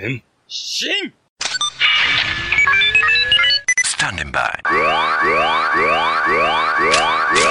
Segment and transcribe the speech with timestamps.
[0.00, 1.12] 変身
[4.32, 4.60] by.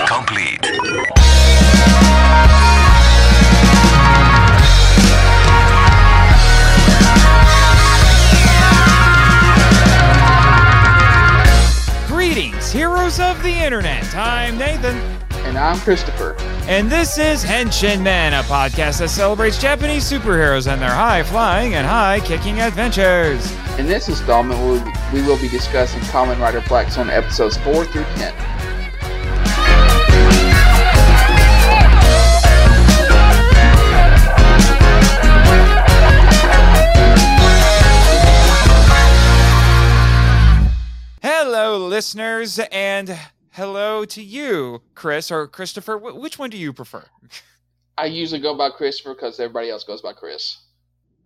[0.08, 0.62] Complete.
[12.08, 14.16] Greetings, heroes of the internet.
[14.16, 15.19] I'm Nathan,
[15.50, 16.36] And I'm Christopher.
[16.68, 21.74] and this is Henshin Men, a podcast that celebrates Japanese superheroes and their high flying
[21.74, 23.52] and high kicking adventures.
[23.80, 27.84] In this installment, we will, we will be discussing Kamen Rider Black Sun episodes 4
[27.86, 28.36] through 10.
[41.22, 43.18] Hello, listeners, and
[43.60, 45.98] hello to you, Chris or Christopher.
[45.98, 47.04] Wh- which one do you prefer?
[47.98, 50.60] I usually go by Christopher because everybody else goes by Chris.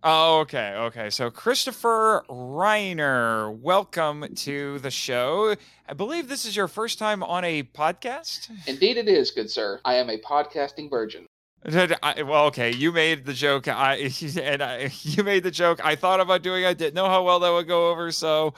[0.02, 1.10] Oh, okay, okay.
[1.10, 5.54] So, Christopher Riner, welcome to the show.
[5.88, 8.50] I believe this is your first time on a podcast.
[8.66, 9.80] Indeed, it is, good sir.
[9.84, 11.26] I am a podcasting virgin.
[12.02, 13.68] I, well, okay, you made the joke.
[13.68, 13.94] I
[14.40, 15.80] and I, you made the joke.
[15.82, 16.64] I thought about doing.
[16.64, 16.66] it.
[16.66, 18.54] I didn't know how well that would go over, so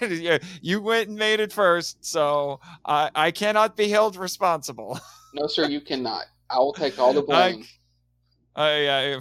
[0.00, 2.04] yeah, you went and made it first.
[2.04, 4.98] So I, I cannot be held responsible.
[5.34, 6.24] No, sir, you cannot.
[6.48, 7.64] I will take all the blame.
[8.54, 9.20] I, I,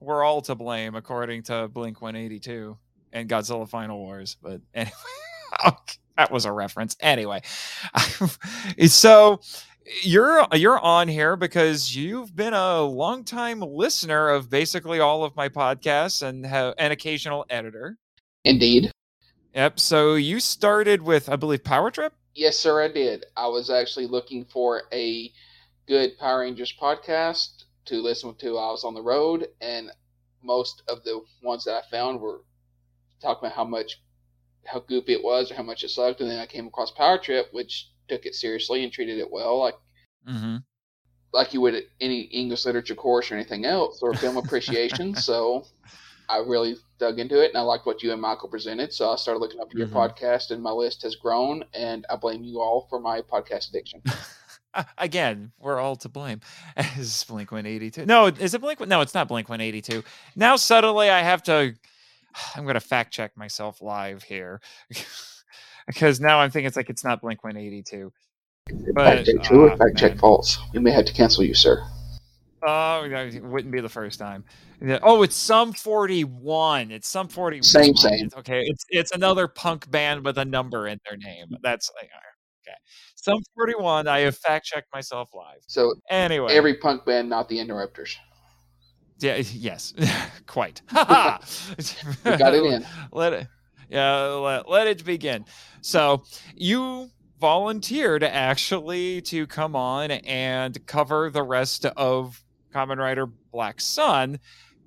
[0.00, 2.78] we're all to blame, according to Blink One Eighty Two
[3.12, 4.36] and Godzilla Final Wars.
[4.40, 4.92] But anyway,
[6.16, 6.96] that was a reference.
[7.00, 7.42] Anyway,
[8.86, 9.40] so
[10.02, 15.48] you're you're on here because you've been a longtime listener of basically all of my
[15.48, 17.96] podcasts and have an occasional editor.
[18.44, 18.90] Indeed.
[19.54, 19.80] Yep.
[19.80, 22.14] So you started with, I believe, Power Trip.
[22.34, 23.26] Yes, sir, I did.
[23.36, 25.30] I was actually looking for a
[25.86, 29.90] good Power Rangers podcast to listen to while I was on the road, and
[30.42, 32.42] most of the ones that I found were
[33.20, 34.00] talking about how much
[34.64, 37.18] how goofy it was or how much it sucked, and then I came across Power
[37.18, 39.74] Trip, which took it seriously and treated it well, like
[40.28, 40.56] Mm-hmm.
[41.32, 45.14] like you would at any English literature course or anything else or film appreciation.
[45.28, 45.64] so
[46.28, 48.92] I really dug into it, and I liked what you and Michael presented.
[48.92, 49.92] So I started looking up your Mhm.
[49.92, 54.02] podcast, and my list has grown, and I blame you all for my podcast addiction.
[54.96, 56.40] Again, we're all to blame.
[56.96, 58.06] Is Blink 182?
[58.06, 58.80] No, is it Blink?
[58.86, 60.02] No, it's not Blink 182.
[60.36, 61.74] Now, suddenly, I have to.
[62.56, 64.60] I'm going to fact check myself live here
[65.86, 68.12] because now I'm thinking it's like it's not Blink 182.
[68.94, 70.58] But, fact check true or ah, fact check false.
[70.72, 71.84] We may have to cancel you, sir.
[72.64, 74.44] Oh, that wouldn't be the first time.
[75.02, 76.92] Oh, it's Sum 41.
[76.92, 77.62] It's Sum 41.
[77.64, 78.12] Same, same.
[78.14, 81.56] It's- Okay, it's it's another punk band with a number in their name.
[81.62, 82.08] That's okay.
[83.16, 84.08] Sum 41.
[84.08, 85.60] I have fact checked myself live.
[85.68, 88.16] So Anyway, every punk band, not the Interrupters.
[89.20, 89.94] Yeah, yes,
[90.46, 90.82] quite.
[90.88, 91.38] Ha
[92.24, 92.84] We got it in.
[93.12, 93.46] Let it,
[93.92, 95.44] yeah, let, let it begin.
[95.82, 96.24] So
[96.56, 102.42] you volunteered actually to come on and cover the rest of
[102.74, 104.38] Kamen Rider Black Sun,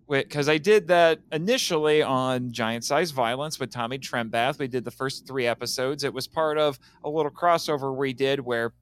[0.09, 4.57] because I did that initially on Giant-Sized Violence with Tomi Trembath.
[4.57, 6.03] We did the first three episodes.
[6.03, 8.73] It was part of a little crossover we did where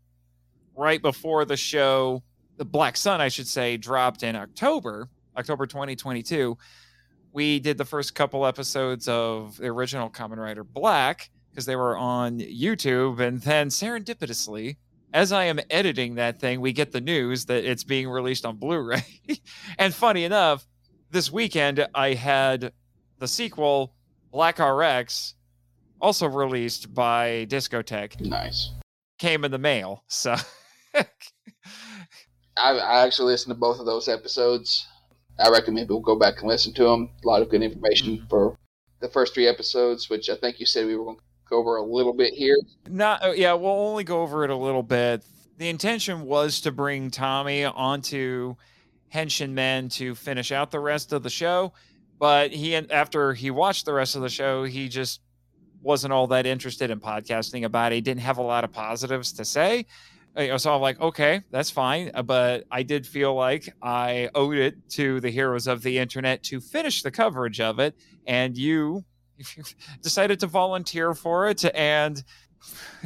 [0.75, 2.23] right before the show,
[2.57, 5.09] the Black Sun, I should say, dropped in October.
[5.35, 6.57] October 2022,
[7.33, 11.97] we did the first couple episodes of the original Kamen Rider Black because they were
[11.97, 13.19] on YouTube.
[13.19, 14.77] And then serendipitously,
[15.13, 18.57] as I am editing that thing, we get the news that it's being released on
[18.57, 19.03] Blu ray.
[19.79, 20.66] and funny enough,
[21.09, 22.72] this weekend I had
[23.17, 23.93] the sequel,
[24.31, 25.33] Black RX,
[25.99, 28.72] also released by Discotek, Nice.
[29.17, 30.03] came in the mail.
[30.07, 30.35] So.
[30.95, 31.05] I,
[32.57, 34.88] I actually listened to both of those episodes.
[35.39, 37.09] I recommend people go back and listen to them.
[37.23, 38.29] A lot of good information Mhm.
[38.29, 38.57] for
[38.99, 41.75] the first three episodes, which I think you said we were going to go over
[41.77, 42.57] a little bit here.
[42.88, 45.23] Not, uh, yeah, we'll only go over it a little bit.
[45.57, 48.55] The intention was to bring Tomi onto
[49.13, 51.73] Henshin Men to finish out the rest of the show,
[52.19, 55.19] but he, after he watched the rest of the show, he just
[55.81, 57.96] wasn't all that interested in podcasting about it.
[57.96, 59.85] He didn't have a lot of positives to say.
[60.58, 62.12] So I'm like, okay, that's fine.
[62.14, 66.41] uh, But I did feel like I owed it to the heroes of the internet
[66.44, 67.96] to finish the coverage of it.
[68.26, 69.06] And you
[70.02, 71.64] decided to volunteer for it.
[71.76, 72.24] And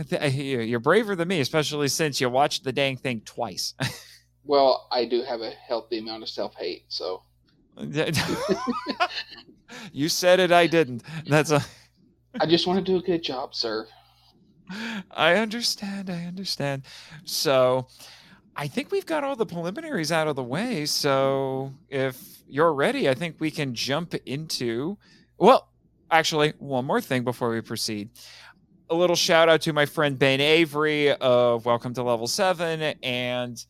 [0.31, 3.73] you're braver than me, especially since you watched the dang thing twice.
[4.49, 7.21] Well, I do have a healthy amount of self hate, so
[9.91, 11.03] you said it, I didn't.
[11.27, 11.61] That's a.
[12.39, 13.87] I just want to do a good job, sir.
[15.11, 16.09] I understand.
[16.09, 16.83] I understand.
[17.25, 17.87] So,
[18.55, 20.85] I think we've got all the preliminaries out of the way.
[20.85, 24.97] So, if you're ready, I think we can jump into
[25.37, 25.69] Well,
[26.09, 28.09] actually, one more thing before we proceed.
[28.89, 33.63] A little shout out to my friend Ben Avery of Welcome to Level 7 and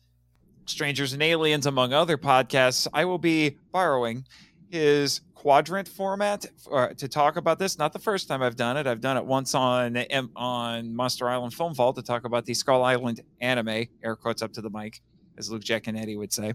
[0.64, 2.86] Strangers and Aliens, among other podcasts.
[2.94, 4.24] I will be borrowing
[4.70, 7.78] his quadrant format for, uh, to talk about this.
[7.78, 8.86] Not the first time I've done it.
[8.86, 9.96] I've done it once on
[10.36, 13.86] on Monster Island Film Vault to talk about the Skull Island anime.
[14.02, 15.00] Air quotes up to the mic,
[15.36, 16.54] as Luke Jack and Eddie would say.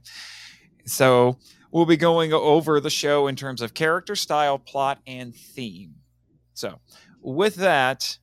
[0.85, 1.37] So
[1.71, 5.95] we'll be going over the show in terms of character, style, plot, and theme.
[6.53, 6.79] So
[7.21, 8.17] with that,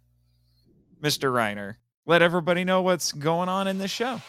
[1.03, 1.33] Mr.
[1.33, 1.77] Riner,
[2.07, 4.21] let everybody know what's going on in this show.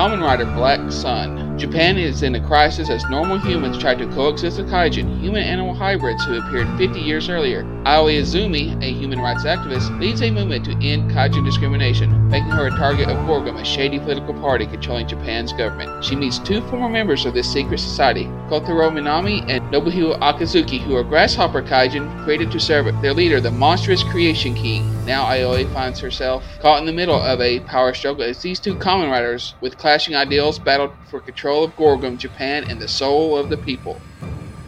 [0.00, 1.49] Kamen Rider Black Sun.
[1.60, 5.74] Japan is in a crisis as normal humans try to coexist with kaijin, human animal
[5.74, 7.66] hybrids who appeared 50 years earlier.
[7.84, 12.68] Aoi Izumi, a human rights activist, leads a movement to end kaijin discrimination, making her
[12.68, 16.02] a target of Gorgum, a shady political party controlling Japan's government.
[16.02, 20.96] She meets two former members of this secret society, Kotaro Minami and Nobuhiko Akizuki, who
[20.96, 25.04] are grasshopper kaijin created to serve their leader, the monstrous Creation King.
[25.04, 28.76] Now Aoi finds herself caught in the middle of a power struggle as these two
[28.76, 33.48] Kamen Riders, with clashing ideals, battle for control of Gorgum, Japan, and the soul of
[33.48, 34.00] the people.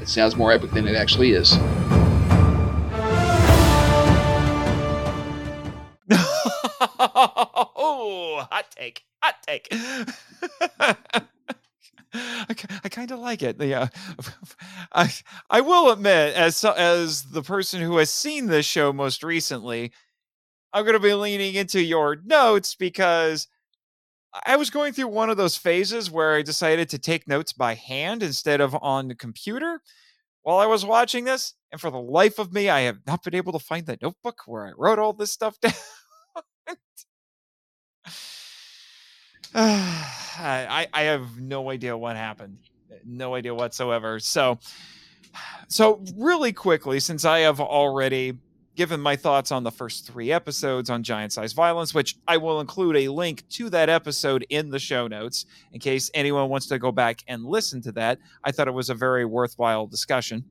[0.00, 1.56] It sounds more epic than it actually is.
[6.98, 9.68] oh, hot take, hot take.
[12.14, 13.60] I, I kind of like it.
[13.60, 13.88] Yeah,
[14.92, 15.12] I
[15.48, 19.92] I will admit, as as the person who has seen this show most recently,
[20.72, 23.48] I'm going to be leaning into your notes because
[24.46, 27.74] I was going through one of those phases where I decided to take notes by
[27.74, 29.80] hand instead of on the computer
[30.42, 31.54] while I was watching this.
[31.70, 34.42] And for the life of me, I have not been able to find the notebook
[34.46, 35.72] where I wrote all this stuff down.
[39.54, 42.58] I, I have no idea what happened.
[42.90, 44.18] Eh, no idea whatsoever.
[44.18, 44.58] So,
[45.68, 48.38] so really quickly, since I have already
[48.74, 52.96] given my thoughts on the first three episodes on Giant-Sized Violence, which I will include
[52.96, 56.92] a link to that episode in the show notes in case anyone wants to go
[56.92, 58.18] back and listen to that.
[58.44, 60.44] I thought it was a very worthwhile discussion.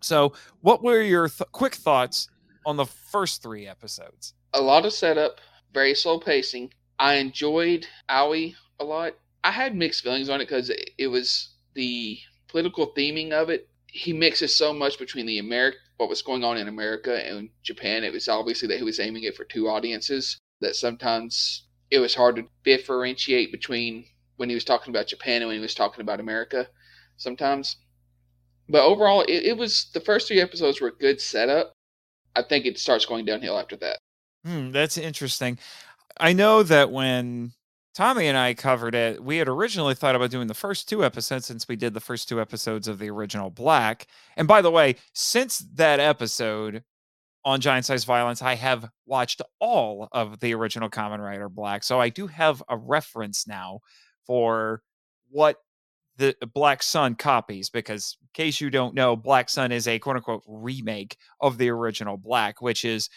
[0.00, 2.28] So, what were your th- quick thoughts
[2.66, 4.34] on the first three episodes?
[4.52, 5.40] A lot of setup,
[5.72, 6.72] very slow pacing.
[6.98, 9.14] I enjoyed Aoi a lot.
[9.42, 12.18] I had mixed feelings on it because it was the
[12.48, 13.68] political theming of it.
[13.86, 18.04] He mixes so much between the American what was going on in America and Japan.
[18.04, 20.38] It was obviously that he was aiming it for two audiences.
[20.60, 24.06] That sometimes it was hard to differentiate between
[24.36, 26.68] when he was talking about Japan and when he was talking about America.
[27.16, 27.76] Sometimes,
[28.68, 31.72] but overall, it, it was the first three episodes were a good setup.
[32.34, 33.98] I think it starts going downhill after that.
[34.44, 35.58] Hmm, that's interesting.
[36.18, 37.52] I know that when
[37.94, 41.46] Tomi and I covered it, we had originally thought about doing the first two episodes
[41.46, 44.08] since we did the first two episodes of the original Black.
[44.36, 46.82] And by the way, since that episode
[47.44, 51.84] on Giant-Sized Violence, I have watched all of the original Kamen Rider Black.
[51.84, 53.80] So I do have a reference now
[54.26, 54.82] for
[55.30, 55.58] what
[56.16, 60.16] the Black Sun copies, because in case you don't know, Black Sun is a quote
[60.16, 63.08] unquote remake of the original Black, which is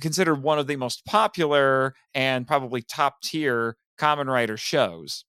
[0.00, 5.24] considered one of the most popular and probably top tier Kamen Rider shows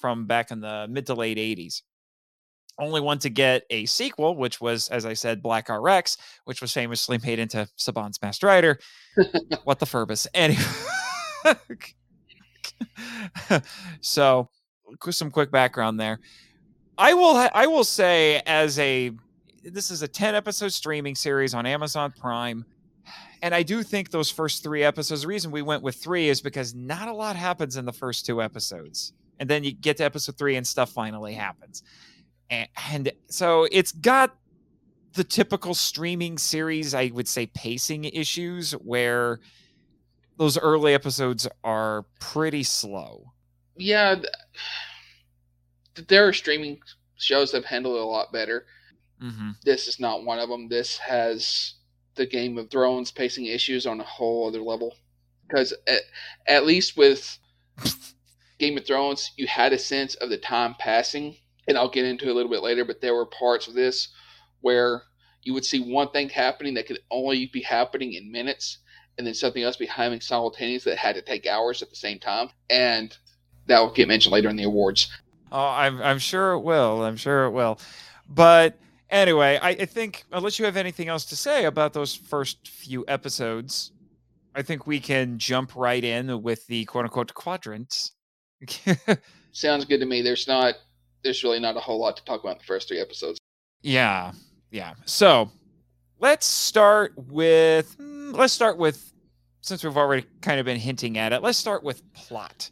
[0.00, 1.82] from back in the mid to late 80s.
[2.80, 6.72] Only one to get a sequel, which was, as I said, Black RX, which was
[6.72, 8.78] famously made into Saban's Masked Rider.
[9.64, 10.28] what the furbus.
[10.32, 10.62] Anyway.
[14.00, 14.48] so,
[15.10, 16.20] some quick background there.
[16.96, 19.12] I will I will say as a
[19.62, 22.64] this is a 10 episode streaming series on Amazon Prime
[23.42, 26.40] and I do think those first three episodes, the reason we went with three is
[26.40, 29.12] because not a lot happens in the first two episodes.
[29.38, 31.82] And then you get to episode three and stuff finally happens.
[32.50, 34.36] And, and so it's got
[35.14, 39.40] the typical streaming series, I would say, pacing issues where
[40.36, 43.32] those early episodes are pretty slow.
[43.76, 44.16] Yeah.
[46.08, 46.80] There are streaming
[47.16, 48.66] shows that handle it a lot better.
[49.22, 49.50] Mm-hmm.
[49.64, 50.68] This is not one of them.
[50.68, 51.74] This has
[52.18, 54.94] the Game of Thrones pacing issues on a whole other level.
[55.46, 56.02] Because at,
[56.46, 57.38] at least with
[58.58, 62.26] Game of Thrones, you had a sense of the time passing, and I'll get into
[62.26, 62.84] it a little bit later.
[62.84, 64.08] But there were parts of this
[64.60, 65.04] where
[65.42, 68.78] you would see one thing happening that could only be happening in minutes,
[69.16, 72.18] and then something else be happening simultaneously that had to take hours at the same
[72.18, 73.16] time, and
[73.66, 75.08] that will get mentioned later in the awards.
[75.50, 77.04] Oh, I'm I'm sure it will.
[77.04, 77.78] I'm sure it will.
[78.28, 78.78] But
[79.10, 83.04] Anyway, I, I think unless you have anything else to say about those first few
[83.08, 83.92] episodes,
[84.54, 88.12] I think we can jump right in with the quote unquote quadrants.
[89.52, 90.20] Sounds good to me.
[90.20, 90.74] There's not.
[91.24, 93.38] There's really not a whole lot to talk about in the first three episodes.
[93.82, 94.32] yeah,
[94.70, 94.94] yeah.
[95.04, 95.50] So
[96.20, 99.12] let's start with mm, let's start with
[99.62, 101.42] since we've already kind of been hinting at it.
[101.42, 102.70] Let's start with plot.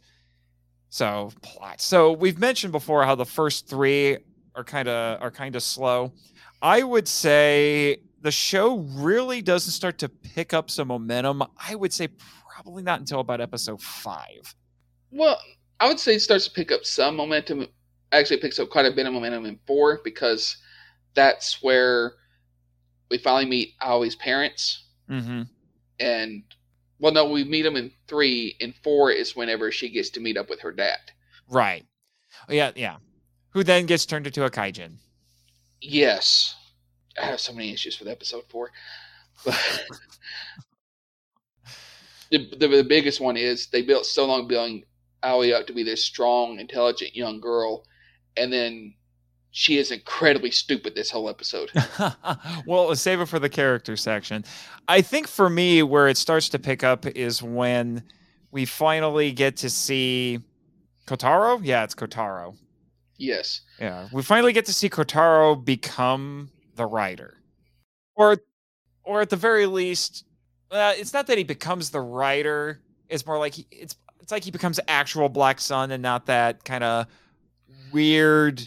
[0.89, 1.81] So plot.
[1.81, 4.17] So we've mentioned before how the first three
[4.57, 6.11] are kind of are kind of slow.
[6.61, 11.43] I would say the show really doesn't start to pick up some momentum.
[11.57, 12.09] I would say
[12.51, 14.55] probably not until about episode five.
[15.11, 15.39] Well,
[15.79, 17.67] I would say it starts to pick up some momentum.
[18.11, 20.57] Actually, it picks up quite a bit of momentum in four because
[21.13, 22.13] that's where
[23.11, 24.85] we finally meet Aoi's parents.
[25.09, 25.43] Mm-hmm.
[25.99, 26.43] And
[26.99, 28.55] well, no, we meet them in three.
[28.59, 30.97] In four is whenever she gets to meet up with her dad.
[31.47, 31.85] Right.
[32.49, 32.97] Yeah, yeah.
[33.57, 34.97] Who then gets turned into a kaijin.
[35.81, 36.53] Yes,
[37.19, 38.69] I have so many issues with episode four.
[39.43, 39.59] But
[42.29, 44.83] the, the the biggest one is they built so long building
[45.23, 47.83] Aoi up to be this strong, intelligent young girl,
[48.35, 48.93] and then
[49.49, 51.71] she is incredibly stupid this whole episode.
[52.67, 54.45] well, save it for the character section.
[54.87, 58.03] I think for me, where it starts to pick up is when
[58.51, 60.41] we finally get to see
[61.07, 61.59] Kotaro.
[61.63, 62.55] Yeah, it's Kotaro.
[63.17, 67.37] Yes, Yeah, we finally get to see Kotaro become the writer,
[68.15, 68.37] or,
[69.03, 70.25] or at the very least,
[70.71, 72.81] uh, it's not that he becomes the writer.
[73.09, 73.95] It's more like he, it's
[74.27, 77.07] it's like he becomes actual Black Sun and not that kind of
[77.93, 78.61] weird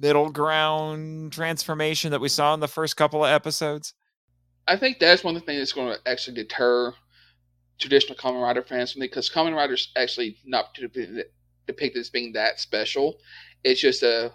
[0.00, 3.94] middle ground transformation that we saw in the first couple of episodes.
[4.66, 6.92] I think that's one of the things that's going to actually deter
[7.78, 12.58] traditional Kamen Rider fans from it because Kamen Rider's actually not depicted as being that
[12.58, 13.18] special.
[13.66, 14.32] It's just a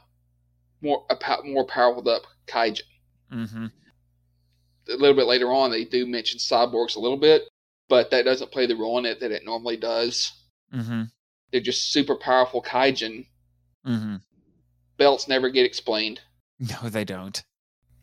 [0.81, 2.81] more a pow- more powerful up kaijin.
[3.31, 3.67] Mm-hmm.
[4.89, 7.43] a little bit later on, they do mention cyborgs a little bit,
[7.87, 10.33] but that doesn't play the role in it that it normally does.
[10.75, 11.03] Mm-hmm.
[11.49, 13.25] They're just super powerful kaijin.
[13.87, 14.17] Mm-hmm.
[14.97, 16.19] Belts never get explained.
[16.59, 17.41] No, they don't.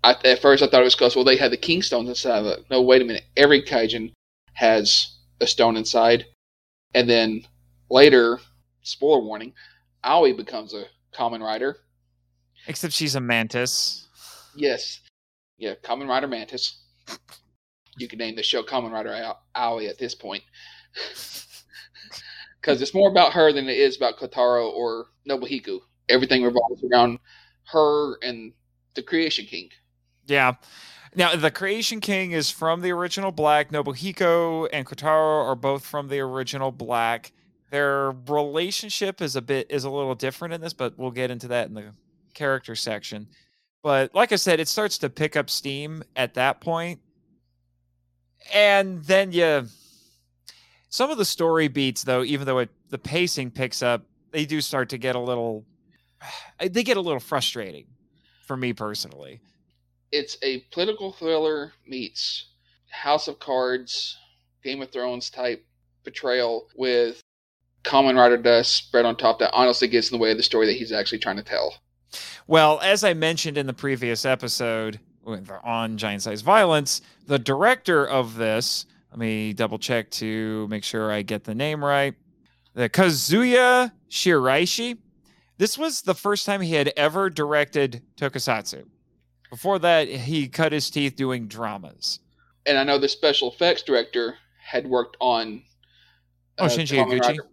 [0.03, 2.43] I, at first, I thought it was because well, they had the king stones inside.
[2.43, 3.25] But no, wait a minute.
[3.37, 4.13] Every kaijin
[4.55, 6.25] has a stone inside,
[6.95, 7.43] and then
[7.91, 8.41] later,
[8.83, 9.53] spoiler warning,
[10.05, 11.79] Aoi becomes a Kamen Rider.
[12.67, 14.07] Except she's a mantis.
[14.57, 15.00] Yes,
[15.59, 16.79] yeah, Kamen Rider mantis.
[17.97, 20.43] You can name the show Kamen Rider Aoi at this point.
[22.61, 25.79] Because it's more about her than it is about Kotaro or Nobuhiko.
[26.09, 27.19] Everything revolves around
[27.73, 28.53] her and
[28.95, 29.71] the Creation King.
[30.27, 30.55] Yeah.
[31.15, 33.71] Now, the Creation King is from the original Black.
[33.71, 37.33] Nobuhiko and Kotaro are both from the original Black.
[37.71, 41.49] Their relationship is a bit is a little different in this, but we'll get into
[41.49, 41.93] that in the
[42.35, 43.29] character section.
[43.83, 46.65] But like I said, it starts to pick up steam at that.
[48.53, 49.67] And then you
[50.89, 54.61] some of the story beats though, even though it, the pacing picks up, they do
[54.61, 55.65] start to get a little
[56.61, 57.87] they get a little frustrating
[58.47, 59.41] for me personally.
[60.11, 62.47] It's a political thriller meets
[62.91, 64.17] House of Cards,
[64.65, 65.65] Game of Thrones type
[66.03, 67.23] betrayal with
[67.88, 70.66] Kamen Rider dust spread on top that honestly gets in the way of the story
[70.66, 71.75] that he's actually trying to tell.
[72.47, 75.00] Well, as I mentioned in the previous episode
[75.64, 81.23] on Giant-Sized Violence, the director of this, let me double check to make sure I
[81.23, 82.14] get the name right.
[82.75, 84.99] The Kazuya Shiraishi.
[85.57, 88.85] This was the first time he had ever directed tokusatsu.
[89.50, 92.21] Before that, he cut his teeth doing dramas.
[92.66, 95.62] And I know the special effects director had worked on.
[96.59, 97.21] Oh, uh, Shinji Kamen Higuchi?
[97.21, 97.49] Rider-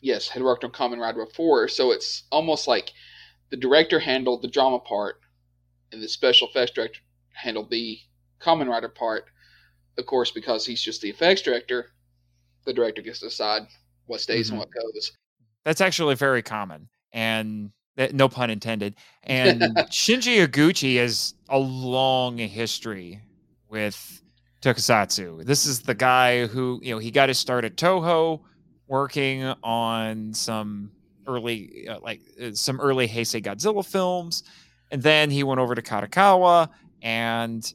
[0.00, 2.92] Yes, had worked on Kamen Rider before, so it's almost like
[3.50, 5.20] the director handled the drama part,
[5.92, 7.00] and the special effects director
[7.32, 7.98] handled the
[8.40, 9.24] Kamen Rider part.
[9.98, 11.90] Of course, because he's just the effects director,
[12.64, 13.62] the director gets to decide
[14.06, 14.50] what stays Mhm.
[14.52, 15.12] and what goes.
[15.64, 18.94] That's actually very common, and that, no pun intended.
[19.24, 23.20] And Shinji Higuchi has a long history
[23.68, 24.22] with
[24.62, 25.44] tokusatsu.
[25.44, 28.40] This is the guy who you know he got his start at Toho,
[28.90, 30.90] working on some
[31.26, 34.42] early uh, like uh, some early Heisei Godzilla films,
[34.90, 36.68] and then he went over to Kadokawa
[37.00, 37.72] and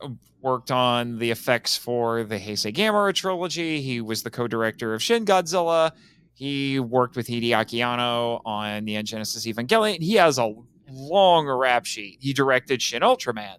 [0.00, 0.08] uh,
[0.40, 3.82] worked on the effects for the Heisei Gamera trilogy.
[3.82, 5.92] He was the co-director of Shin Godzilla.
[6.32, 10.00] He worked with Hideaki Anno on the Genesis Evangelion.
[10.02, 10.52] He has a
[10.90, 12.18] long rap sheet.
[12.20, 13.56] He directed Shin Ultraman.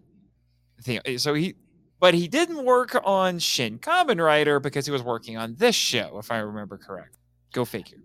[1.18, 1.56] So he,
[2.00, 6.18] but he didn't work on Shin Kamen Rider because he was working on this show,
[6.20, 7.18] if I remember correct.
[7.54, 8.00] Go figure.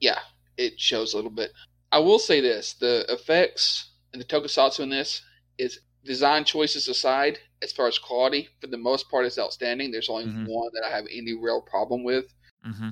[0.00, 0.18] Yeah,
[0.56, 1.52] it shows a little bit.
[1.92, 5.22] I will say this: the effects and the tokusatsu in this
[5.58, 9.90] is design choices aside, as far as quality, for the most part, it's outstanding.
[9.90, 10.46] There's only Mhm.
[10.48, 12.26] one that I have any real problem with.
[12.66, 12.90] Mm-hmm.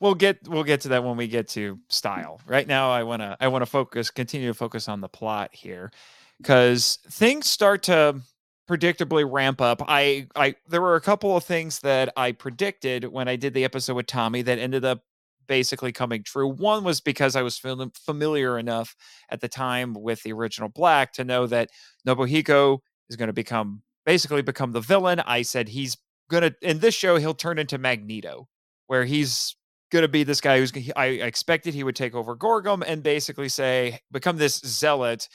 [0.00, 2.40] We'll get we'll get to that when we get to style.
[2.46, 5.90] Right now, I wanna I wanna focus continue to focus on the plot here,
[6.38, 8.20] because things start to
[8.68, 9.82] predictably ramp up.
[9.86, 13.64] I I there were a couple of things that I predicted when I did the
[13.64, 15.02] episode with Tomi that ended up
[15.46, 16.48] basically coming true.
[16.48, 18.96] One was because I was fam- familiar enough
[19.30, 21.70] at the time with the original Black to know that
[22.06, 25.20] Nobuhiko is going to become basically become the villain.
[25.20, 25.96] I said he's
[26.30, 28.48] gonna in this show he'll turn into Magneto,
[28.86, 29.54] where he's
[29.92, 34.00] gonna be this guy who's I expected he would take over Gorgum and basically say
[34.10, 35.28] become this zealot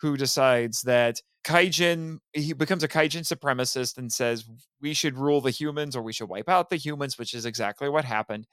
[0.00, 4.44] who decides that Kaijin he becomes a Kaijin supremacist and says
[4.80, 7.88] we should rule the humans or we should wipe out the humans, which is exactly
[7.88, 8.46] what happened.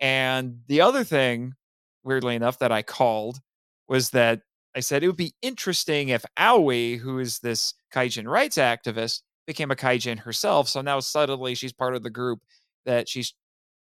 [0.00, 1.54] And the other thing,
[2.02, 3.40] weirdly enough, that I called
[3.88, 4.40] was that
[4.74, 9.70] I said it would be interesting if Aoi, who is this Kaijin rights activist, became
[9.70, 10.68] a Kaijin herself.
[10.68, 12.40] So now suddenly she's part of the group
[12.86, 13.34] that she's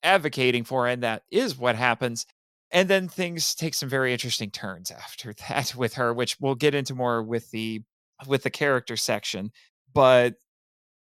[0.02, 2.26] advocating for, and that is what happens.
[2.70, 6.74] And then things take some very interesting turns after that with her, which we'll get
[6.74, 7.82] into more with the
[8.26, 9.52] with the character section.
[9.92, 10.34] But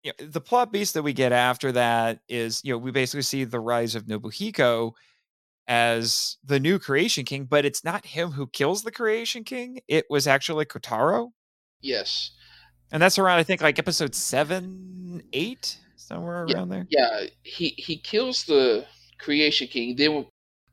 [0.02, 3.22] you know, the plot beast that we get after that is, you know, we basically
[3.22, 4.92] see the rise of Nobuhiko
[5.66, 9.80] as the new creation king, but it's not him who kills the creation king.
[9.88, 11.32] It was actually Kotaro.
[11.80, 12.30] Yes.
[12.90, 16.86] And that's around, I think, like episode seven, eight, somewhere around there.
[16.88, 18.86] Yeah, he he kills the
[19.18, 19.94] creation king.
[19.96, 20.26] Then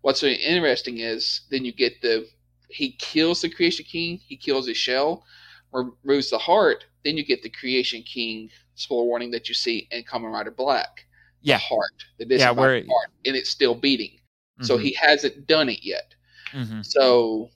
[0.06, 2.28] what's really interesting is then you get the
[2.70, 4.20] he kills the creation king.
[4.28, 5.26] He kills his shell,
[5.72, 6.86] removes the heart.
[7.04, 11.06] Then you get the creation king spoiler warning that you see in Kamen Rider Black.
[11.42, 11.58] Yeah.
[11.58, 11.98] the heart.
[12.20, 14.20] The Yeah, where- heart, and it's still beating.
[14.62, 16.14] So he hasn't done it yet.
[16.54, 16.86] Mhm.
[16.86, 17.50] So,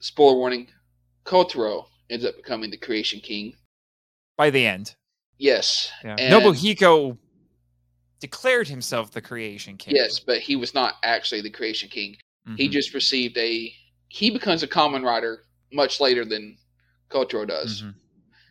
[0.00, 0.68] spoiler warning:
[1.24, 3.56] Kotaro ends up becoming the creation king.
[4.36, 4.94] by the end.
[5.38, 6.16] Yes, Yeah.
[6.18, 7.16] And- Nobuhiko
[8.20, 9.94] declared himself the creation king.
[9.94, 12.16] yes, but he was not actually the creation king.
[12.56, 12.72] He Mhm.
[12.72, 13.74] just received a.
[14.08, 16.56] He becomes a Kamen Rider much later than
[17.10, 17.94] Kotaro does Mhm.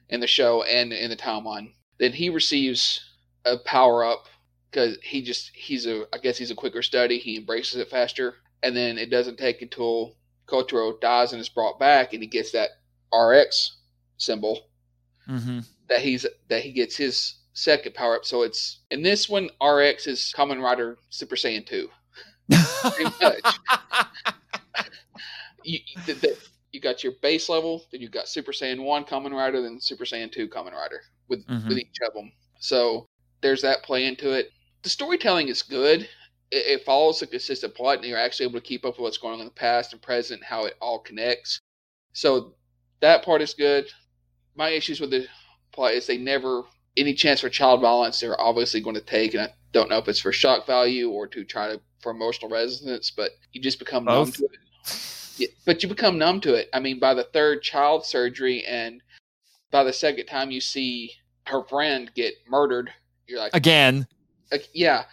[0.09, 1.73] in the show and in the timeline.
[1.97, 3.01] Then he receives
[3.45, 4.27] a power up
[4.69, 7.17] because he just he's a I guess he's a quicker study.
[7.19, 11.79] He embraces it faster, and then it doesn't take until Kotaro dies and is brought
[11.79, 12.71] back, and he gets that
[13.13, 13.77] RX
[14.17, 14.69] symbol
[15.27, 15.65] Mhm.
[15.87, 18.25] that he's that he gets his second power up.
[18.25, 21.89] So it's in this one RX is Kamen Rider Super Saiyan two.
[22.49, 23.59] much.
[25.63, 26.37] You the, the,
[26.73, 30.05] you got your base level, then you got Super Saiyan one Kamen Rider, then Super
[30.05, 31.67] Saiyan two Kamen Rider with Mhm.
[31.67, 32.31] with each of them.
[32.59, 33.07] So
[33.41, 34.51] there's that play into it.
[34.83, 36.01] The storytelling is good.
[36.51, 39.17] It, it follows a consistent plot, and you're actually able to keep up with what's
[39.17, 41.57] going on in the past and present, how it all connects.
[42.13, 42.53] So
[42.99, 43.87] that part is good.
[44.55, 45.25] My issues with the
[45.71, 46.61] plot is they never
[46.97, 50.07] any chance for child violence they're obviously going to take, and I don't know if
[50.07, 54.05] it's for shock value or to try to for emotional resonance, but you just become
[54.05, 54.59] numb to it.
[55.37, 56.69] Yeah, but you become numb to it.
[56.73, 59.01] I mean, by the third child surgery and
[59.71, 61.11] by the second time you see
[61.47, 62.91] her friend get murdered,
[63.27, 64.07] you're like, Again.
[64.51, 65.05] like, yeah.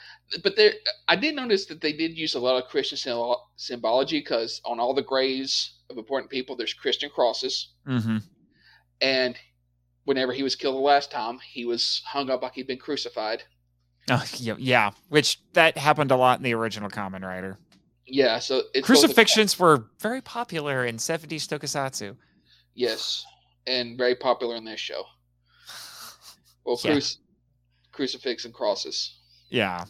[0.42, 0.72] But there,
[1.08, 4.78] I did notice that they did use a lot of Christian symbol- symbology because on
[4.78, 8.18] all the graves of important people, there's Christian crosses, hmm
[9.00, 9.36] and
[10.04, 13.42] whenever he was killed the last time, he was hung up like he'd been crucified.
[14.10, 17.58] Oh, yeah, yeah, which that happened a lot in the original Kamen Rider.
[18.06, 22.16] Yeah, so it's both a- Crucifixions were very popular in 70s tokusatsu.
[22.74, 23.24] yes,
[23.66, 25.04] and very popular in this show.
[26.64, 26.92] Well, Yeah.
[26.92, 27.16] cruci-
[27.92, 29.18] crucifix and crosses.
[29.50, 29.84] Yeah.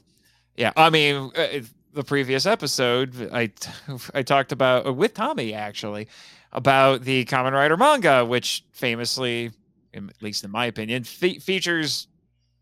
[0.57, 0.73] Yeah.
[0.77, 1.61] I mean, uh,
[1.93, 3.51] the previous episode, I
[4.15, 6.09] I talked about, uh, with Tomi actually,
[6.53, 9.51] about the Kamen Rider manga, which famously,
[9.93, 12.09] in- at least in my opinion, fe- features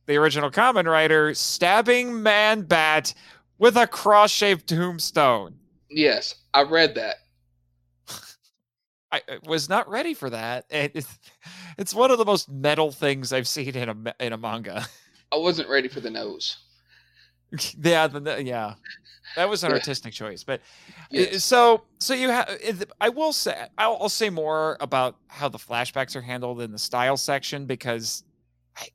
[0.06, 3.14] the original Kamen Rider stabbing Man Bat
[3.58, 5.54] with a cross shaped tombstone.
[5.88, 7.16] Yes, I read that.
[9.12, 10.64] I was not ready for that.
[10.70, 11.18] It, it's-
[11.78, 14.86] it's one of the most metal things I've seen in a in a manga.
[15.32, 16.56] I wasn't ready for the nose.
[17.82, 18.74] yeah, the, yeah,
[19.36, 20.44] that was an artistic choice.
[20.44, 21.44] But uh, Yes.
[21.44, 22.58] so so you have.
[23.00, 26.78] I will say I'll, I'll say more about how the flashbacks are handled in the
[26.78, 28.24] style section because
[28.76, 28.88] I,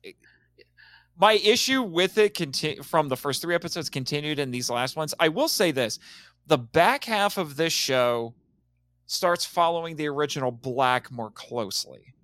[1.18, 5.14] my issue with it conti- from the first three episodes continued in these last ones.
[5.18, 5.98] I will say this:
[6.46, 8.34] the back half of this show
[9.06, 12.14] starts following the original Black more closely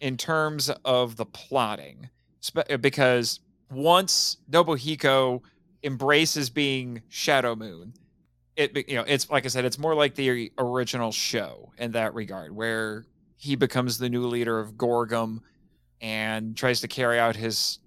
[0.00, 2.10] in terms of the plotting,
[2.80, 5.40] because once Nobuhiko
[5.84, 7.94] embraces being Shadow Moon,
[8.56, 12.14] it you know it's like I said, it's more like the original show in that
[12.14, 13.04] regard, where
[13.36, 15.40] he becomes the new leader of Gorgum
[16.00, 17.78] and tries to carry out his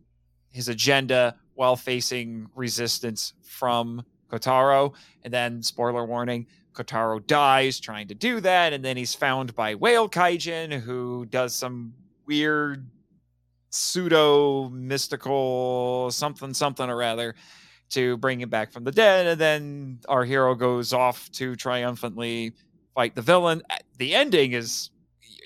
[0.52, 4.94] his agenda while facing resistance from Kotaro.
[5.24, 9.76] And then, spoiler warning, Kotaro dies trying to do that, and then he's found by
[9.76, 11.94] Whale Kaijin, who does some
[12.26, 12.90] weird
[13.70, 17.36] pseudo mystical something something or rather
[17.90, 19.28] to bring him back from the dead.
[19.28, 22.54] And then our hero goes off to triumphantly
[22.96, 23.62] fight the villain.
[23.98, 24.90] The ending is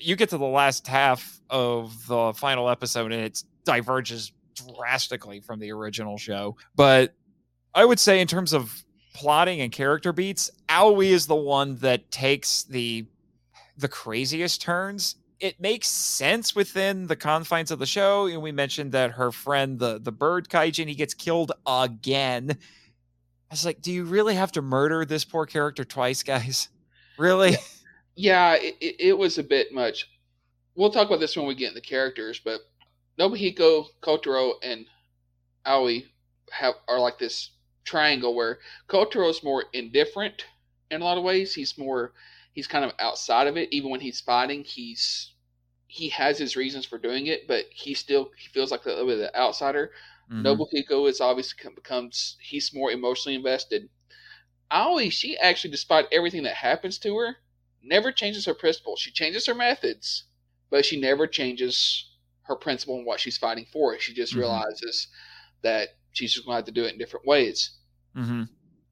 [0.00, 4.32] you get to the last half of the final episode and it diverges
[4.76, 6.56] drastically from the original show.
[6.74, 7.14] But
[7.74, 12.10] I would say, in terms of plotting and character beats, Aoi is the one that
[12.10, 13.06] takes the
[13.78, 15.16] the craziest turns.
[15.42, 18.26] It makes sense within the confines of the show.
[18.26, 22.52] And we mentioned that her friend, the the bird kaijin, he gets killed again.
[22.52, 26.68] I was like, do you really have to murder this poor character twice, guys?
[27.18, 27.56] Really?
[28.16, 30.08] Yeah, it, it, was a bit much.
[30.74, 32.60] We'll talk about this when we get into characters, but
[33.18, 34.86] Nobuhiko, Kotaro, and
[35.66, 36.04] Aoi
[36.50, 37.50] have are like this
[37.84, 40.46] triangle where Kotaro's more indifferent
[40.90, 41.54] in a lot of ways.
[41.54, 42.12] He's more
[42.52, 43.68] he's kind of outside of it.
[43.72, 45.31] Even when he's fighting, he's
[45.92, 49.04] he has his reasons for doing it, but he still he feels like a little
[49.04, 49.92] bit of the outsider.
[50.30, 50.42] Mhm.
[50.42, 53.90] Nobuhiko is obviously becomes he's more emotionally invested.
[54.70, 57.36] Aoi, she actually, despite everything that happens to her,
[57.82, 58.96] never changes her principle.
[58.96, 60.24] She changes her methods,
[60.70, 62.08] but she never changes
[62.44, 63.98] her principle and what she's fighting for.
[63.98, 64.38] She just Mhm.
[64.38, 65.08] realizes
[65.60, 67.70] that she's just going to have to do it in different ways.
[68.16, 68.44] Mm-hmm.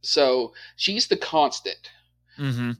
[0.02, 1.90] So she's the constant.
[2.36, 2.72] Mm-hmm.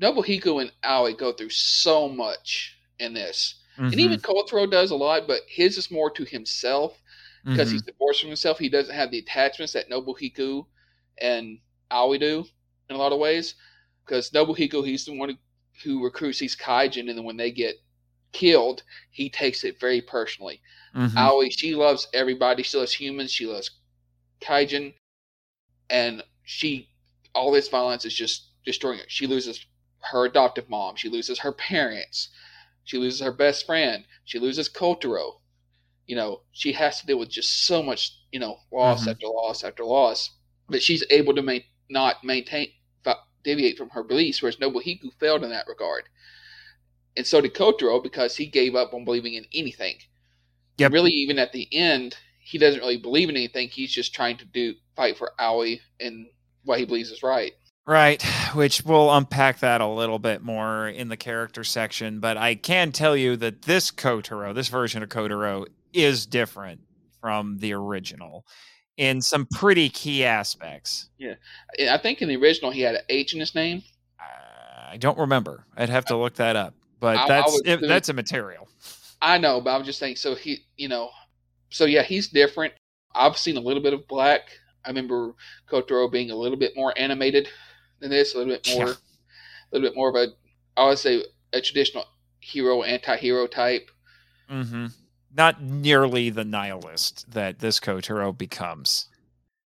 [0.00, 3.56] Nobuhiko and Aoi go through so much in this.
[3.74, 3.84] Mm-hmm.
[3.86, 7.00] And even Kotaro does a lot, but his is more to himself
[7.44, 7.72] because Mhm.
[7.72, 8.58] he's divorced from himself.
[8.58, 10.66] He doesn't have the attachments that Nobuhiko
[11.20, 11.58] and
[11.90, 12.46] Aoi do
[12.88, 13.54] in a lot of ways.
[14.04, 15.36] Because Nobuhiko, he's the one
[15.82, 17.76] who, recruits these kaijin, and then when they get
[18.32, 20.60] killed, he takes it very personally.
[20.94, 21.16] Mhm.
[21.16, 22.62] Aoi, she loves everybody.
[22.62, 23.32] She loves humans.
[23.32, 23.70] She loves
[24.40, 24.94] kaijin,
[25.90, 26.88] and she
[27.34, 29.04] all this violence is just destroying her.
[29.08, 29.66] She loses
[30.00, 30.94] her adoptive mom.
[30.96, 32.28] She loses her parents.
[32.84, 34.04] She loses her best friend.
[34.24, 35.40] She loses Kotaro.
[36.06, 39.12] You know, she has to deal with just so much, you know, loss Mhm.
[39.12, 40.30] after loss after loss.
[40.68, 42.72] But she's able to ma- not maintain,
[43.42, 46.04] deviate from her beliefs, whereas Nobuhiko failed in that regard.
[47.16, 49.98] And so did Kotaro because he gave up on believing in anything.
[50.78, 50.92] Yep.
[50.92, 53.68] Really, even at the end, he doesn't really believe in anything.
[53.68, 56.26] He's just trying to do fight for Aoi and
[56.64, 57.52] what he believes is right.
[57.86, 58.22] Right,
[58.54, 62.92] which we'll unpack that a little bit more in the character section, but I can
[62.92, 66.80] tell you that this Kotaro, this version of Kotaro, is different
[67.20, 68.46] from the original
[68.96, 71.10] in some pretty key aspects.
[71.18, 71.34] Yeah,
[71.90, 73.82] I think in the original he had an H in his name.
[74.18, 75.66] Uh, I don't remember.
[75.76, 77.86] I'd have to look that up, but I- I that's it, too.
[77.86, 78.66] that's immaterial.
[79.20, 80.16] I know, but I'm just saying.
[80.16, 81.10] So he, you know,
[81.68, 82.72] so yeah, he's different.
[83.14, 84.48] I've seen a little bit of Black.
[84.86, 85.34] I remember
[85.70, 87.48] Kotaro being a little bit more animated
[88.04, 88.92] than this, a little bit more, Yeah.
[88.92, 90.28] a little bit more of a,
[90.76, 92.04] I would say, a traditional
[92.40, 93.90] hero anti-hero type.
[94.48, 94.86] hmm
[95.34, 99.08] Not nearly the nihilist that this Kotaro becomes.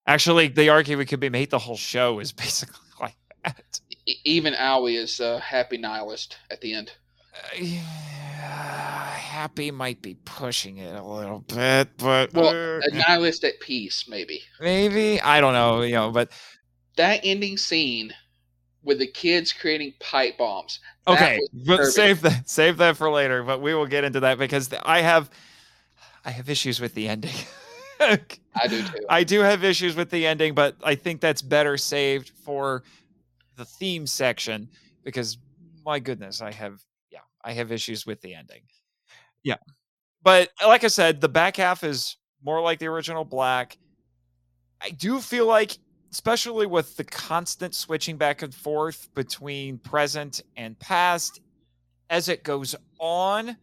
[0.07, 3.81] Actually, the argument could be made the whole show is basically like that.
[4.25, 6.93] Even Aoi is a happy nihilist at the end.
[7.35, 13.59] Uh, yeah, happy might be pushing it a little bit, but Well, a nihilist at
[13.61, 14.43] peace, maybe.
[14.61, 15.81] maybe I don't know.
[15.83, 16.31] You know, but
[16.97, 18.13] That ending scene
[18.85, 20.81] with the kids creating pipe bombs.
[21.07, 23.43] that okay, but save that save that for later.
[23.43, 25.31] But we will get into that because I have
[26.25, 27.35] I have issues with the ending.
[28.01, 28.19] I
[28.69, 29.07] do too.
[29.09, 32.83] I do have issues with the ending, but I think that's better saved for
[33.57, 34.69] the theme section
[35.05, 35.39] because
[35.85, 38.63] my goodness, I have yeah, I have issues with the ending.
[39.43, 39.57] Yeah.
[40.23, 43.79] But like I said, the back half is more like the original Black.
[44.81, 45.79] I do feel like
[46.15, 51.41] especially with the constant switching back and forth between present and past
[52.09, 53.57] as it goes on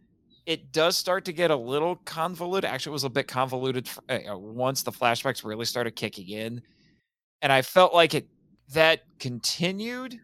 [0.44, 2.68] it does start to get a little convoluted.
[2.68, 6.62] Actually, it was a bit convoluted uh, uh, once the flashbacks really started kicking in,
[7.42, 8.26] and I felt like it
[8.72, 10.18] that continued.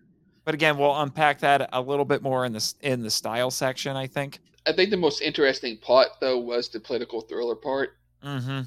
[0.45, 3.97] But again, we'll unpack that a little bit more in the in the style section.
[3.97, 4.41] I think.
[4.67, 7.97] I think the most interesting part, though was the political thriller part.
[8.25, 8.63] Mm-hmm.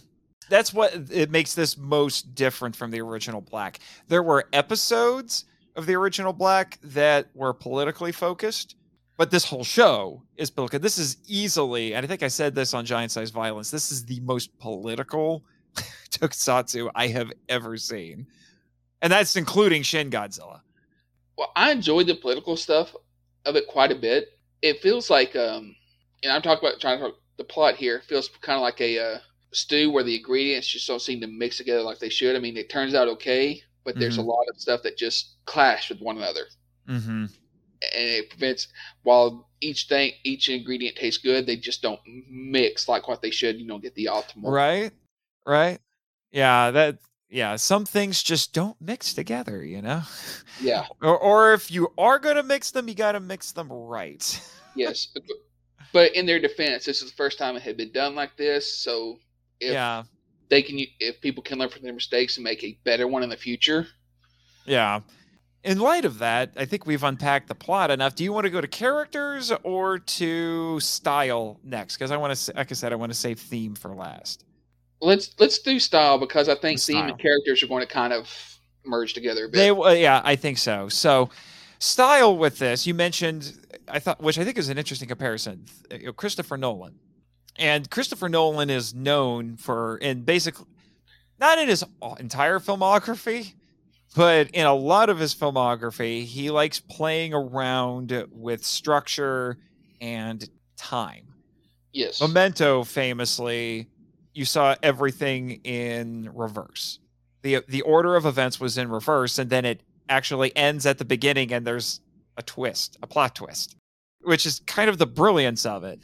[0.51, 3.79] That's what it makes this most different from the original Black.
[4.09, 5.45] There were episodes
[5.77, 8.75] of the original Black that were politically focused,
[9.17, 10.79] but this whole show is political.
[10.79, 14.19] This is easily, and I think I said this on Giant-Sized Violence, this is the
[14.19, 15.45] most political
[16.11, 18.27] tokusatsu I have ever seen.
[19.01, 20.59] And that's including Shin Godzilla.
[21.37, 22.93] Well, I enjoyed the political stuff
[23.45, 24.37] of it quite a bit.
[24.61, 25.73] it feels like um,
[26.23, 28.01] and I'm talking about trying to talk the plot here.
[28.05, 29.17] Feels kind of like a uh,
[29.53, 32.35] stew where the ingredients just don't seem to mix together like they should.
[32.35, 35.89] I mean, it turns out okay, but there's a lot of stuff that just clash
[35.89, 36.45] with one another,
[36.87, 37.25] Mm-hmm.
[37.25, 37.29] and
[37.81, 38.67] it prevents.
[39.03, 43.59] While each thing, each ingredient tastes good, they just don't mix like what they should.
[43.59, 44.51] You don't get the optimal.
[44.51, 44.91] Right.
[45.45, 45.79] Right.
[46.31, 46.71] Yeah.
[46.71, 46.97] That.
[47.29, 47.55] Yeah.
[47.55, 49.63] Some things just don't mix together.
[49.63, 50.01] You know.
[50.61, 50.85] Yeah.
[51.01, 54.41] Or, or if you are gonna mix them, you got to mix them right.
[54.75, 55.07] Yes.
[55.91, 58.77] But in their defense, this is the first time it had been done like this.
[58.77, 59.19] So
[59.62, 60.04] if yeah.
[60.50, 63.30] they can, if people can learn from their mistakes and make a better one in
[63.30, 63.88] the future,
[64.65, 65.02] Yeah.
[65.63, 68.15] In light of that, I think we've unpacked the plot enough.
[68.15, 71.97] Do you want to go to characters or to style next?
[71.97, 74.43] Because I want to, like I said, I want to save theme for last.
[75.02, 78.28] let's let's do style because I think theme and characters are going to kind of
[78.86, 79.58] merge together a bit.
[79.58, 80.89] They, uh, yeah, I think so.
[80.89, 81.30] So,
[81.80, 83.54] style with this, you mentioned,
[83.88, 85.65] I thought, which I think is an interesting comparison.
[85.91, 86.95] uh, Christopher Nolan,
[87.57, 90.65] and Christopher Nolan is known for, in basically,
[91.39, 91.83] not in his
[92.19, 93.53] entire filmography,
[94.15, 99.57] but in a lot of his filmography, he likes playing around with structure
[99.99, 101.27] and time.
[101.93, 102.21] yes.
[102.21, 103.87] Memento famously,
[104.33, 106.99] you saw everything in reverse.
[107.41, 111.05] the The order of events was in reverse, and then it actually ends at the
[111.05, 112.01] beginning, and there's
[112.37, 113.75] a twist, a plot twist,
[114.21, 115.99] which is kind of the brilliance of it.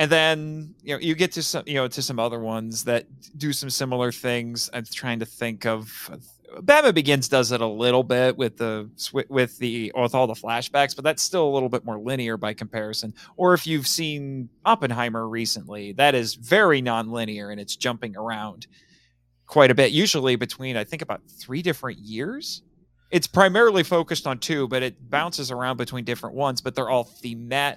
[0.00, 3.06] And then you know you get to some you know to some other ones that
[3.36, 4.70] do some similar things.
[4.72, 6.10] I'm trying to think of.
[6.62, 8.88] Batman Begins does it a little bit with the
[9.28, 12.54] with the with all the flashbacks, but that's still a little bit more linear by
[12.54, 18.66] comparison or if you've seen Oppenheimer recently, that is very non-linear and it's jumping around
[19.46, 22.62] quite a bit, usually between I think about three different years.
[23.10, 27.04] It's primarily focused on two, but it bounces around between different ones, but they're all
[27.04, 27.76] themat.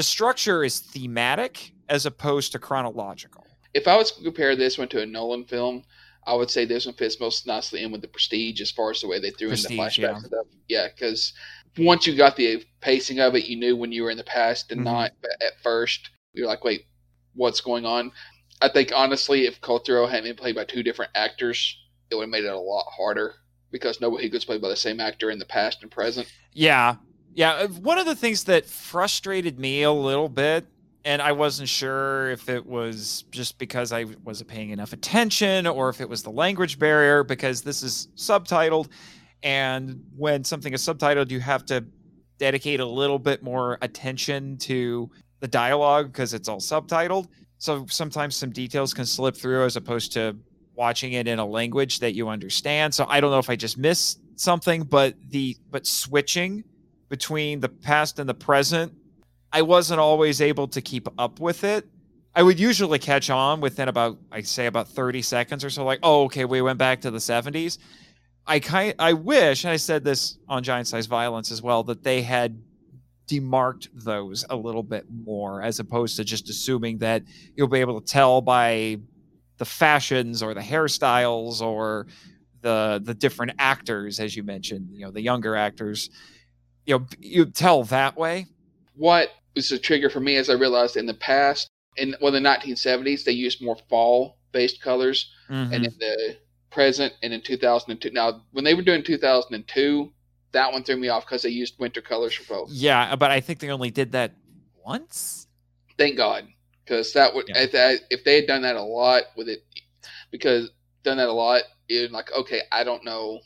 [0.00, 3.46] The structure is thematic as opposed to chronological.
[3.74, 5.84] if I was to compare this one to a Nolan film,
[6.26, 9.02] I would say this one fits most nicely in with the Prestige as far as
[9.02, 10.16] the way they threw in the Prestige, flashbacks yeah.
[10.16, 10.46] and stuff.
[10.68, 11.34] Yeah, because
[11.76, 14.72] once you got the pacing of it, you knew when you were in the past
[14.72, 14.84] and Mhm.
[14.84, 15.10] not
[15.42, 16.08] at first.
[16.32, 16.86] You're like, wait,
[17.34, 18.10] what's going on?
[18.62, 21.76] I think honestly, if Kotaro had been played by two different actors,
[22.10, 23.34] it would have made it a lot harder
[23.70, 26.26] because nobody gets played by the same actor in the past and present.
[26.54, 26.96] Yeah.
[27.34, 27.52] Yeah.
[27.52, 30.66] uh, One of the things that frustrated me a little bit,
[31.04, 35.88] and I wasn't sure if it was just because I wasn't paying enough attention or
[35.88, 38.88] if it was the language barrier, because this is subtitled.
[39.42, 41.84] And when something is subtitled, you have to
[42.38, 47.28] dedicate a little bit more attention to the dialogue because it's all subtitled.
[47.58, 50.36] So sometimes some details can slip through as opposed to
[50.74, 52.94] watching it in a language that you understand.
[52.94, 56.64] So I don't know if I just missed something, but the but switching
[57.10, 58.94] between the past and the present,
[59.52, 61.86] I wasn't always able to keep up with it.
[62.34, 65.98] I would usually catch on within about I say about 30 seconds or so like,
[66.02, 67.78] "Oh, okay, we went back to the 70s."
[68.46, 72.22] I kind I wish, and I said this on Giant-Sized Violence as well, that they
[72.22, 72.62] had
[73.28, 77.22] demarked those a little bit more as opposed to just assuming that
[77.56, 78.96] you'll be able to tell by
[79.58, 82.06] the fashions or the hairstyles or
[82.62, 86.10] the the different actors as you mentioned you know the younger actors
[86.86, 88.46] you know you tell that way
[88.96, 92.38] What was a trigger for me as I realized in the past, in well, the
[92.38, 95.30] 1970s, they used more fall based colors.
[95.50, 95.72] Mm-hmm.
[95.74, 96.36] and in the
[96.70, 100.12] present and in 2002 now when they were doing 2002
[100.52, 103.40] that one threw me off because they used winter colors for both yeah but i
[103.40, 104.32] think they only did that
[104.86, 105.48] once
[105.98, 106.46] thank god
[106.84, 107.62] because that would Yeah.
[107.62, 109.64] if, that, if they had done that a lot with it
[110.30, 110.70] because
[111.02, 113.40] done that a lot it like okay i don't know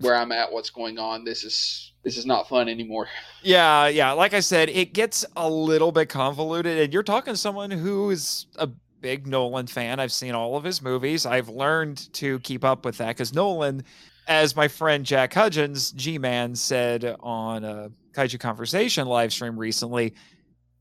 [0.00, 3.08] where i'm at what's going on this is this is not fun anymore
[3.42, 4.12] Yeah, yeah.
[4.12, 8.10] Like I said, it gets a little bit convoluted, and you're talking to someone who
[8.10, 8.68] is a
[9.00, 10.00] big Nolan fan.
[10.00, 11.26] I've seen all of his movies.
[11.26, 13.84] I've learned to keep up with that because Nolan,
[14.28, 20.14] as my friend Jack Hudgens, G Man, said on a Kaiju Conversation live stream recently,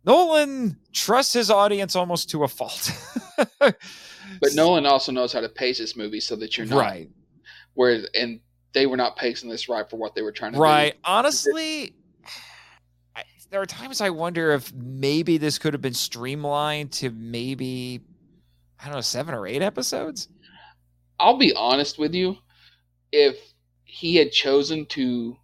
[0.06, 2.92] Nolan trusts his audience almost to a fault.
[3.60, 7.10] but nolan also knows how to pace his movie so that you're not right.
[7.74, 8.40] where and
[8.74, 10.62] they were not pacing this right for what they were trying to do.
[10.62, 10.96] Right.
[11.04, 11.94] Honestly,
[13.16, 18.02] I, there are times I wonder if maybe this could have been streamlined to maybe
[18.80, 20.28] I don't know seven or eight episodes.
[21.20, 22.38] I'll be honest with you.
[23.12, 23.38] If
[23.84, 25.38] he had chosen to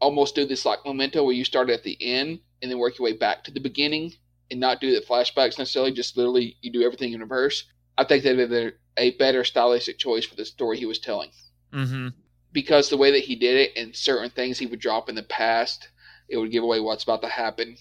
[0.00, 3.04] almost do this like Memento, where you start at the end and then work your
[3.04, 4.12] way back to the beginning,
[4.50, 7.64] and not do the flashbacks necessarily, just literally you do everything in reverse,
[7.96, 11.30] I think that'd be a better stylistic choice for the story he was telling.
[11.72, 12.08] Mm-hmm.
[12.52, 15.22] Because the way that he did it, and certain things he would drop in the
[15.22, 15.88] past,
[16.28, 17.76] it would give away what's about to happen.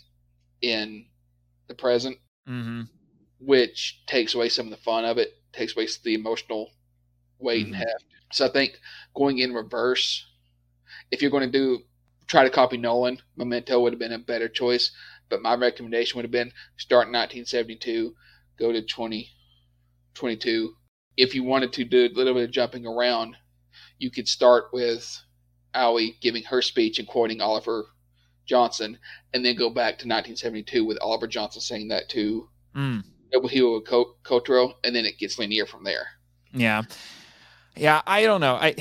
[0.61, 1.05] in
[1.67, 2.81] the present, Mm-hmm.
[3.39, 6.71] which takes away some of the fun of it, takes away the emotional
[7.39, 7.77] weight and Mhm.
[7.77, 8.03] heft.
[8.33, 8.79] So I think
[9.15, 10.25] going in reverse,
[11.11, 11.85] if you're going to do
[12.27, 14.91] try to copy Nolan, Memento would have been a better choice.
[15.29, 18.15] But my recommendation would have been start in 1972,
[18.57, 20.75] go to 2022.
[21.17, 23.37] If you wanted to do a little bit of jumping around,
[23.99, 25.21] you could start with
[25.75, 27.85] Aoi giving her speech and quoting Oliver
[28.45, 28.97] Johnson,
[29.33, 33.03] and then go back to 1972 with Oliver Johnson saying that to Mm.
[33.85, 36.07] Ko- Kotaro, and then it gets linear from there.
[36.53, 36.83] Yeah.
[37.75, 38.55] Yeah, I don't know.
[38.55, 38.75] I,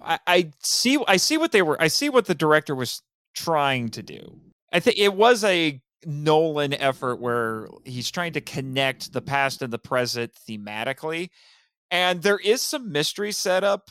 [0.00, 3.02] I I see I see what they were I see what the director was
[3.34, 4.40] trying to do.
[4.72, 9.72] I think it was a Nolan effort where he's trying to connect the past and
[9.72, 11.30] the present thematically.
[11.90, 13.90] And there is some mystery set up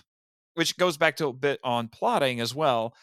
[0.57, 2.93] which goes back to a bit on plotting as well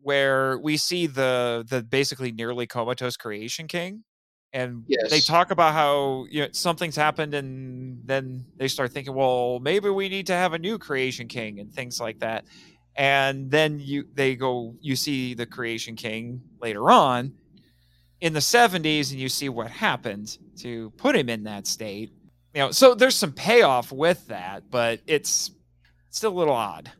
[0.00, 4.04] where we see the the basically nearly comatose creation king
[4.52, 9.60] and they talk about how you know something's happened and then they start thinking well
[9.60, 12.44] maybe we need to have a new creation king and things like that.
[12.96, 17.34] And then you they go you see the creation king later on
[18.20, 22.12] in the 70s and you see what happened to put him in that state.
[22.54, 25.50] You know so there's some payoff with that but it's
[26.10, 26.90] still a little odd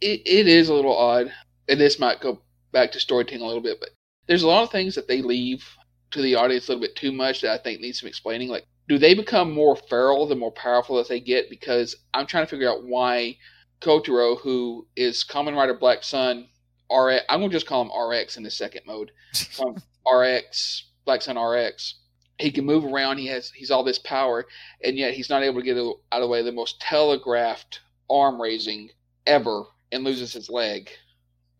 [0.00, 1.32] It, it is a little odd,
[1.68, 2.40] and this might go
[2.72, 3.90] back to storytelling a little bit, but
[4.26, 5.64] there's a lot of things that they leave
[6.10, 8.48] to the audience a little bit too much that I think needs some explaining.
[8.48, 11.50] Like, do they become more feral the more powerful that they get?
[11.50, 13.36] Because I'm trying to figure out why
[13.80, 16.48] Kotaro, who is Kamen Rider Black Sun,
[16.90, 19.10] RX, I'm going to just call him RX in the second mode.
[19.60, 19.76] um,
[20.10, 22.00] RX, Black Sun RX.
[22.38, 23.18] He can move around.
[23.18, 24.44] He has he's all this power,
[24.82, 27.80] and yet he's not able to get out of the way the most telegraphed
[28.14, 28.90] arm raising
[29.26, 30.90] ever, and loses his leg.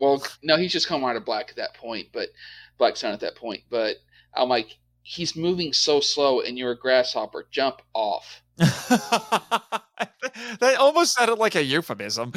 [0.01, 2.29] Well, no, he's just coming out of black at that point, but
[2.79, 3.62] Black Sun at that point.
[3.71, 3.97] But
[4.35, 7.47] I'm like, he's moving so slow, and you're a grasshopper.
[7.51, 8.43] Jump off.
[8.57, 9.81] that
[10.79, 12.31] almost sounded like a euphemism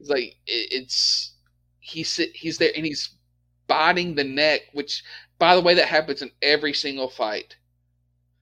[0.00, 1.34] It's like it, it's
[1.80, 3.10] he's sit- he's there, and he's
[3.66, 4.62] biting the neck.
[4.72, 5.02] Which,
[5.38, 7.56] by the way, that happens in every single fight.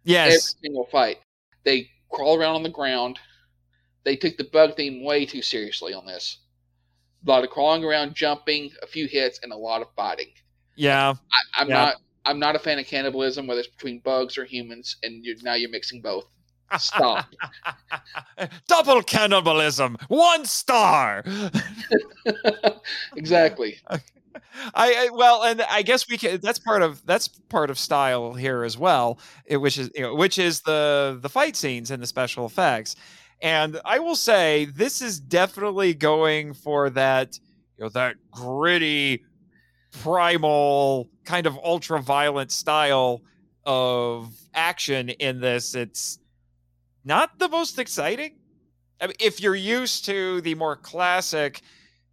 [0.04, 1.18] Yes, every single fight.
[1.64, 3.18] They crawl around on the ground.
[4.04, 6.38] They took the bug theme way too seriously on this.
[7.26, 10.30] A lot of crawling around, jumping, a few hits, and a lot of fighting.
[10.76, 11.74] yeah I, I'm Yeah.
[11.74, 11.96] not.
[12.24, 15.54] I'm not a fan of cannibalism, whether it's between bugs or humans, and you're, now
[15.54, 16.26] you're mixing both.
[16.78, 17.26] Stop.
[18.68, 21.22] double cannibalism one star
[23.16, 23.78] exactly.
[23.90, 23.98] I,
[24.74, 26.40] I well, and I guess we can.
[26.40, 30.14] That's part of that's part of style here as well, it, which is you know,
[30.14, 32.96] which is the the fight scenes and the special effects.
[33.42, 37.38] And I will say this is definitely going for that
[37.76, 39.24] you know that gritty,
[40.00, 43.20] primal kind of ultra violent style
[43.66, 45.74] of action in this.
[45.74, 46.20] It's
[47.04, 48.36] not the most exciting.
[49.00, 51.62] I mean, if you're used to the more classic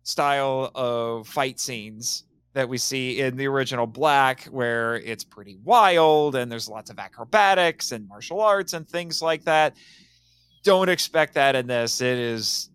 [0.01, 6.35] style of fight scenes that we see in the original Black, where it's pretty wild
[6.35, 9.77] and there's lots of acrobatics and martial arts and things like that.
[10.63, 12.01] Don't expect that in this.
[12.01, 12.69] It is,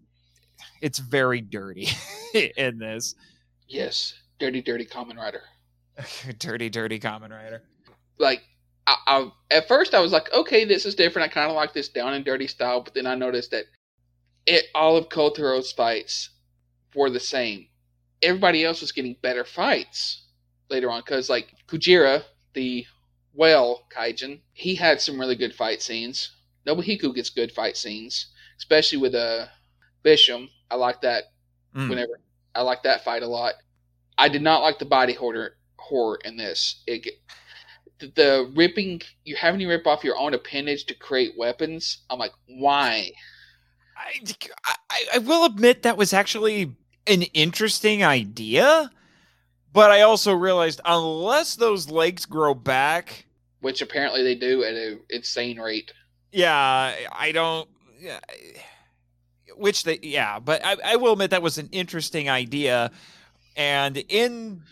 [0.81, 1.89] it's very dirty
[2.57, 3.15] in this.
[3.69, 4.15] Yes.
[4.39, 5.43] Dirty, dirty Kamen Rider.
[6.39, 7.63] dirty, dirty Kamen Rider.
[8.19, 8.43] Like,
[8.87, 11.31] I, I at first I was like, okay, this is different.
[11.31, 13.65] I kind of like this down and dirty style, but then I noticed that
[14.47, 16.31] it all of Kotaro's fights
[16.95, 17.67] were the same.
[18.23, 20.27] Everybody else was getting better fights
[20.71, 22.87] later on because, like Kujira, the
[23.35, 26.31] whale kaijin, he had some really good fight scenes.
[26.67, 29.47] Nobuhiko gets good fight scenes, especially with uh,
[30.05, 30.49] Bishum.
[30.71, 31.25] I like that
[31.75, 31.89] Mm.
[31.89, 32.21] whenever
[32.55, 33.55] I like that fight a lot.
[34.17, 36.83] I did not like the body horror horror in this.
[36.87, 37.09] It
[37.99, 42.05] the, the ripping you having to rip off your own appendage to create weapons.
[42.09, 43.11] I'm like, why?
[43.97, 44.23] I,
[44.91, 48.91] I, I will admit that was actually an interesting idea,
[49.73, 53.27] but I also realized unless those legs grow back,
[53.61, 55.93] Which apparently they do at an insane rate.
[56.35, 57.69] Yeah, I don't.
[58.01, 58.19] Yeah,
[59.57, 62.91] which they, yeah, but I, I will admit that was an interesting idea.
[63.57, 64.63] And in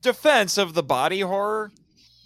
[0.00, 1.72] defense of the body horror,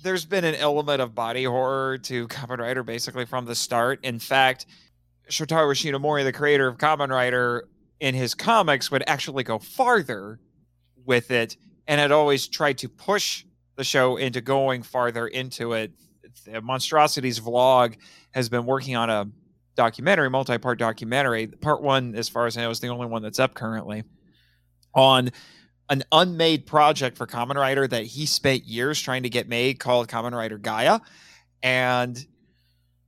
[0.05, 3.99] there's been an element of body horror to Kamen Rider basically from the start.
[4.05, 4.67] In fact,
[5.29, 7.69] Shotaro Ishinomori, the creator of Kamen Rider,
[7.99, 10.39] in his comics would actually go farther
[11.05, 11.57] with it
[11.89, 15.91] and had always tried to push the show into going farther into it.
[16.49, 17.97] Uh, the Monstrosities vlog
[18.33, 19.29] has been working on a
[19.77, 21.47] documentary, multi-part documentary.
[21.47, 24.05] Part one, as far as I know, is the only one that's up currently
[24.95, 25.31] on
[25.91, 30.09] an unmade project for Kamen Rider that he spent years trying to get made called
[30.09, 31.01] Kamen Rider Gaia.
[31.63, 32.25] And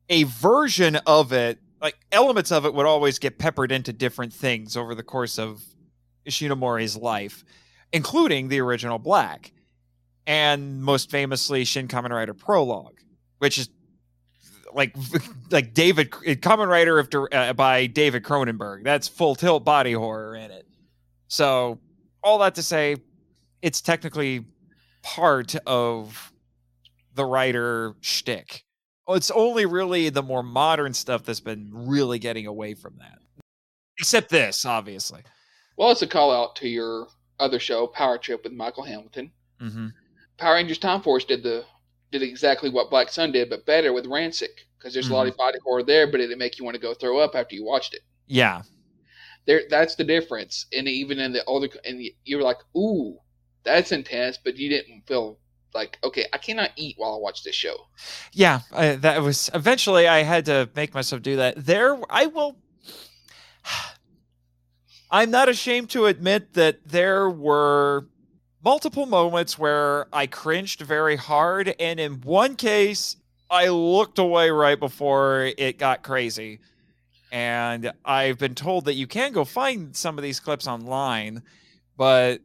[0.08, 4.76] a version of it, like elements of it, would always get peppered into different things
[4.76, 5.62] over the course of
[6.26, 7.44] Ishinomori's life,
[7.92, 9.52] including the original Black,
[10.26, 12.98] and most famously Shin Kamen Rider Prologue,
[13.38, 13.68] which is
[14.74, 14.94] like
[15.50, 18.84] like David Kamen Rider of, uh, by David Cronenberg.
[18.84, 20.66] That's full tilt body horror in it.
[21.28, 21.80] So
[22.22, 22.96] all that to say,
[23.62, 24.44] it's technically
[25.02, 26.32] part of
[27.14, 28.64] the writer shtick.
[29.08, 33.18] It's only really the more modern stuff that's been really getting away from that.
[33.98, 35.22] Except this, obviously.
[35.76, 37.08] Well, it's a call out to your
[37.38, 39.30] other show, Power Trip with Michael Hamilton.
[39.60, 39.88] Mm-hmm.
[40.38, 41.64] Power Rangers Time Force did the
[42.12, 45.14] did exactly what Black Sun did, but better with Ransik because there's mm-hmm.
[45.14, 47.18] a lot of body horror there, but it didn't make you want to go throw
[47.18, 48.02] up after you watched it.
[48.26, 48.62] Yeah,
[49.46, 50.66] there that's the difference.
[50.72, 53.18] And even in the older, and you were like, "Ooh,
[53.64, 55.38] that's intense," but you didn't feel
[55.74, 57.76] like, "Okay, I cannot eat while I watch this show."
[58.32, 61.66] Yeah, I, that was eventually I had to make myself do that.
[61.66, 62.56] There, I will.
[65.10, 68.08] I'm not ashamed to admit that there were
[68.66, 73.14] multiple moments where I cringed very hard, and in one case,
[73.48, 76.58] I looked away right before it got crazy.
[77.30, 81.44] And I've been told that you can go find some of these clips online,
[81.96, 82.40] but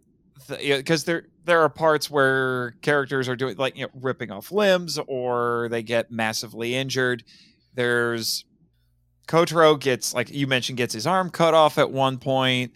[0.47, 4.51] because the, there there are parts where characters are doing like you know ripping off
[4.51, 7.24] limbs or they get massively injured.
[7.74, 8.45] There's
[9.28, 12.74] Kotaro gets like you mentioned gets his arm cut off at one point,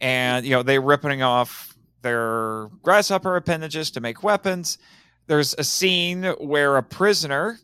[0.00, 1.71] and you know they're ripping off
[2.02, 4.78] their grasshopper appendages to make weapons.
[5.26, 7.58] There's a scene where a prisoner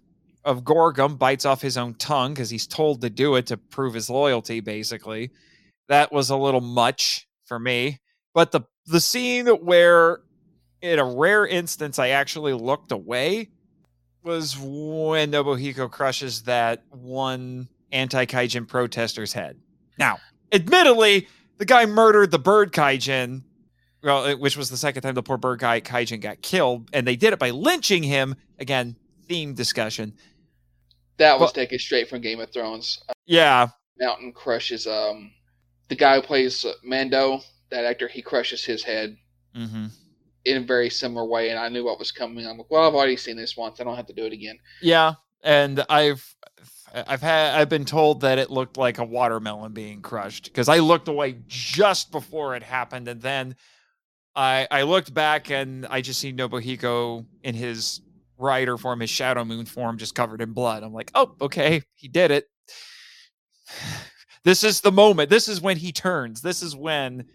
[0.45, 3.95] of Gorgom bites off his own tongue because he's told to do it to prove
[3.95, 5.31] his loyalty, basically.
[5.89, 8.01] That was a little much for me.
[8.35, 10.21] But the the scene where
[10.81, 13.51] in a rare instance I actually looked away
[14.23, 19.59] was when Nobuhiko crushes that one anti kaijin protester's head.
[19.99, 20.19] Now,
[20.53, 21.29] admittedly,
[21.59, 23.43] the guy murdered the bird kaijin,
[24.03, 27.17] well, which was the second time the poor bird guy kaijin got killed, and they
[27.17, 28.35] did it by lynching him.
[28.59, 28.97] Again,
[29.27, 30.15] theme discussion.
[31.19, 33.03] That was taken straight from Game of Thrones.
[33.27, 33.69] Yeah.
[33.99, 35.33] Mountain crushes um
[35.89, 37.41] the guy who plays Mando,
[37.71, 39.17] that actor, he crushes his head
[39.57, 39.87] mm-hmm.
[40.45, 42.47] in a very similar way, and I knew what was coming.
[42.47, 43.81] I'm like, well, I've already seen this once.
[43.81, 44.59] I don't have to do it again.
[44.81, 46.37] Yeah, and I've
[46.95, 50.79] I've had I've been told that it looked like a watermelon being crushed because I
[50.79, 53.57] looked away just before it happened, and then
[54.39, 58.01] I I looked back and I just see Nobuhiko in his
[58.39, 60.85] rider form, his shadow moon form, just covered in blood.
[60.85, 62.47] I'm like, oh, okay, he did it.
[64.45, 65.29] This is the moment.
[65.29, 66.41] This is when he turns.
[66.41, 67.27] This is when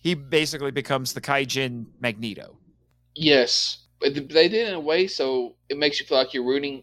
[0.00, 2.58] he basically becomes the Kaijin Magneto.
[3.14, 6.44] Yes, but they did it in a way so it makes you feel like you're
[6.44, 6.82] rooting.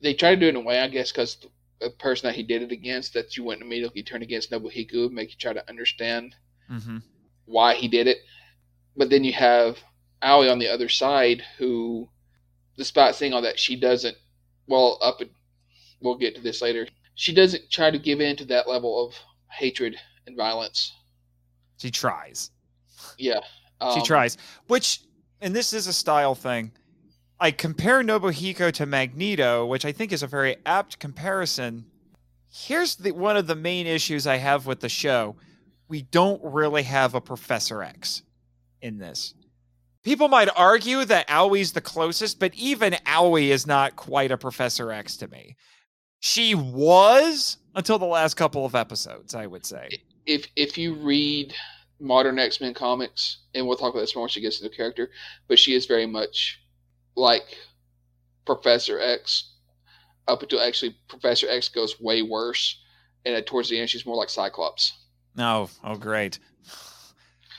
[0.00, 1.38] They try to do it in a way, I guess, because
[1.80, 5.30] the person that he did it against, that you wouldn't immediately turn against Nobuhiko, make
[5.30, 6.36] you try to understand
[6.70, 6.98] mm-hmm.
[7.46, 8.18] why he did it.
[8.96, 9.78] But then you have
[10.22, 12.08] Aoi on the other side who
[12.76, 14.16] despite saying all that, she doesn't.
[14.66, 15.20] Well, up.
[15.20, 15.30] and
[16.00, 16.86] We'll get to this later.
[17.14, 19.14] She doesn't try to give in to that level of
[19.50, 20.92] hatred and violence.
[21.78, 22.50] She tries.
[23.16, 23.40] Yeah.
[23.80, 24.36] Um, she tries.
[24.66, 25.00] Which,
[25.40, 26.72] and this is a style thing.
[27.40, 31.86] I compare Nobuhiko to Magneto, which I think is a very apt comparison.
[32.52, 35.36] Here's the, one of the main issues I have with the show.
[35.88, 38.22] We don't really have a Professor X
[38.84, 39.34] in this.
[40.04, 44.92] People might argue that Aoi's the closest, but even Aoi is not quite a Professor
[44.92, 45.56] X to me.
[46.20, 49.88] She was until the last couple of episodes, I would say.
[50.26, 51.54] If if you read
[51.98, 54.76] modern X Men comics, and we'll talk about this more when she gets into the
[54.76, 55.10] character,
[55.48, 56.60] but she is very much
[57.16, 57.56] like
[58.46, 59.52] Professor X.
[60.28, 62.82] Up until actually Professor X goes way worse,
[63.24, 64.92] and towards the end she's more like Cyclops.
[65.34, 66.38] No, oh, oh great.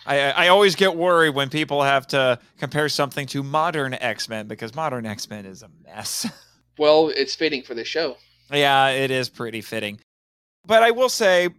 [0.05, 4.47] I, I always get worried when people have to compare something to modern X Men
[4.47, 6.27] because modern X Men is a mess.
[6.77, 8.17] well, it's fitting for the show.
[8.51, 9.99] Yeah, it is pretty fitting.
[10.65, 11.49] But I will say,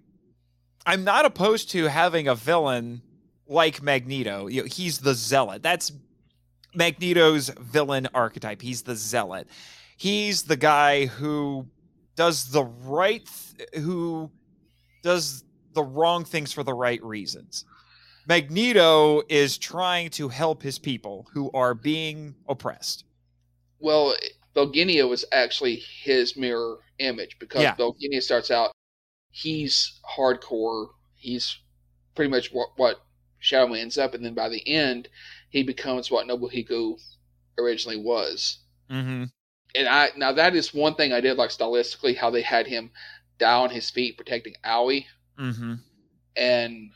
[0.84, 3.02] I'm not opposed to having a villain
[3.48, 4.46] like Magneto.
[4.46, 5.62] You know, he's the zealot.
[5.62, 5.92] That's
[6.74, 8.62] Magneto's villain archetype.
[8.62, 9.48] He's the zealot.
[9.96, 11.66] He's the guy who
[12.16, 14.30] does the right, th- who
[15.02, 17.64] does the wrong things for the right reasons.
[18.26, 23.04] Magneto is trying to help his people who are being oppressed.
[23.78, 24.14] Well,
[24.54, 28.20] Belgenia was actually his mirror image because yeah.
[28.20, 28.72] starts out,
[29.30, 30.88] he's hardcore.
[31.14, 31.58] He's
[32.14, 33.00] pretty much what, what
[33.38, 35.08] Shadow ends up, and then by the end,
[35.50, 36.98] he becomes what Nobuhiko
[37.58, 38.58] originally was.
[38.90, 39.24] Mm-hmm.
[39.74, 42.90] And I now that is one thing I did like stylistically how they had him
[43.38, 45.06] down on his feet protecting Aoi
[45.38, 45.74] Mm-hmm.
[46.34, 46.90] and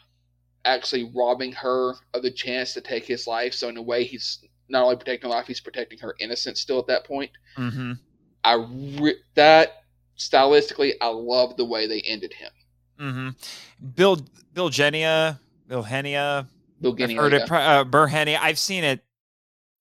[0.65, 3.55] actually robbing her of the chance to take his life.
[3.55, 6.79] So in a way, he's not only protecting her life, he's protecting her innocence still
[6.79, 7.31] at that point.
[7.57, 7.93] Mm-hmm.
[8.45, 8.55] I
[9.01, 9.85] re- that
[10.19, 12.51] stylistically, I love the way they ended him.
[13.01, 13.87] Mm-hmm.
[13.95, 14.21] Bill
[14.53, 16.47] Bill Genia, Bill Henia,
[16.81, 17.39] Bill I've heard yeah.
[17.43, 17.51] it.
[17.51, 18.39] Uh, Burhenia.
[18.41, 19.05] I've seen it,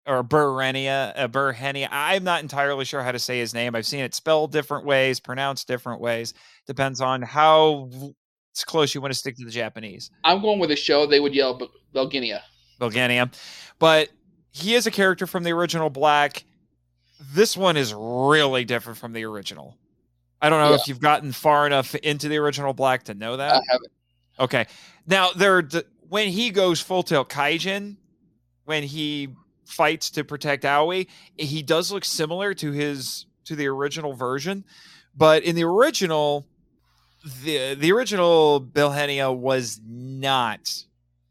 [0.05, 1.88] or Burhenia, uh, Burhenia.
[1.91, 3.75] I'm not entirely sure how to say his name.
[3.75, 6.34] I've seen it spelled different ways, pronounced different ways.
[6.67, 7.89] Depends on how
[8.60, 10.12] it's close you want to stick to the Japanese.
[10.26, 11.05] I'm going with a show.
[11.05, 12.41] They would yell "Bel- Belginia.
[13.80, 14.10] But
[14.51, 16.43] he is a character from the original Black.
[17.34, 19.78] This one is really different from the original.
[20.41, 20.76] I don't know Yeah.
[20.82, 23.55] if you've gotten far enough into the original Black to know that.
[23.55, 23.91] I haven't.
[24.39, 24.66] Okay.
[25.07, 25.62] Now there,
[26.10, 27.95] when he goes full tilt kaijin,
[28.66, 29.30] when he
[29.66, 31.05] fights to protect Aoi,
[31.38, 34.66] he does look similar to his to the original version,
[35.16, 36.45] but in the original,
[37.43, 40.84] the the original Bilhenia was not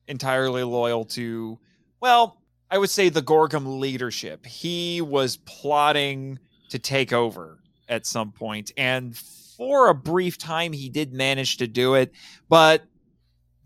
[0.07, 1.59] entirely loyal to,
[2.01, 4.47] well, I would say the Gorgom leadership.
[4.47, 6.39] He was plotting
[6.71, 7.59] to take over
[7.89, 12.13] at some point, and for a brief time, he did manage to do it,
[12.49, 12.85] but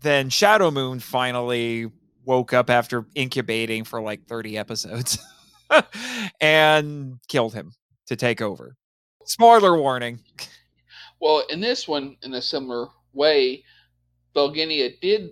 [0.01, 1.91] then Shadow Moon finally
[2.25, 5.17] woke up after incubating for like 30 episodes
[6.41, 7.73] and killed him
[8.07, 8.75] to take over.
[9.25, 10.19] Spoiler warning.
[11.23, 13.63] Well, in this one, in a similar way,
[14.35, 15.29] Belginia did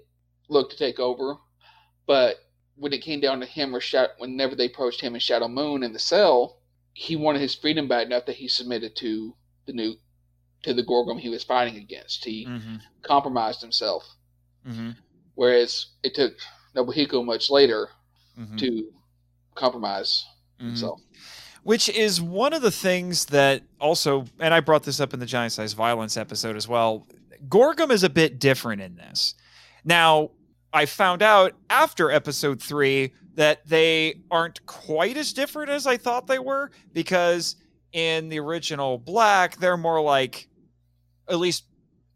[0.47, 1.35] look to take over,
[2.07, 2.37] but
[2.77, 5.83] when it came down to him or Shadow, whenever they approached him and Shadow Moon
[5.83, 6.61] in the cell,
[6.93, 9.35] he wanted his freedom bad enough that he submitted to
[9.65, 9.95] the new
[10.63, 12.23] to the Gorgom he was fighting against.
[12.23, 12.77] He Mm-hmm.
[13.01, 14.15] compromised himself,
[14.65, 14.91] Mm-hmm.
[15.35, 16.35] whereas it took
[16.73, 17.89] Nobuhiko much later
[18.39, 18.55] Mm-hmm.
[18.55, 18.93] to
[19.55, 20.23] compromise
[20.57, 20.67] Mhm.
[20.67, 21.01] himself.
[21.63, 25.25] Which is one of the things that also, and I brought this up in the
[25.25, 27.07] giant size violence episode as well.
[27.47, 29.35] Gorgom is a bit different in this.
[29.83, 30.31] Now,
[30.73, 36.27] I found out after episode three that they aren't quite as different as I thought
[36.27, 37.55] they were because
[37.93, 40.47] in the original Black, they're more like,
[41.29, 41.65] at least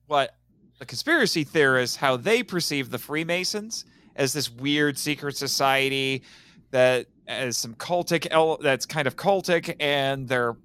[0.07, 0.35] what
[0.79, 3.85] the conspiracy theorists, how they perceive the Freemasons
[4.15, 6.23] as this weird secret society
[6.71, 10.55] that as some cultic el- that's kind of cultic and they're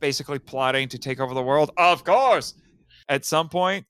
[0.00, 1.70] basically plotting to take over the world.
[1.76, 2.54] Of course!
[3.08, 3.86] At some point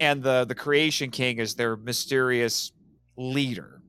[0.00, 2.72] and the the creation king is their mysterious
[3.16, 3.82] leader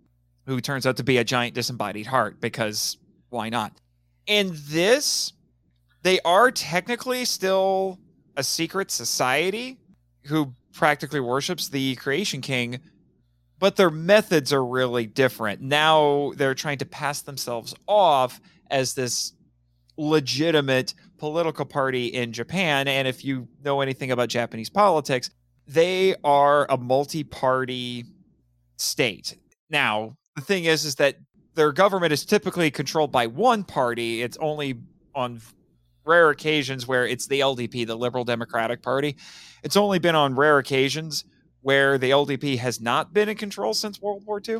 [0.45, 2.97] who turns out to be a giant disembodied heart because
[3.29, 3.73] why not?
[4.27, 5.34] In this
[6.03, 7.99] they are technically still
[8.36, 9.79] a secret society
[10.25, 12.79] who practically worships the creation king
[13.59, 15.61] but their methods are really different.
[15.61, 19.33] Now they're trying to pass themselves off as this
[19.97, 22.87] legitimate political party in Japan.
[22.87, 25.29] And if you know anything about Japanese politics,
[25.67, 28.05] they are a multi party
[28.77, 29.37] state.
[29.69, 31.15] Now, the thing is, is that
[31.55, 34.21] their government is typically controlled by one party.
[34.21, 34.79] It's only
[35.15, 35.39] on
[36.05, 39.15] rare occasions where it's the LDP, the Liberal Democratic Party.
[39.63, 41.23] It's only been on rare occasions
[41.64, 44.59] where the LDP has not been in control since World War II.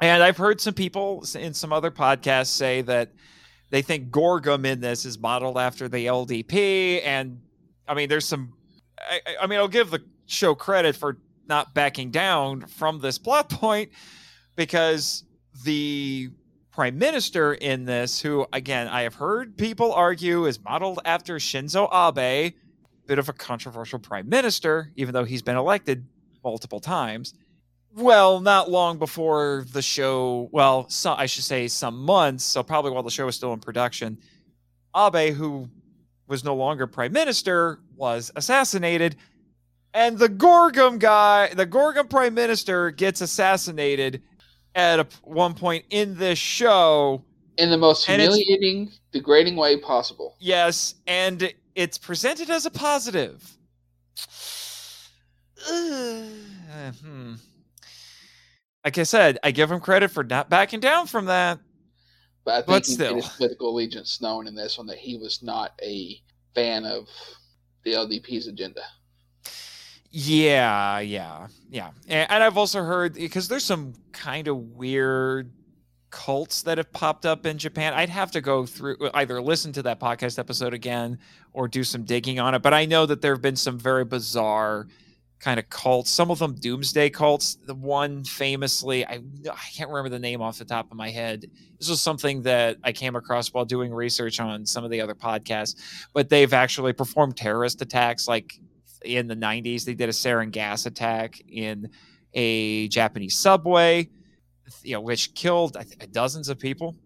[0.00, 3.12] And I've heard some people in some other podcasts say that
[3.70, 7.02] they think Gorgom in this is modeled after the LDP.
[7.04, 7.40] And
[7.88, 8.52] I mean, there's some,
[8.98, 13.48] I, I- mean, I'll give the show credit for not backing down from this plot
[13.50, 13.90] point
[14.54, 15.24] because
[15.64, 16.30] the
[16.70, 21.88] prime minister in this, who again, I have heard people argue is modeled after Shinzo
[21.92, 22.52] Abe,
[23.06, 26.06] bit of a controversial prime minister, even though he's been elected
[26.44, 27.34] multiple times.
[27.94, 32.90] Well, not long before the show, well, so, I should say some months, so probably
[32.90, 34.18] while the show was still in production,
[34.94, 35.68] Abe, who
[36.28, 39.16] was no longer prime minister, was assassinated.
[39.94, 44.22] And the Gorgom guy, the Gorgom prime minister, gets assassinated
[44.74, 47.24] at a, one point in this show.
[47.56, 50.36] In the most humiliating, degrading way possible.
[50.38, 53.56] Yes, and it's presented as a positive.
[55.70, 56.32] Ugh,
[57.04, 57.34] hmm.
[58.84, 61.58] Like I said, I give him credit for not backing down from that.
[62.44, 63.16] But I think But still.
[63.16, 66.20] his political allegiance known in this one that he was not a
[66.54, 67.08] fan of
[67.84, 68.82] the LDP's agenda.
[70.10, 71.90] Yeah, yeah, yeah.
[72.08, 75.50] And I've also heard because there's some kind of weird
[76.16, 77.92] cults that have popped up in Japan.
[77.92, 81.18] I'd have to go through either listen to that podcast episode again
[81.52, 82.62] or do some digging on it.
[82.62, 84.86] But I know that there have been some very bizarre
[85.40, 86.10] kind of cults.
[86.10, 87.58] Some of them doomsday cults.
[87.66, 91.50] The one famously, I I can't remember the name off the top of my head.
[91.78, 95.14] This was something that I came across while doing research on some of the other
[95.14, 95.76] podcasts.
[96.14, 98.58] But they've actually performed terrorist attacks, like
[99.04, 99.84] in the '90s.
[99.84, 101.90] They did a sarin gas attack in
[102.32, 104.08] a Japanese subway,
[104.82, 106.96] you know, which killed think, dozens of people.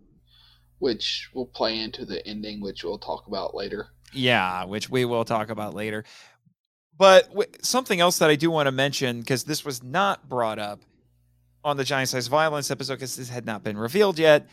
[0.79, 3.89] which will play into the ending, which we'll talk about later.
[4.13, 6.05] Yeah, which we will talk about later.
[6.97, 10.59] But w- something else that I do want to mention, because this was not brought
[10.59, 10.81] up
[11.63, 14.49] on the giant size violence episode, because this had not been revealed yet,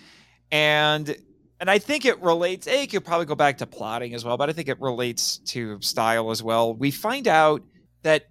[0.51, 1.15] and
[1.59, 2.67] and I think it relates.
[2.67, 5.39] A, you could probably go back to plotting as well, but I think it relates
[5.53, 6.73] to style as well.
[6.73, 7.63] We find out
[8.03, 8.25] that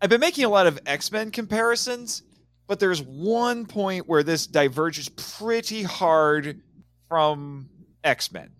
[0.00, 2.22] I've been making a lot of X Men comparisons,
[2.68, 6.60] but there's one point where this diverges pretty hard
[7.08, 7.68] from
[8.04, 8.50] X Men.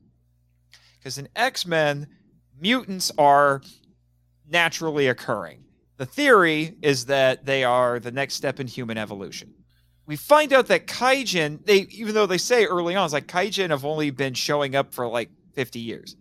[0.98, 2.09] Because in X Men,
[2.59, 3.62] mutants are
[4.50, 5.64] naturally occurring.
[5.98, 9.54] The theory is that they are the next step in human evolution.
[10.06, 13.70] We find out that Kaijin, they even though they say early on, it's like Kaijin
[13.70, 16.16] have only been showing up for like 50 years.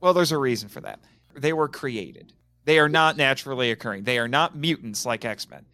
[0.00, 1.00] Well, there's a reason for that.
[1.34, 2.34] They were created.
[2.64, 4.04] They are not naturally occurring.
[4.04, 5.64] They are not mutants like X Men.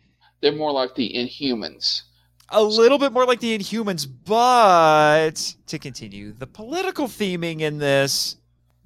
[0.41, 2.03] They're more like the Inhumans.
[2.51, 8.37] A little bit more like the Inhumans, but to continue the political theming in this,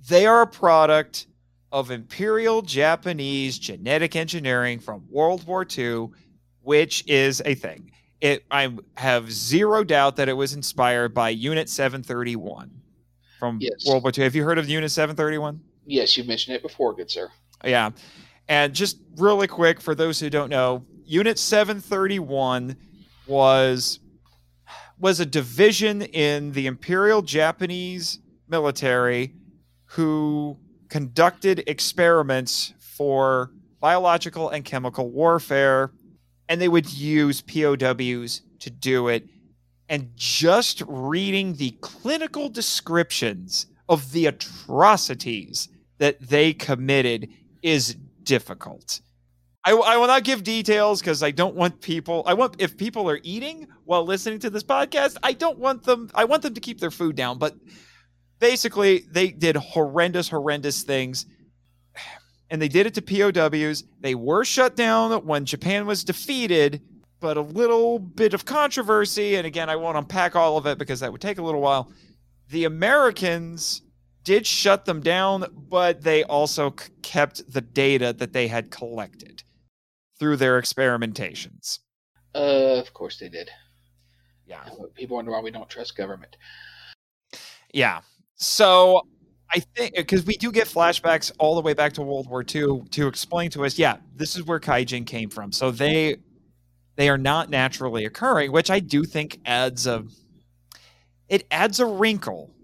[0.09, 1.27] they are a product
[1.71, 6.09] of Imperial Japanese genetic engineering from World War II,
[6.63, 7.93] which is a thing.
[8.21, 12.71] It I have zero doubt that it was inspired by Unit 731
[13.39, 13.87] from Yes.
[13.87, 14.25] World War II.
[14.25, 15.61] Have you heard of Unit 731?
[15.87, 17.29] Yes, you've mentioned it before, good sir.
[17.65, 17.91] Yeah.
[18.49, 22.75] And just really quick, for those who don't know, Unit 731
[23.27, 24.01] was
[24.99, 29.35] was a division in the Imperial Japanese military
[29.85, 30.57] who
[30.89, 35.93] conducted experiments for biological and chemical warfare
[36.49, 39.29] and they would use POWs to do it
[39.91, 47.29] and just reading the clinical descriptions of the atrocities that they committed
[47.61, 49.03] is difficult.
[49.65, 52.25] I, I will not give details because I don't want people.
[52.27, 56.11] I want if people are eating while listening to this podcast, I don't want them.
[56.15, 57.39] I want them to keep their food down.
[57.39, 57.55] But
[58.41, 61.27] basically, they did horrendous, horrendous things,
[62.51, 63.85] and they did it to POWs.
[64.01, 66.83] They were shut down when Japan was defeated,
[67.21, 69.37] but a little bit of controversy.
[69.37, 71.93] And again, I won't unpack all of it because that would take a little while.
[72.51, 73.83] The Americans
[74.25, 79.45] did shut them down, but they also c- kept the data that they had collected
[80.23, 81.81] through their experimentations.
[82.33, 83.51] Uh, of course they did.
[84.47, 84.61] Yeah.
[84.95, 86.37] People wonder why we don't trust government.
[87.75, 88.03] Yeah.
[88.37, 89.03] So
[89.51, 92.85] I think because we do get flashbacks all the way back to World War II
[92.93, 95.51] to explain to us, yeah, this is where Kaijin came from.
[95.51, 96.19] So they
[96.95, 100.05] they are not naturally occurring, which I do think adds a
[101.29, 102.55] it adds a wrinkle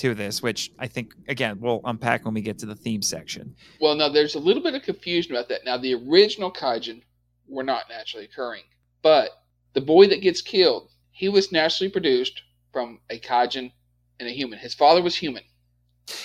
[0.00, 3.54] to this, which I think again we'll unpack when we get to the theme section.
[3.80, 5.64] Well, now there's a little bit of confusion about that.
[5.64, 7.02] Now, the original Kaijin
[7.48, 8.62] were not naturally occurring,
[9.02, 9.30] but
[9.74, 12.42] the boy that gets killed, he was naturally produced
[12.72, 13.72] from a Kaijin
[14.18, 14.58] and a human.
[14.58, 15.42] His father was human.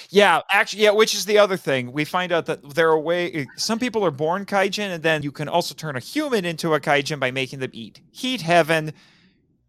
[0.10, 1.92] Yeah, actually, yeah, which is the other thing.
[1.92, 5.32] We find out that there are way some people are born kaijin, and then you
[5.32, 8.94] can also turn a human into a kaijin by making them eat heat heaven,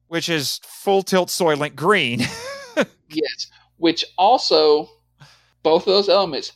[0.07, 2.23] which is full tilt soylent green.
[3.09, 3.47] Yes,
[3.79, 4.89] which also
[5.63, 6.53] both of those elements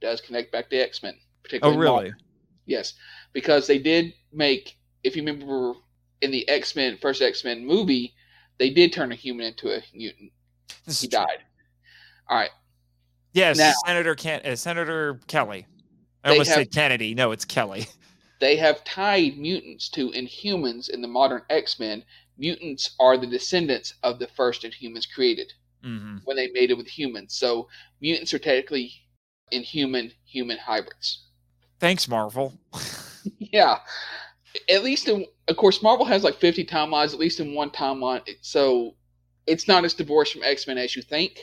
[0.00, 1.14] does connect back to X Men.
[1.42, 1.76] Particularly.
[1.76, 2.04] Oh, really?
[2.10, 2.20] Marvel.
[2.66, 2.94] Yes,
[3.32, 4.76] because they did make.
[5.02, 5.74] If you remember
[6.20, 8.14] in the X Men first X Men movie,
[8.58, 10.32] they did turn a human into a mutant.
[10.86, 11.38] This He died.
[12.28, 12.50] All right.
[13.32, 15.66] Yes, Now- Senator Ken- uh, Senator Kelly.
[16.22, 17.14] I almost have- said Kennedy.
[17.14, 17.86] No, it's Kelly.
[18.40, 22.04] they have tied mutants to Inhumans in the modern X Men.
[22.38, 25.52] Mutants are the descendants of the first Inhumans created
[25.82, 27.34] hmm when they mated with humans.
[27.34, 27.68] So
[28.00, 28.92] mutants are technically
[29.50, 31.26] Inhuman human hybrids.
[31.80, 32.58] Thanks, Marvel.
[33.38, 33.78] Yeah.
[34.68, 38.22] At least in, of course, Marvel has like 50 timelines, at least in one timeline.
[38.42, 38.94] So
[39.46, 41.38] it's not as divorced from X Men as you think.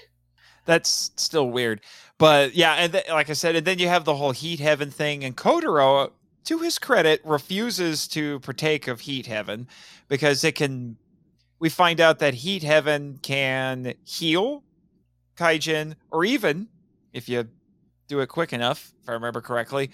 [0.66, 1.82] That's still weird,
[2.20, 4.92] but yeah, and th- like I said, and then you have the whole heat heaven
[4.92, 6.12] thing, and Kotaro,
[6.44, 9.68] to his credit, refuses to partake of heat heaven
[10.08, 10.98] because it can.
[11.60, 14.64] We find out that heat heaven can heal
[15.36, 16.68] kaijin, or even
[17.14, 17.48] if you
[18.08, 19.92] do it quick enough, if I remember correctly,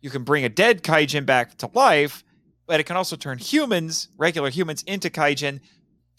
[0.00, 2.24] you can bring a dead kaijin back to life.
[2.66, 5.60] But it can also turn humans, regular humans, into kaijin.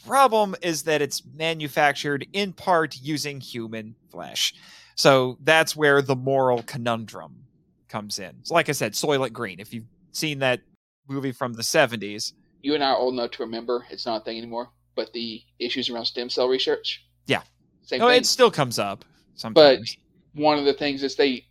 [0.06, 4.54] Problem is that it's manufactured in part using human flesh.
[4.96, 7.46] So that's where the moral conundrum
[7.90, 8.36] comes in.
[8.44, 9.60] So like I said, Soylent Green.
[9.60, 10.62] If you've seen that
[11.08, 12.34] movie from the 70s.
[12.62, 15.42] You and I are old enough to remember it's not a thing anymore, but the
[15.60, 17.04] issues around stem cell research.
[17.28, 17.42] Yeah.
[17.84, 18.18] Same No, thing.
[18.22, 19.98] it still comes up sometimes.
[20.34, 21.46] But one of the things is they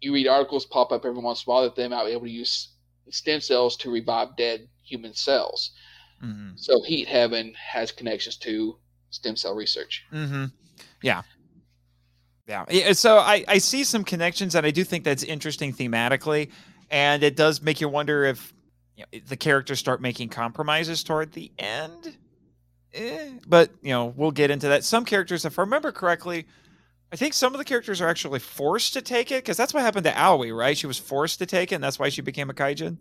[0.00, 2.26] you read articles pop up every once in a while that they might be able
[2.26, 2.72] to use
[3.10, 5.72] stem cells to revive dead human cells.
[6.20, 8.78] hmm So Heat Heaven has connections to
[9.10, 10.04] stem cell research.
[10.10, 10.46] hmm
[11.02, 11.22] Yeah.
[12.46, 12.64] Yeah.
[12.70, 16.50] Yeah, So I, I see some connections and I do think that's interesting thematically.
[16.90, 18.54] And it does make you wonder if
[18.96, 22.16] you know, the characters start making compromises toward the end.
[22.94, 24.84] Eh, but, you know, we'll get into that.
[24.84, 26.46] Some characters, if I remember correctly,
[27.12, 29.82] I think some of the characters are actually forced to take it because that's what
[29.82, 30.76] happened to Aoi, right?
[30.76, 32.98] She was forced to take it and that's why she became a kaijin.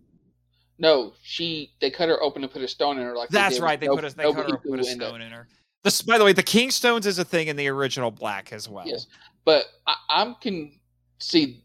[0.80, 3.64] No, she they cut her open and put a stone in her like That's did
[3.64, 3.80] right.
[3.80, 5.48] They No- put a, they cut her, put a stone in her.
[5.84, 8.68] This, by the way, the King Stones is a thing in the original Black as
[8.70, 8.88] well.
[8.88, 9.08] Yes.
[9.46, 10.72] But I, I'm can
[11.20, 11.64] see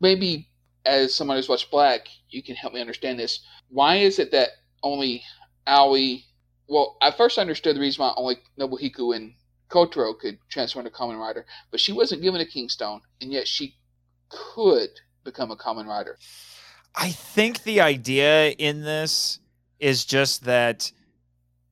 [0.00, 0.48] maybe
[0.84, 3.40] as someone who's watched Black, you can help me understand this.
[3.68, 4.50] Why is it that
[4.82, 5.22] only
[5.66, 6.24] Aoi?
[6.70, 9.34] Well, I first understood the reason why only Nobuhiko and
[9.70, 13.74] Kotaro could transform into Kamen Rider, but she wasn't given a Kingstone, and yet she
[14.28, 14.90] could
[15.24, 16.16] become a Kamen Rider.
[16.94, 19.40] I think the idea in this
[19.80, 20.92] is just that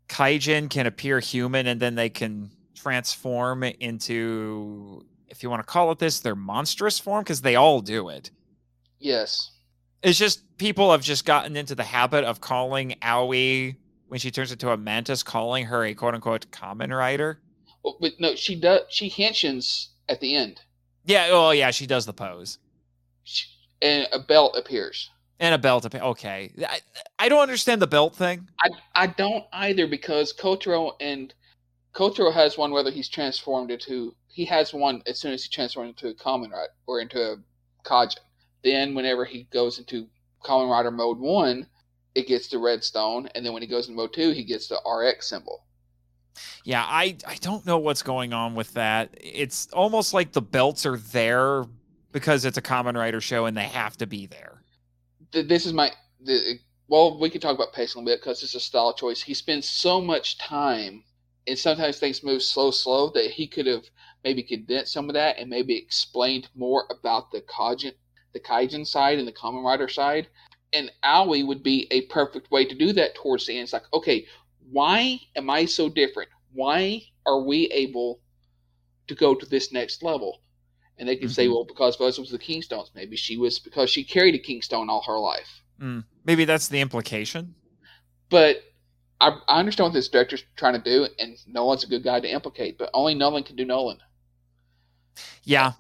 [0.09, 5.93] Kaijin can appear human and then they can transform into, if you want to call
[5.93, 8.33] it this, their monstrous form because they all do it.
[8.99, 9.53] Yes.
[10.03, 13.77] It's just people have just gotten into the habit of calling Aoi
[14.09, 17.41] when she turns into a mantis, calling her a quote unquote Kamen Rider.
[17.85, 18.81] Well, but no, she does.
[18.91, 20.61] She henshins at the end,
[21.05, 22.59] Yeah, oh yeah, she does the pose.
[23.25, 23.47] she,
[23.83, 25.11] and a belt appears.
[25.41, 25.85] And a belt.
[25.85, 26.51] appa- Okay.
[26.69, 26.81] I,
[27.19, 28.49] I don't understand the belt thing.
[28.61, 31.33] I I don't either because Kotaro and
[31.95, 35.91] Kotaro has one whether he's transformed into he has one as soon as he transforms
[35.91, 37.37] into a Kamen Rider or into a
[37.85, 38.17] Kajin.
[38.65, 40.09] Then whenever he goes into
[40.45, 41.69] Kamen Rider mode one,
[42.19, 44.67] it gets the red stone, and then when he goes in mode two, he gets
[44.67, 45.65] the RX symbol.
[46.65, 49.17] Yeah, I I don't know what's going on with that.
[49.21, 51.65] It's almost like the belts are there
[52.13, 54.63] because it's a Kamen Rider show and they have to be there.
[55.33, 56.59] This is my the,
[56.89, 59.23] well, we can talk about pacing a bit because it's a style choice.
[59.23, 61.05] He spends so much time,
[61.47, 63.85] and sometimes things move slow, slow that he could have
[64.25, 67.93] maybe condensed some of that and maybe explained more about the Kajin,
[68.33, 70.29] the Kaijin side and the Kamen Rider side.
[70.73, 73.65] And Aoi would be a perfect way to do that towards the end.
[73.65, 74.27] It's like, okay,
[74.71, 76.29] why am I so different?
[76.53, 78.21] Why are we able
[79.07, 80.43] to go to this next level?
[80.99, 81.53] And they can say, Mhm.
[81.53, 82.91] well, because Buzz was the Kingstones.
[82.95, 85.63] Maybe she was because she carried a Kingstone all her life.
[85.81, 87.55] Mm, maybe that's the implication.
[88.29, 88.63] But
[89.21, 92.29] I, I understand what this director's trying to do, and Nolan's a good guy to
[92.29, 93.99] implicate, but only Nolan can do Nolan.
[95.45, 95.73] Yeah,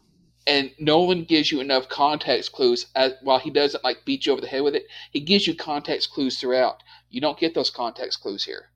[0.48, 2.86] And Nolan gives you enough context clues.
[2.96, 5.54] As, while he doesn't like beat you over the head with it, he gives you
[5.54, 6.82] context clues throughout.
[7.10, 8.70] You don't get those context clues here.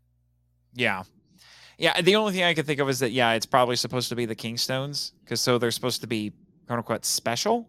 [0.75, 1.03] yeah,
[1.79, 2.01] yeah.
[2.01, 4.27] The only thing I could think of is that yeah, it's probably supposed to be
[4.27, 6.33] the Kingstones because so they're supposed to be
[6.67, 7.69] quote unquote special.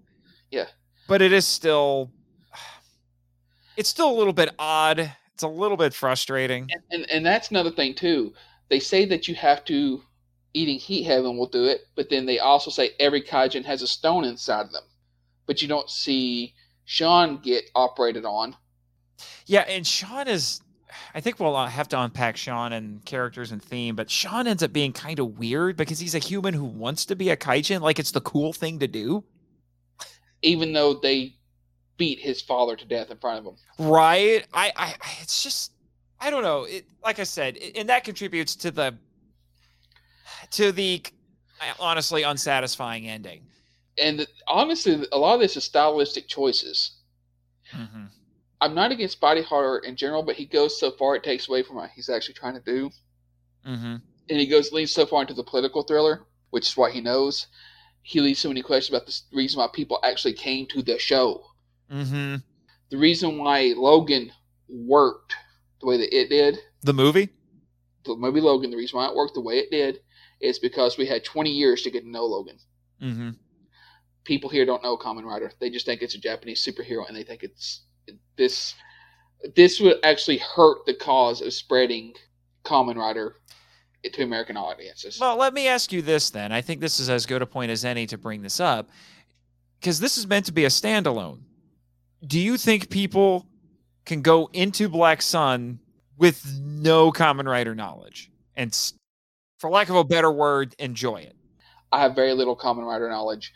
[0.51, 0.67] Yeah.
[1.07, 2.11] but it is still,
[3.77, 4.99] it's still a little bit odd.
[5.33, 6.69] It's a little bit frustrating.
[6.71, 8.33] And, and and that's another thing too.
[8.69, 10.03] They say that you have to
[10.53, 13.87] eating heat heaven will do it, but then they also say every kaijin has a
[13.87, 14.83] stone inside of them.
[15.45, 16.53] But you don't see
[16.85, 18.55] Sean get operated on.
[19.45, 20.61] Yeah, and Sean is.
[21.15, 24.61] I think we'll uh, have to unpack Sean and characters and theme, but Sean ends
[24.61, 27.81] up being kind of weird because he's a human who wants to be a kaijin,
[27.81, 29.23] like it's the cool thing to do,
[30.43, 31.35] even though they
[31.97, 33.55] beat his father to death in front of him.
[33.91, 34.45] right?
[34.53, 35.71] I, I, I- it's just,
[36.19, 36.63] I don't know.
[36.65, 38.95] It, like I said, it, and that contributes to the,
[40.51, 41.01] to the,
[41.61, 43.41] uh, honestly unsatisfying ending.
[43.97, 46.97] And honestly, a lot of this is stylistic choices.
[47.75, 48.05] Mm-hmm.
[48.61, 51.63] I'm not against body horror in general, but he goes so far it takes away
[51.63, 52.89] from what he's actually trying to do,
[53.67, 53.95] Mm-hmm.
[54.29, 57.47] and he goes leans so far into the political thriller, which is what he knows.
[58.01, 61.45] He leaves so many questions about the reason why people actually came to the show.
[61.91, 62.35] Mm-hmm.
[62.89, 64.31] The reason why Logan
[64.67, 65.33] worked
[65.79, 67.29] the way that it did, The movie.
[68.05, 69.99] the movie Logan, the reason why it worked the way it did,
[70.43, 72.57] is because we had 20 years to get to know Logan.
[73.01, 73.31] Mm-hmm.
[74.23, 75.51] people here don't know Kamen Rider.
[75.59, 77.83] They just think it's a Japanese superhero, and they think it's
[78.37, 78.73] this.
[79.55, 82.13] This would actually hurt the cause of spreading
[82.63, 83.35] Kamen Rider
[84.03, 85.19] to American audiences.
[85.19, 86.51] Well, let me ask you this then.
[86.51, 88.89] I think this is as good a point as any to bring this up
[89.79, 91.39] because this is meant to be a standalone.
[92.25, 93.47] Do you think people
[94.05, 95.79] can go into Black Sun
[96.17, 98.73] with no Kamen Rider knowledge and,
[99.63, 101.37] for lack of a better word, enjoy it?
[101.89, 103.53] I have very little Kamen Rider knowledge.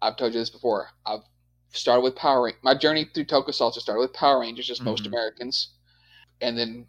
[0.00, 0.88] I've told you this before.
[1.04, 1.20] I've
[1.74, 2.44] started with Power.
[2.44, 5.08] Ran- My journey through Tokusatsu started with Power Rangers, as most Mhm.
[5.08, 5.68] Americans,
[6.40, 6.86] and then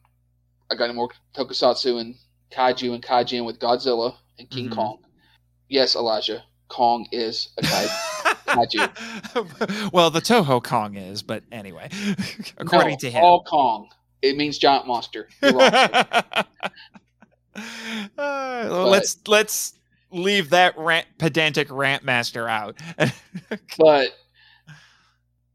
[0.72, 2.16] I got into more Tokusatsu and
[2.54, 4.76] Kaiju and Kaijin with Godzilla and King Mhm.
[4.76, 5.04] Kong.
[5.68, 9.90] Yes, Elijah, Kong is a kaiju.
[9.92, 11.90] well, the Toho Kong is, but anyway,
[12.58, 13.24] according No, to him.
[13.26, 13.90] all Kong.
[14.22, 15.28] It means giant monster.
[17.56, 18.70] You're wrong, sir.
[18.70, 19.74] Well, let's let's
[20.12, 22.78] leave that rant, pedantic rant master out.
[23.78, 24.12] but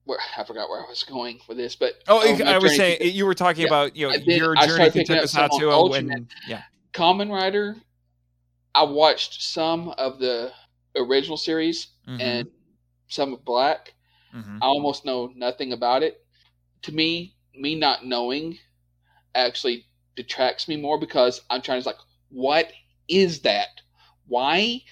[0.04, 1.76] where, I forgot where I was going with this.
[1.76, 4.62] But oh, um, I was saying you were talking yeah, about you know your journey
[4.62, 6.62] started through picking up some on Tokusatsu and yeah.
[6.92, 7.76] Kamen Rider.
[8.74, 10.52] I watched some of the
[10.96, 12.48] original series Mhm, and
[13.08, 13.94] some of Black.
[14.34, 14.58] mhm.
[14.62, 16.24] I almost know nothing about it.
[16.82, 18.58] To me, me not knowing
[19.34, 19.84] actually
[20.18, 22.72] detracts me more because I'm trying to like, what
[23.06, 23.68] is that?
[24.26, 24.82] Why?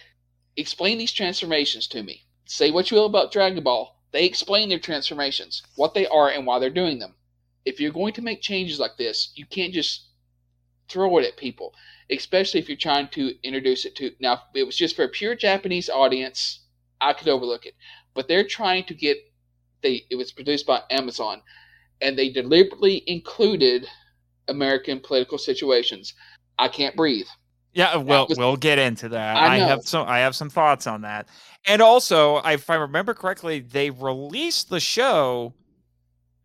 [0.57, 2.23] Explain these transformations to me.
[2.45, 4.01] Say what you will about Dragon Ball.
[4.13, 7.17] They explain their transformations, what they are, and why they're doing them.
[7.65, 10.07] If you're going to make changes like this, you can't just
[10.89, 11.75] throw it at people,
[12.09, 14.13] especially if you're trying to introduce it to.
[14.21, 16.61] Now, it was just for a pure Japanese audience,
[17.01, 17.75] I could overlook it.
[18.15, 19.19] But they're trying to get.
[19.83, 21.43] They it was produced by Amazon,
[22.01, 23.89] and they deliberately included
[24.49, 26.15] American political situations.
[26.59, 27.27] I can't breathe.
[27.73, 29.37] Yeah, well, was- we'll get into that.
[29.37, 30.09] I I, have some.
[30.09, 31.29] I have some thoughts on that.
[31.67, 35.53] And also, if I remember correctly, they released the show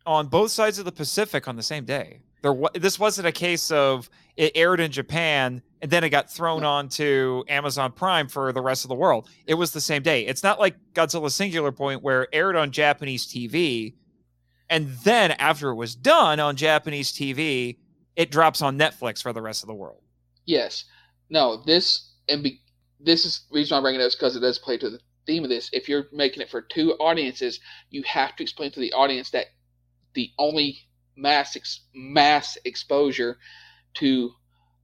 [0.05, 2.19] on both sides of the Pacific on the same day.
[2.41, 6.63] There, this wasn't a case of it aired in Japan and then it got thrown
[6.63, 9.27] onto Amazon Prime for the rest of the world.
[9.47, 10.25] It was the same day.
[10.25, 13.95] It's not like Godzilla Singular Point where it aired on Japanese TV,
[14.69, 17.77] and then after it was done on Japanese TV,
[18.15, 20.01] it drops on Netflix for the rest of the world.
[20.45, 20.85] Yes.
[21.29, 22.61] No, this and be,
[22.99, 25.43] this is the reason I'm bringing it up because it does play to the theme
[25.43, 25.69] of this.
[25.71, 27.59] If you're making it for two audiences,
[27.89, 29.47] you have to explain to the audience that
[30.13, 30.79] the only
[31.15, 33.37] mass ex, mass exposure
[33.95, 34.31] to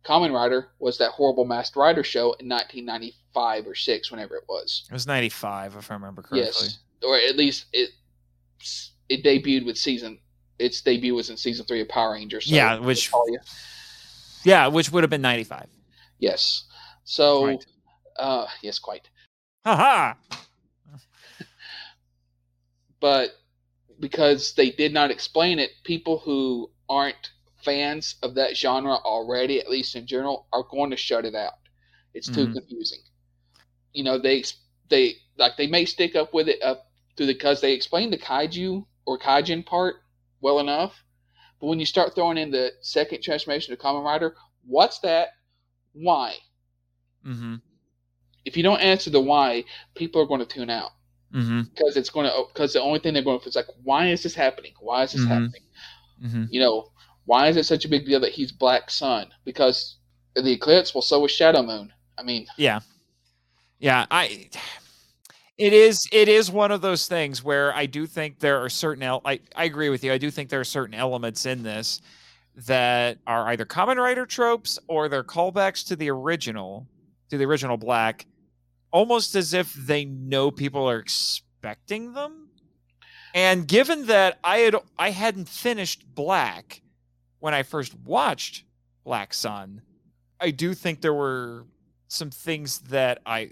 [0.06, 4.86] Kamen Rider was that horrible Masked Rider show in 1995 or six, whenever it was.
[4.90, 6.46] It was 95, if I remember correctly.
[6.46, 7.90] Yes, or at least it
[9.10, 10.20] it debuted with season.
[10.60, 12.46] Its debut was in season three of Power Rangers.
[12.46, 13.12] So Yeah, which-.
[14.44, 15.68] Yeah, which would have been 95.
[16.20, 16.64] yes.
[17.04, 17.66] So, Right.
[18.18, 19.10] uh, yes, quite.
[19.66, 20.14] Haha.
[23.00, 23.32] but
[24.00, 27.32] because they did not explain it, people who aren't
[27.64, 31.54] fans of that genre already, at least in general, are going to shut it out.
[32.14, 32.54] It's too Mhm.
[32.54, 33.02] confusing.
[33.94, 34.44] You know, they
[34.90, 38.86] they like they may stick up with it up the because they explain the kaiju
[39.06, 40.02] or kaijin part
[40.42, 41.04] well enough,
[41.60, 44.36] but when you start throwing in the second transformation of Kamen Rider,
[44.66, 45.30] what's that?
[45.94, 46.36] Why?
[47.26, 47.56] Mm-hmm.
[48.46, 49.64] If you don't answer the why,
[49.96, 50.92] people are going to tune out.
[51.34, 51.64] Mm-hmm.
[51.64, 54.24] because it's going to because the only thing they're going to is like why is
[54.24, 55.28] this happening why is this Mhm.
[55.28, 55.62] happening
[56.24, 56.44] Mm-hmm.
[56.52, 56.90] you know
[57.26, 59.98] why is it such a big deal that he's black sun because
[60.36, 62.80] the eclipse well so was shadow moon i mean Yeah.
[63.78, 64.50] Yeah, I
[65.58, 69.04] it is it is one of those things where I do think there are certain
[69.04, 70.14] el- I I agree with you.
[70.14, 72.02] I do think there are certain elements in this
[72.68, 76.88] that are either Kamen Rider tropes or they're callbacks to the original
[77.30, 78.26] to the original black
[78.92, 82.50] almost as if they know people are expecting them.
[83.34, 86.82] And given that I had I hadn't finished Black
[87.40, 88.64] when I first watched
[89.04, 89.82] Black Sun,
[90.40, 91.66] I do think there were
[92.08, 93.52] some things that I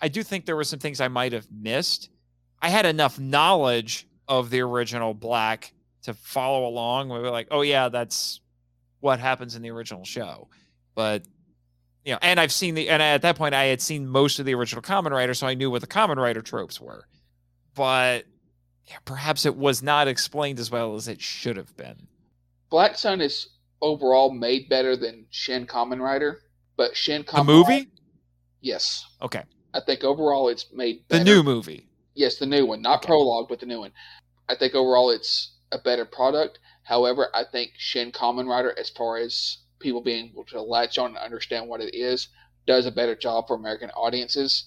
[0.00, 2.10] I do think there were some things I might have missed.
[2.60, 5.72] I had enough knowledge of the original Black
[6.02, 7.08] to follow along.
[7.08, 8.40] We were like, oh yeah, that's
[9.00, 10.48] what happens in the original show.
[10.94, 11.26] But
[12.04, 14.46] you know, and I've seen the and at that point I had seen most of
[14.46, 17.06] the original Kamen Rider, so I knew what the Kamen Rider tropes were.
[17.74, 18.24] But
[18.86, 22.06] yeah, perhaps it was not explained as well as it should have been.
[22.70, 23.48] black sun is
[23.82, 26.40] overall made better than shin Kamen rider
[26.76, 27.72] but shin Common The movie?
[27.72, 27.90] Rider-
[28.60, 29.42] yes Okay.
[29.76, 31.86] I think overall it's made The new movie.
[32.14, 33.08] Yes, the new one, not Okay.
[33.08, 33.92] prologue, but the new one.
[34.48, 36.58] I think overall it's a better product.
[36.84, 41.10] However, I think Shin Kamen Rider, as far as people being able to latch on
[41.10, 42.28] and understand what it is,
[42.66, 44.64] does a better job for American audiences.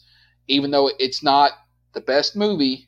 [0.47, 1.53] Even though it's not
[1.93, 2.87] the best movie,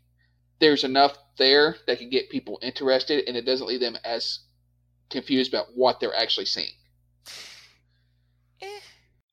[0.60, 4.42] there's enough there that can get people interested, and it doesn't leave them as
[5.10, 6.74] confused about what they're actually seeing.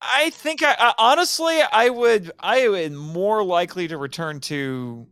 [0.00, 5.06] I think I, I honestly I would I would more likely to return to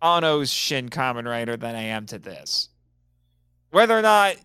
[0.00, 2.68] Anno's Shin Kamen Rider than I am to this.
[3.70, 4.36] Whether or not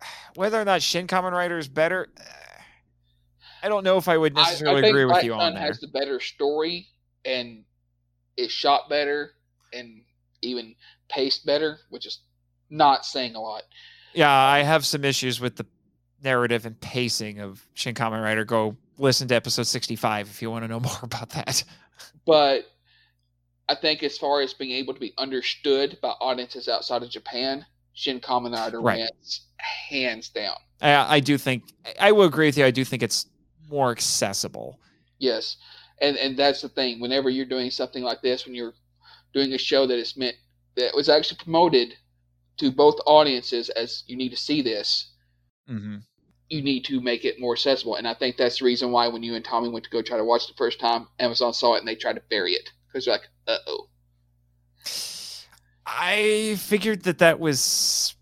[0.34, 2.08] whether or not Shin Kamen Rider is better,
[3.62, 5.62] I don't know if I would necessarily I, agree with Black you on there.
[5.62, 6.88] has the better story
[7.24, 7.64] and
[8.36, 9.32] is shot better
[9.72, 10.02] and
[10.42, 10.74] even
[11.08, 12.18] paced better, which is
[12.70, 13.62] not saying a lot.
[14.14, 15.66] Yeah, I have some issues with the
[16.22, 18.44] narrative and pacing of Shin Kamen Rider.
[18.44, 21.64] Go listen to episode 65 if you want to know more about that.
[22.26, 22.66] But
[23.68, 27.64] I think as far as being able to be understood by audiences outside of Japan,
[27.94, 28.98] Shin Kamen Rider Right.
[28.98, 30.56] wins hands down.
[30.80, 31.64] I, I do think
[32.00, 32.64] I will agree with you.
[32.64, 33.26] I do think it's
[33.70, 34.78] more accessible.
[35.18, 35.56] Yes,
[36.00, 37.00] and and that's the thing.
[37.00, 38.74] Whenever you're doing something like this, when you're
[39.32, 40.34] doing a show that is meant
[40.76, 41.94] that was actually promoted
[42.58, 45.12] to both audiences as you need to see this,
[45.70, 45.98] Mm-hmm.
[46.52, 47.96] You need to make it more accessible.
[47.96, 50.18] And I think that's the reason why when you and Tomi went to go try
[50.18, 53.06] to watch the first time, Amazon saw it and they tried to bury it because
[53.06, 53.88] they're like, uh oh.
[55.86, 58.14] I figured that that was.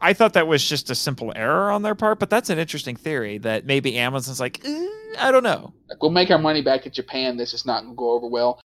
[0.00, 2.96] I thought that was just a simple error on their part, but that's an interesting
[2.96, 4.88] theory that maybe Amazon's like, "Eh,
[5.18, 5.72] I don't know.
[5.88, 7.36] Like, we'll make our money back in Japan.
[7.36, 8.60] This is not going to go over well.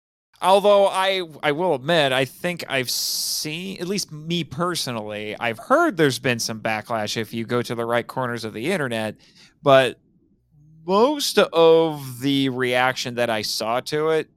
[0.43, 5.97] Although I I will admit I think I've seen at least me personally I've heard
[5.97, 9.16] there's been some backlash if you go to the right corners of the internet
[9.62, 9.99] but
[10.86, 14.30] most of the reaction that I saw to it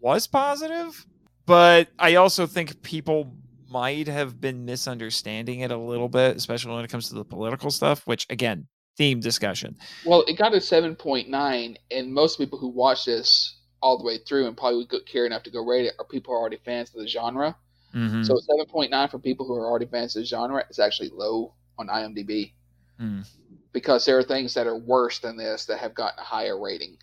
[0.00, 1.04] was positive.
[1.44, 3.34] But I also think people
[3.68, 7.70] might have been misunderstanding it a little bit especially when it comes to the political
[7.70, 9.76] stuff which again theme discussion.
[10.04, 14.46] Well, it got a 7.9, and most people who watch this all the way through
[14.46, 16.90] and probably would care enough to go rate it are people who are already fans
[16.94, 17.56] of the genre.
[17.94, 18.26] Mhm.
[18.26, 21.88] So 7.9 for people who are already fans of the genre is actually low on
[21.88, 22.52] IMDb
[23.00, 23.24] Mm.
[23.72, 26.98] because there are things that are worse than this that have gotten a higher rating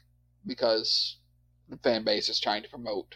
[0.45, 1.17] because
[1.69, 3.15] the fan base is trying to promote.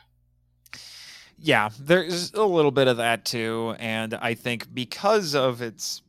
[1.38, 3.76] yeah, there's a little bit of that too.
[3.80, 6.02] And I think because of its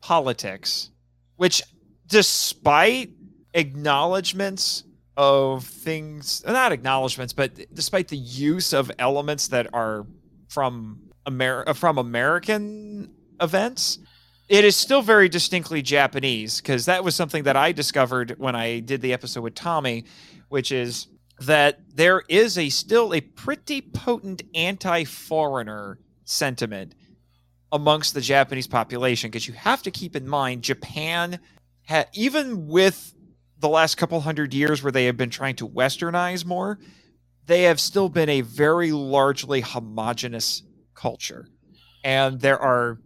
[0.00, 0.90] politics,
[1.36, 1.62] which
[2.08, 3.10] despite
[3.54, 4.84] acknowledgments
[5.16, 10.06] of things, not acknowledgments, but despite the use of elements that are
[10.48, 13.98] from Amer- uh, from American events,
[14.48, 18.80] it is still very distinctly Japanese because that was something that I discovered when I
[18.80, 20.04] did the episode with Tomi,
[20.48, 21.08] which is
[21.40, 26.94] that there is a still a pretty potent anti-foreigner sentiment
[27.72, 31.40] amongst the Japanese population because you have to keep in mind Japan
[31.84, 33.12] had even with
[33.58, 36.78] the last couple hundred years where they have been trying to westernize more
[37.46, 40.62] they have still been a very largely homogenous
[40.94, 41.48] culture
[42.04, 42.98] and there are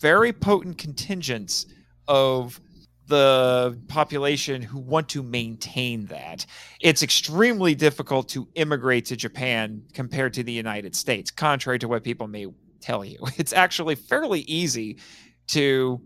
[0.00, 1.66] very potent contingents
[2.06, 2.60] of
[3.08, 6.44] the population who want to maintain that
[6.80, 12.04] it's extremely difficult to immigrate to Japan compared to the United States, contrary to what
[12.04, 12.46] people may
[12.80, 13.18] tell you.
[13.38, 14.98] It's actually fairly easy
[15.48, 16.00] to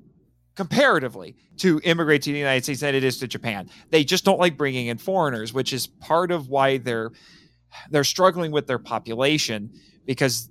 [0.55, 3.69] comparatively to immigrate to the United States than it is to Japan.
[3.91, 7.11] They just don't like bringing in foreigners, which is part of why they're
[7.91, 9.71] they're struggling with their population
[10.05, 10.51] because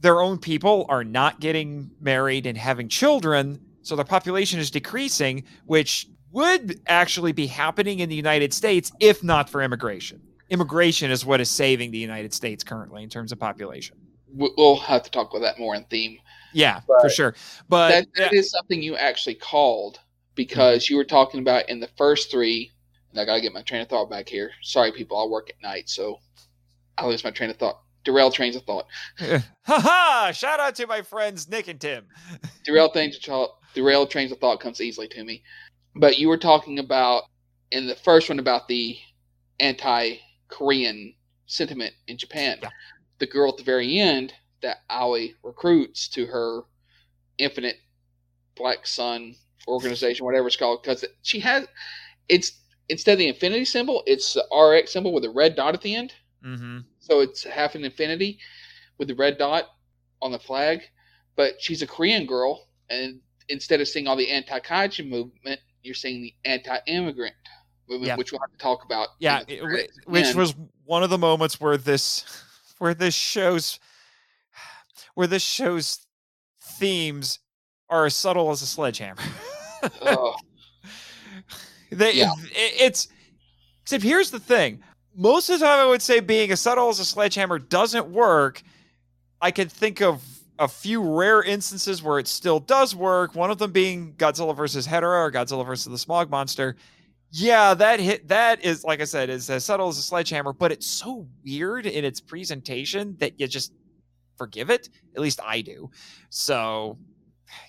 [0.00, 5.44] their own people are not getting married and having children, so their population is decreasing,
[5.64, 10.20] which would actually be happening in the United States if not for immigration.
[10.50, 13.96] Immigration is what is saving the United States currently in terms of population.
[14.34, 16.18] We- We'll have to talk about that more in theme.
[16.52, 17.34] Yeah, for sure.
[17.68, 20.00] But that, that is something you actually called
[20.34, 22.72] because you were talking about in the first three.
[23.10, 24.52] And I gotta get my train of thought back here.
[24.62, 26.20] Sorry, people, I work at night, so
[26.96, 27.80] I lose my train of thought.
[28.04, 28.86] Derail trains of thought.
[29.62, 32.06] haha, shout out to my friends Nick and Tim.
[32.64, 33.50] Derail things of thought.
[33.74, 35.42] Derail trains of thought comes easily to me.
[35.94, 37.24] But you were talking about
[37.70, 38.96] in the first one about the
[39.58, 41.14] anti-Korean
[41.46, 42.58] sentiment in Japan.
[42.62, 42.70] Yeah.
[43.18, 44.32] The girl at the very end
[44.62, 46.62] that Aoi recruits to her
[47.38, 47.76] Infinite
[48.56, 49.34] Black Sun
[49.66, 51.66] organization, whatever it's called, because she has
[52.28, 52.52] it's
[52.88, 55.94] instead of the infinity symbol, it's the RX symbol with a red dot at the
[55.94, 56.12] end.
[56.44, 56.78] Mm-hmm.
[56.98, 58.38] So it's half an infinity
[58.98, 59.66] with the red dot
[60.22, 60.80] on the flag.
[61.36, 65.94] But she's a Korean girl, and instead of seeing all the anti kaiju movement, you're
[65.94, 67.34] seeing the anti immigrant
[67.88, 68.16] movement, Yeah.
[68.16, 69.08] which we'll have to talk about.
[69.18, 69.62] Yeah, it-
[70.06, 70.54] which was
[70.84, 72.24] one of the moments where this
[72.78, 73.78] where this show's
[75.14, 76.06] where this show's
[76.62, 77.38] themes
[77.88, 79.22] are as subtle as a sledgehammer.
[80.02, 80.36] Oh,
[81.90, 82.32] They, Yeah.
[82.52, 83.08] it- it's
[83.82, 84.80] except here's the thing.
[85.16, 88.62] Most of the time, I would say being as subtle as a sledgehammer doesn't work.
[89.40, 90.22] I could think of
[90.58, 93.34] a few rare instances where it still does work.
[93.34, 96.76] One of them being Godzilla versus Hedorah or Godzilla versus the Smog Monster.
[97.32, 100.70] Yeah, that hit that is like I said is as subtle as a sledgehammer, but
[100.72, 103.72] it's so weird in its presentation that you just
[104.40, 104.88] forgive it.
[105.14, 105.90] At least I do.
[106.30, 106.96] So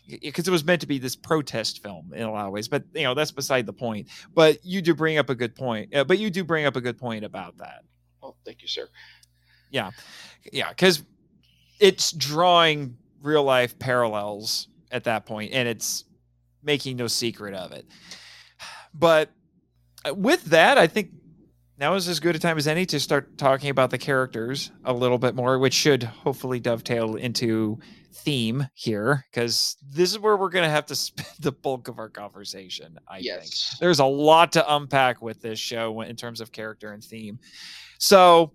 [0.07, 2.83] because it was meant to be this protest film in a lot of ways, but
[2.93, 4.07] you know that's beside the point.
[4.33, 5.93] But you do bring up a good point.
[5.93, 7.81] Uh, but you do bring up a good point about that.
[8.23, 8.87] oh, thank you, sir.
[9.69, 9.91] Yeah,
[10.53, 11.03] yeah because
[11.79, 16.05] it's drawing real life parallels at that point, and it's
[16.63, 17.85] making no secret of it.
[18.93, 19.29] But
[20.07, 21.09] uh, with that, I think
[21.81, 24.93] now is as good a time as any to start talking about the characters a
[24.93, 27.79] little bit more, which should hopefully dovetail into
[28.13, 31.97] theme here, because this is where we're going to have to spend the bulk of
[31.97, 32.99] our conversation.
[33.07, 37.03] I think there's a lot to unpack with this show in terms of character and
[37.03, 37.39] theme.
[37.97, 38.53] So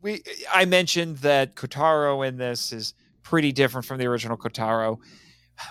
[0.00, 4.98] we I mentioned that Kotaro in this is pretty different from the original Kotaro.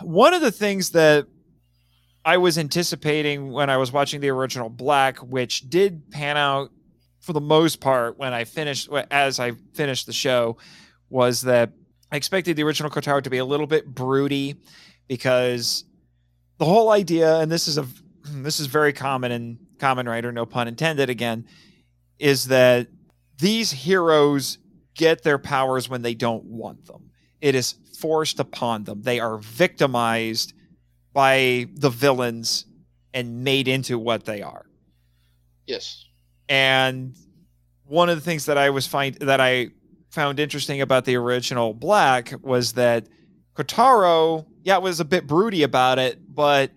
[0.02, 1.26] One of the things that
[2.24, 6.72] I was anticipating when I was watching the original Black, which did pan out
[7.22, 10.58] for the most part when I finished as I finished the show,
[11.10, 11.72] was that
[12.12, 14.56] I expected the original Kotaro to be a little bit broody
[15.08, 15.86] because
[16.58, 17.88] the whole idea, and this is a
[18.24, 21.48] this is very common in Kamen Rider, no pun intended again,
[22.20, 22.88] is that
[23.38, 24.58] these heroes
[24.96, 27.10] get their powers when they don't want them.
[27.40, 29.02] It is forced upon them.
[29.02, 30.54] They are victimized
[31.14, 32.66] by the villains
[33.14, 34.66] and made into what they are.
[35.66, 36.06] Yes.
[36.52, 37.16] And
[37.86, 39.70] one of the things that I was find that I
[40.10, 43.08] found interesting about the original Black was that
[43.56, 46.72] Kotaro, yeah, was a bit broody about it, but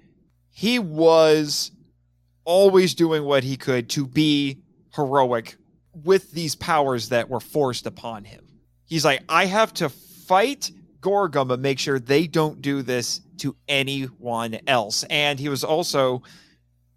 [0.51, 1.73] he was
[2.45, 4.63] always doing what he could to be
[4.95, 5.57] heroic
[6.05, 8.47] with these powers that were forced upon him.
[8.87, 10.71] He's like, I have to fight
[11.01, 15.03] Gorgom and make sure they don't do this to anyone else.
[15.11, 16.23] And he was also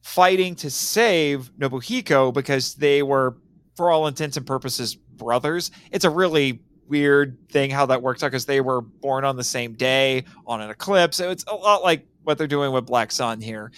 [0.08, 3.36] fighting to save Nobuhiko because they were,
[3.76, 5.70] for all intents and purposes, brothers.
[5.92, 9.44] It's a really weird thing how that works out because they were born on the
[9.44, 11.18] same day on an eclipse.
[11.18, 13.74] So it's a lot like what they're doing with Black Sun here.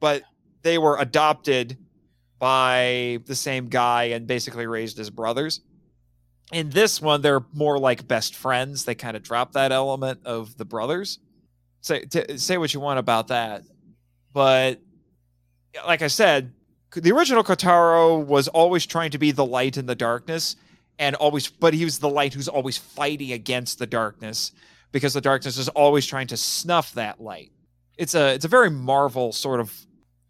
[0.00, 0.22] But
[0.60, 1.78] they were adopted
[2.38, 5.62] by the same guy and basically raised as brothers.
[6.52, 8.84] In this one, they're more like best friends.
[8.84, 11.20] They kind of drop that element of the brothers.
[11.80, 13.62] Say t- say what you want about that,
[14.34, 14.80] but
[15.86, 16.52] like I said,
[16.92, 20.56] the original Kotaro was always trying to be the light in the darkness,
[20.98, 24.52] and always, but he was the light who's always fighting against the darkness
[24.92, 27.52] because the darkness is always trying to snuff that light.
[27.96, 29.72] It's a it's a very Marvel sort of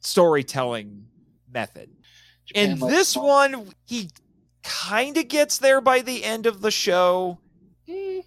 [0.01, 1.07] storytelling
[1.53, 1.91] method.
[2.47, 4.11] Japan In this one, he
[4.63, 7.39] kind of gets there by the end of the show.
[7.89, 8.25] Mm,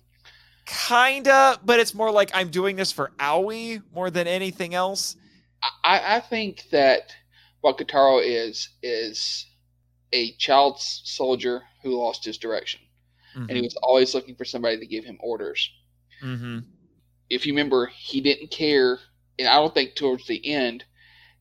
[0.66, 5.18] Kinda, but it's more like I'm doing this for Aoi more than anything else.
[5.84, 7.14] I, I think that
[7.62, 9.46] what Kotaro is is
[10.12, 12.82] a child soldier who lost his direction,
[13.36, 15.72] and he was always looking for somebody to give him orders.
[16.22, 16.60] Mm-hmm.
[17.30, 19.00] If you remember, he didn't care,
[19.40, 20.84] and I don't think towards the end,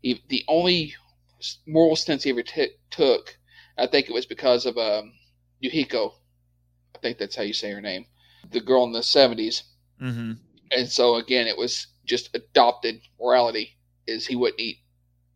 [0.00, 0.94] he, the only
[1.66, 3.36] moral stance he ever t- took,
[3.76, 5.12] I think it was because of um,
[5.62, 6.12] Yuhiko.
[6.94, 8.06] I think that's how you say her name,
[8.50, 9.64] the girl in the seventies.
[10.00, 10.32] Mm-hmm.
[10.72, 14.78] and so again it was just adopted morality is he wouldn't eat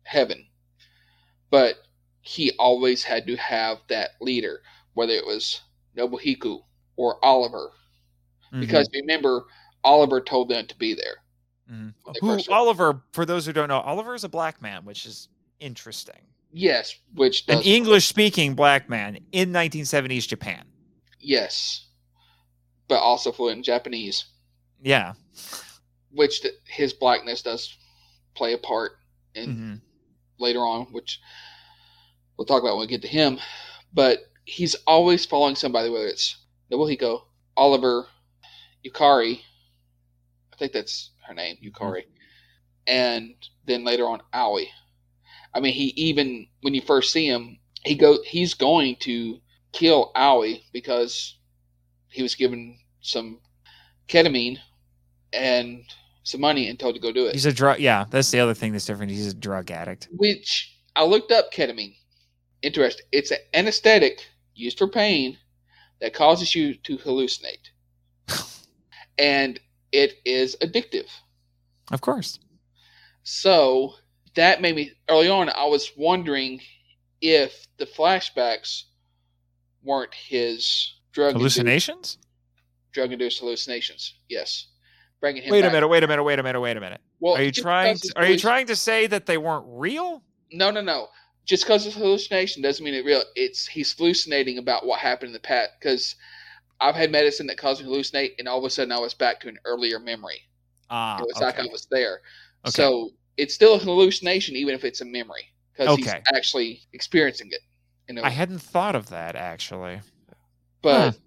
[0.03, 0.45] heaven
[1.49, 1.75] but
[2.21, 4.61] he always had to have that leader
[4.93, 5.61] whether it was
[5.97, 6.61] Nobuhiko
[6.95, 7.71] or oliver
[8.47, 8.61] Mm-hmm.
[8.61, 9.43] because remember
[9.83, 11.17] oliver told them to be there
[11.69, 11.93] Mhm.
[12.21, 13.03] Who Oliver?
[13.11, 15.27] For those who don't know, Oliver is a black man, which is
[15.59, 16.21] interesting.
[16.53, 20.63] yes which An English-speaking black man in 1970s Japan.
[21.19, 21.87] yes
[22.87, 24.27] but also fluent in japanese
[24.81, 25.11] Yeah.
[26.11, 27.75] which th- his blackness does
[28.37, 28.93] play a part
[29.35, 29.75] in hmm
[30.39, 31.19] later on, which
[32.37, 33.39] we'll talk about when we get to him.
[33.93, 36.37] But he's always following somebody, whether it's
[36.71, 37.23] Nobuhiko,
[37.57, 38.07] Oliver,
[38.85, 39.41] Yukari,
[40.53, 42.03] I think that's her name, Yukari,
[42.87, 43.35] and
[43.65, 44.67] then later on Aoi.
[45.53, 49.41] I mean, he even when you first see him, he go he's going to
[49.73, 51.37] kill Aoi because
[52.09, 53.41] he was given some
[54.07, 54.59] ketamine
[55.33, 55.83] and
[56.27, 57.33] some money and told to go do it.
[57.33, 57.79] He's a drug.
[57.79, 59.11] Yeah, that's the other thing that's different.
[59.11, 60.09] He's a drug addict.
[60.11, 61.95] which I looked up ketamine.
[62.61, 63.05] Interesting.
[63.13, 65.37] It's an anesthetic used for pain
[66.01, 67.69] that causes you to hallucinate.
[69.17, 69.59] and
[69.91, 71.07] it is addictive.
[71.91, 72.39] Of course.
[73.23, 73.93] So
[74.35, 76.59] that made me early on I was wondering
[77.21, 78.83] if the flashbacks
[79.83, 82.17] weren't his drug Hallucinations.
[82.91, 84.15] drug induced hallucinations.
[84.27, 84.67] Yes.
[85.19, 85.87] Bringing him Wait a minute.
[85.87, 86.23] Wait a minute.
[86.23, 86.59] Wait a minute.
[86.59, 87.01] Wait a minute.
[87.19, 87.97] Well, Are you trying?
[87.97, 90.23] To, are you trying to say that they weren't real?
[90.51, 91.07] No, no, no.
[91.45, 93.23] Just because it's hallucination doesn't mean it real.
[93.35, 95.71] It's he's hallucinating about what happened in the past.
[95.79, 96.15] Because
[96.79, 99.13] I've had medicine that caused me to hallucinate, and all of a sudden I was
[99.13, 100.41] back to an earlier memory.
[100.89, 101.19] Ah.
[101.19, 101.45] it was okay.
[101.45, 102.21] like I was there.
[102.65, 102.71] Okay.
[102.71, 107.61] So it's still a hallucination, even if it's a memory, because he's actually experiencing it.
[108.07, 109.99] You know, I hadn't thought of that actually.
[110.81, 111.17] but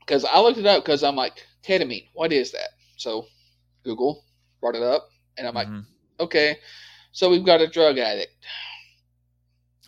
[0.00, 2.08] because I looked it up because I'm like ketamine.
[2.14, 2.70] What is that?
[3.02, 3.26] So
[3.82, 4.24] Google
[4.60, 5.84] brought it up, and I'm like, Mhm.
[6.20, 6.58] okay,
[7.10, 8.32] so we've got a drug addict.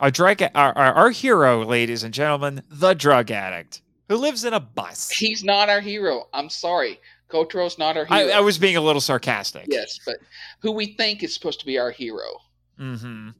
[0.00, 4.52] Our drug, our, our, our hero, ladies and gentlemen, the drug addict who lives in
[4.52, 5.08] a bus.
[5.10, 6.28] He's not our hero.
[6.34, 7.00] I'm sorry,
[7.30, 8.30] Kotaro's not our hero.
[8.30, 9.66] I was being a little sarcastic.
[9.68, 10.16] yes, but
[10.60, 12.40] who we think is supposed to be our hero.
[12.80, 13.30] Mm-hmm.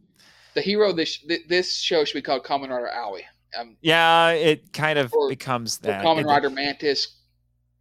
[0.55, 1.19] The hero of this
[1.49, 3.23] this show should be called Kamen Rider Aoi.
[3.59, 6.05] Um, Yeah, it kind of becomes that.
[6.05, 7.09] Kamen Rider Mantis,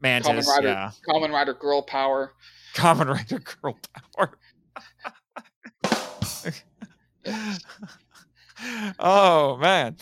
[0.04, 0.92] Mantis, Kamen Rider, yeah.
[1.08, 2.34] Kamen Rider Girl Power.
[2.76, 3.78] Kamen Rider Girl
[4.16, 4.38] Power.
[9.00, 9.98] oh man,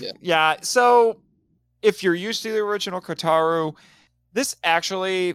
[0.00, 0.10] Yeah.
[0.20, 0.56] yeah.
[0.62, 1.20] So
[1.82, 3.74] if you're used to the original Kotaro,
[4.32, 5.34] this actually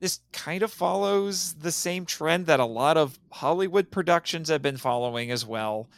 [0.00, 4.76] this kind of follows the same trend that a lot of Hollywood productions have been
[4.76, 5.88] following as well,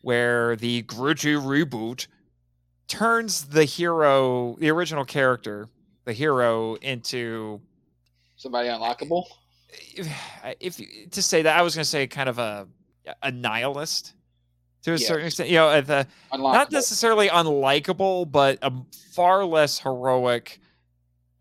[0.00, 2.06] where the gritty reboot
[2.88, 5.68] turns the hero, the original character,
[6.04, 7.60] the hero, into
[8.36, 9.26] Somebody unlockable.
[9.94, 10.08] if,
[10.60, 12.66] if to say that I was going to say kind of a
[13.22, 14.14] a nihilist
[14.82, 18.72] to a certain extent, you know, uh, the not necessarily unlikable, but a
[19.12, 20.58] far less heroic,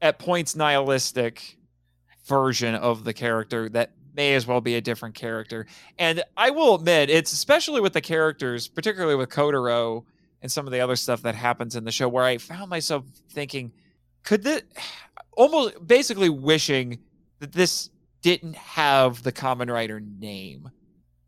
[0.02, 1.58] at points nihilistic
[2.26, 5.66] version of the character that may as well be a different character.
[5.98, 10.04] And I will admit, it's especially with the characters, particularly with Kotaro
[10.42, 13.06] and some of the other stuff that happens in the show, where I found myself
[13.32, 13.72] thinking,
[14.24, 14.62] could this
[15.32, 17.00] almost basically wishing
[17.40, 17.90] that this
[18.22, 20.70] didn't have the Kamen Rider name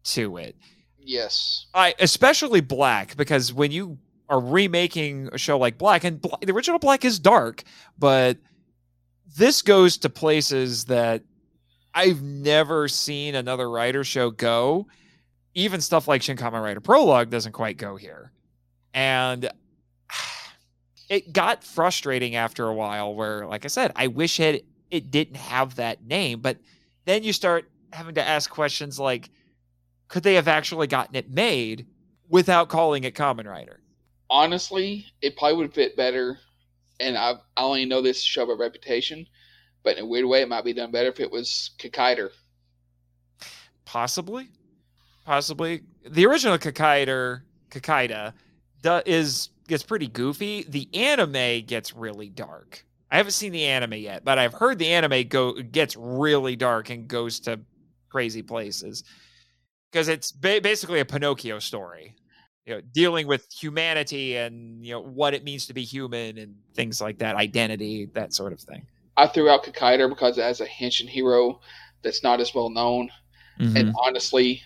[0.04, 0.56] to it.
[1.00, 1.68] yes.
[1.74, 3.98] I especially Black because when you
[4.30, 7.64] are remaking a show like Black and the original Black is dark,
[7.98, 8.38] but
[9.38, 11.24] this goes to places that
[11.94, 14.88] I've never seen another Rider show go.
[15.54, 18.32] Even stuff like Shin Kamen Rider Prologue doesn't quite go here.
[18.94, 19.50] And
[21.12, 25.36] it got frustrating after a while where like I said, I wish it it didn't
[25.36, 26.58] have that name, but
[27.06, 29.30] then you start having to ask questions like
[30.08, 31.86] could they have actually gotten it made
[32.30, 33.82] without calling it Kamen Rider?
[34.30, 36.40] Honestly, it probably would fit better.
[37.02, 39.26] And I, I only know this show by reputation,
[39.84, 42.30] but in a weird way, it might be done better if it was Kikaider.
[43.86, 44.50] Possibly,
[45.26, 45.82] possibly.
[46.10, 48.34] The original Kikaider, Kakaida,
[49.06, 50.66] is gets pretty goofy.
[50.68, 52.86] The anime gets really dark.
[53.12, 56.90] I haven't seen the anime yet, but I've heard the anime go gets really dark
[56.90, 57.60] and goes to
[58.10, 59.04] crazy places
[59.92, 62.16] because it's ba- basically a Pinocchio story.
[62.66, 66.56] You know, dealing with humanity and you know what it means to be human and
[66.76, 68.86] things like that, identity, that sort of thing.
[69.18, 71.60] I threw out Kikaider because it has a Henshin hero
[72.04, 73.10] that's not as well known.
[73.60, 73.78] Mm-hmm.
[73.78, 74.62] And honestly,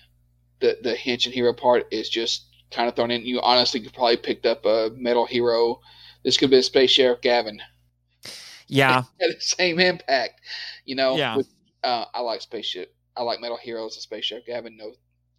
[0.60, 3.26] the the Henshin hero part is just kind of thrown in.
[3.26, 5.80] You honestly could probably picked up a Metal Hero.
[6.24, 7.62] This could be a Space Sheriff Gavan.
[8.68, 10.42] Yeah, the same impact,
[10.86, 11.16] you know.
[11.16, 11.38] Yeah.
[11.38, 11.48] With,
[11.84, 12.94] uh, I like spaceship.
[13.16, 14.76] I like Metal Heroes and Space Sheriff Gavan.
[14.76, 14.92] No,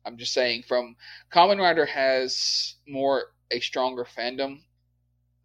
[0.05, 0.63] I'm just saying.
[0.67, 0.97] From
[1.33, 4.61] Kamen Rider has more a stronger fandom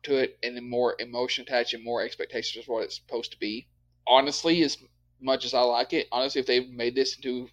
[0.03, 3.67] to it and more emotion attached and more expectations of what it's supposed to be.
[4.07, 4.77] Honestly, as
[5.19, 7.47] much as I like it, honestly, if they made this into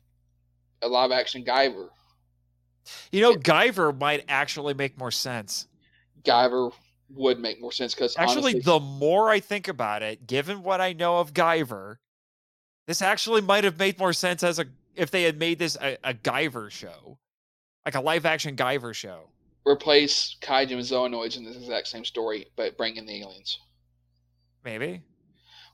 [0.83, 1.89] a live action Guyver,
[3.13, 5.67] you know, Guyver might actually make more sense.
[6.25, 6.73] Guyver
[7.11, 10.81] would make more sense because Actually, honestly, the more I think about it, given what
[10.81, 11.97] I know of Guyver,
[12.87, 15.97] this actually might have made more sense as a if they had made this a,
[16.03, 17.19] a Guyver show,
[17.85, 19.31] like a live action Guyver show.
[19.65, 23.59] replace Kaiju and Zoanoids in this exact same story, but bring in the aliens.
[24.65, 25.03] Maybe.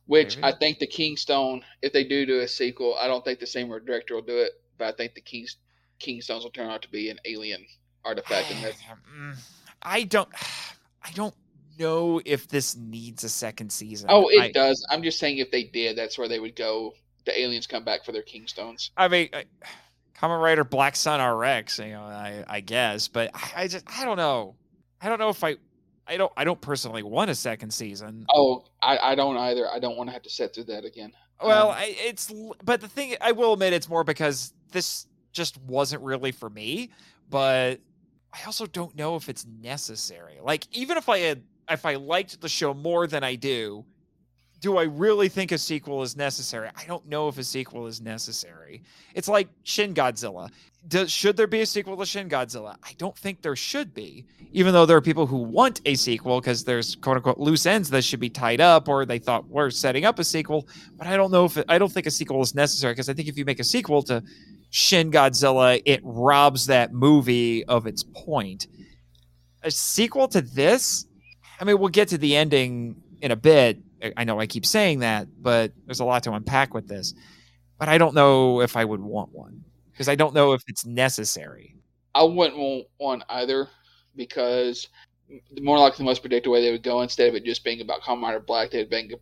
[0.07, 0.49] Which Maybe.
[0.49, 3.69] I think the Kingstone, if they do do a sequel, I don't think the same
[3.69, 5.57] director will do it, but I think the Kings
[5.99, 7.65] Kingstones will turn out to be an alien
[8.05, 8.51] artifact.
[8.51, 9.37] And that's, Mm,
[9.83, 10.29] I don't.
[11.07, 11.35] I don't
[11.79, 14.09] know if this needs a second season.
[14.11, 14.87] oh, it I, does.
[14.91, 16.95] I'm just saying if they did, that's where they would go.
[17.27, 18.91] The aliens come back for their Kingstones.
[18.97, 19.45] I mean, I,
[20.19, 24.05] Kamen Rider Black Sun RX, you know, I, I guess, but I, I just I
[24.05, 24.55] don't know.
[25.01, 25.57] I don't know if I
[26.07, 28.25] I don't I don't personally want a second season.
[28.33, 29.69] Oh, I, I don't either.
[29.71, 31.13] I don't want to have to sit through that again.
[31.43, 35.61] Well, Um, I, it's but the thing I will admit it's more because this just
[35.63, 36.91] wasn't really for me,
[37.29, 37.81] but
[38.33, 40.39] I also don't know if it's necessary.
[40.43, 43.85] Like even if I had if I liked the show more than I do,
[44.61, 46.71] do I really think a sequel is necessary?
[46.75, 48.83] I don't know if a sequel is necessary.
[49.15, 50.51] It's like Shin Godzilla.
[50.89, 52.77] Does, should there be a sequel to Shin Godzilla?
[52.83, 56.41] I don't think there should be, even though there are people who want a sequel
[56.41, 59.71] because there's quote unquote loose ends that should be tied up or they thought we're
[59.71, 60.67] setting up a sequel.
[60.97, 63.13] But I don't know if it, I don't think a sequel is necessary because I
[63.15, 64.23] think if you make a sequel to
[64.77, 68.67] Shin Godzilla, it robs that movie of its point.
[69.63, 71.07] A sequel to this,
[71.61, 73.79] I mean, we'll get to the ending in a bit
[74.17, 77.15] I- know I keep saying that, but there's a lot to unpack with this.
[77.79, 80.85] But I don't know if I would want one because I don't know if it's
[80.85, 81.77] necessary.
[82.13, 83.69] I wouldn't want one either
[84.17, 84.89] because
[85.53, 87.81] the more like the most predictable way they would go instead of it just being
[87.81, 89.13] about Kamen Rider Black, they'd bring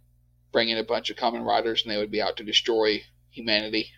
[0.50, 3.90] bring in a bunch of Kamen Riders and they would be out to destroy humanity.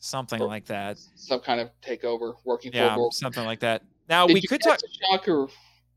[0.00, 0.98] Something like that.
[1.16, 3.10] Some kind of takeover, working Yeah, for.
[3.12, 3.82] something like that.
[4.08, 4.78] Now Did we could talk.
[5.10, 5.48] shocker.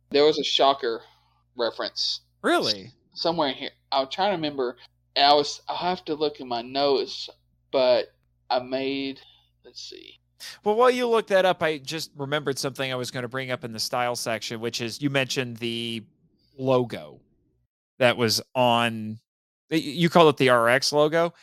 [0.10, 1.02] There was a shocker
[1.56, 2.92] reference Really?
[3.14, 3.70] somewhere in here.
[3.92, 4.78] I'm trying to remember.
[5.16, 5.62] I was.
[5.68, 7.30] I'll have to look in my notes,
[7.72, 8.08] but
[8.50, 9.20] I made.
[9.64, 10.18] Let's see.
[10.64, 13.52] Well, while you look that up, I just remembered something I was going to bring
[13.52, 16.04] up in the style section, which is you mentioned the
[16.58, 17.20] logo
[18.00, 19.20] that was on.
[19.70, 21.34] You call it the RX logo.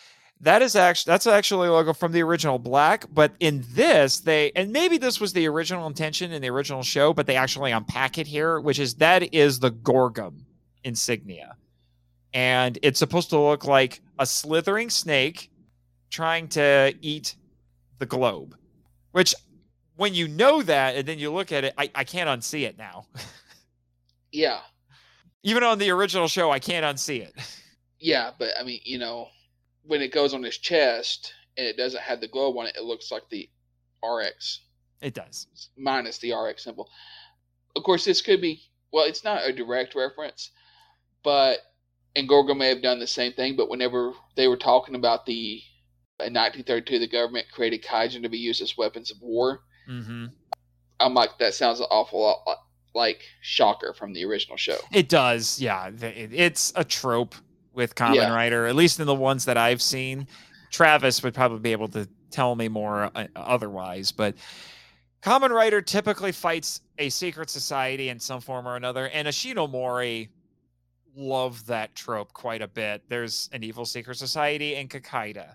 [0.40, 4.52] That is actually that's actually a logo from the original Black, but in this they
[4.55, 8.19] and maybe this was the original intention in the original show, but they actually unpack
[8.19, 10.44] it here, which is that is the Gorgom
[10.85, 11.56] insignia,
[12.32, 15.51] and it's supposed to look like a slithering snake
[16.10, 17.35] trying to eat
[17.98, 18.56] the globe
[19.12, 19.35] which
[19.97, 22.78] when you know that and then you look at it i, I can't unsee it
[22.78, 23.06] now.
[24.31, 24.60] Yeah,
[25.43, 27.35] even on the original show i can't unsee it.
[27.98, 29.28] Yeah, but I mean, you know,
[29.89, 32.85] when it goes on his chest and it doesn't have the globe on it, it
[32.85, 33.48] looks like the
[34.05, 34.60] RX
[35.01, 35.47] it does
[35.77, 36.89] minus the RX symbol.
[37.74, 38.62] Of course, this could be
[38.93, 40.51] well, it's not a direct reference,
[41.23, 41.59] but
[42.16, 43.56] and Gorgo may have done the same thing.
[43.56, 45.62] But whenever they were talking about the
[46.20, 49.60] in 1932, the government created kaijin to be used as weapons of war.
[49.89, 50.27] mm-hmm.
[51.01, 52.59] I'm like, that sounds an awful lot
[52.94, 54.78] like Shocker from the original show.
[54.93, 57.35] it does yeah it's a trope
[57.78, 58.34] with Kamen Yeah.
[58.34, 60.26] rider at least in the ones that i've seen
[60.70, 64.34] travis would probably be able to tell me more uh, otherwise but
[65.22, 70.28] Kamen Rider typically fights a secret society in some form or another and Ishinomori
[71.16, 73.02] love that trope quite a bit.
[73.09, 75.55] There's an evil secret society in Kikaider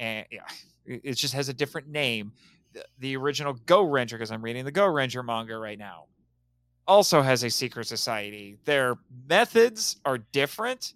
[0.00, 0.40] and yeah
[0.84, 2.32] it it just has a different name.
[2.72, 6.06] The, the original go ranger because i'm reading the go ranger manga right now
[6.88, 8.58] also has a secret society.
[8.64, 8.96] Their
[9.28, 10.94] methods are different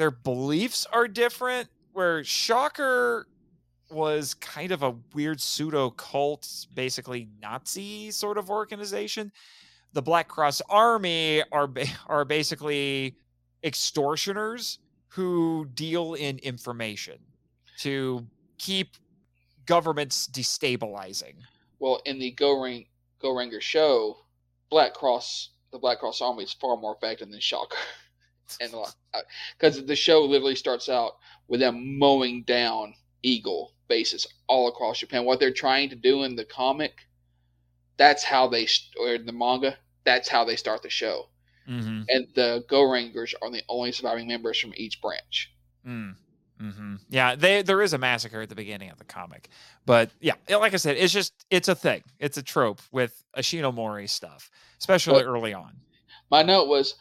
[0.00, 3.26] their beliefs are different where shocker
[3.90, 9.32] was kind of a weird pseudo cult basically nazi sort of organization.
[9.92, 11.68] The black cross army are
[12.06, 13.16] are basically
[13.64, 14.78] extortioners
[15.08, 17.18] who deal in information
[17.80, 18.24] to
[18.58, 18.96] keep
[19.66, 21.34] governments destabilizing.
[21.80, 22.86] Well, in the Go Ring
[23.20, 24.18] Go Ranger show,
[24.70, 27.76] Black Cross the Black Cross Army is far more effective than Shocker,
[28.60, 28.72] and
[29.58, 31.16] because the show literally starts out
[31.48, 35.24] with them mowing down Eagle bases all across Japan.
[35.24, 36.92] What they're trying to do in the comic,
[37.96, 38.66] that's how they
[38.98, 41.28] or in the manga, that's how they start the show.
[41.68, 42.02] mm-hmm.
[42.08, 45.52] And the Go Rangers are the only surviving members from each branch.
[45.86, 46.14] Mm.
[46.58, 49.48] hmm Yeah, they, there is a massacre at the beginning of the comic,
[49.86, 52.02] but yeah, like I said, it's just it's a thing.
[52.18, 55.72] It's a trope with Ishinomori stuff, especially Well- early on.
[56.30, 56.94] My note was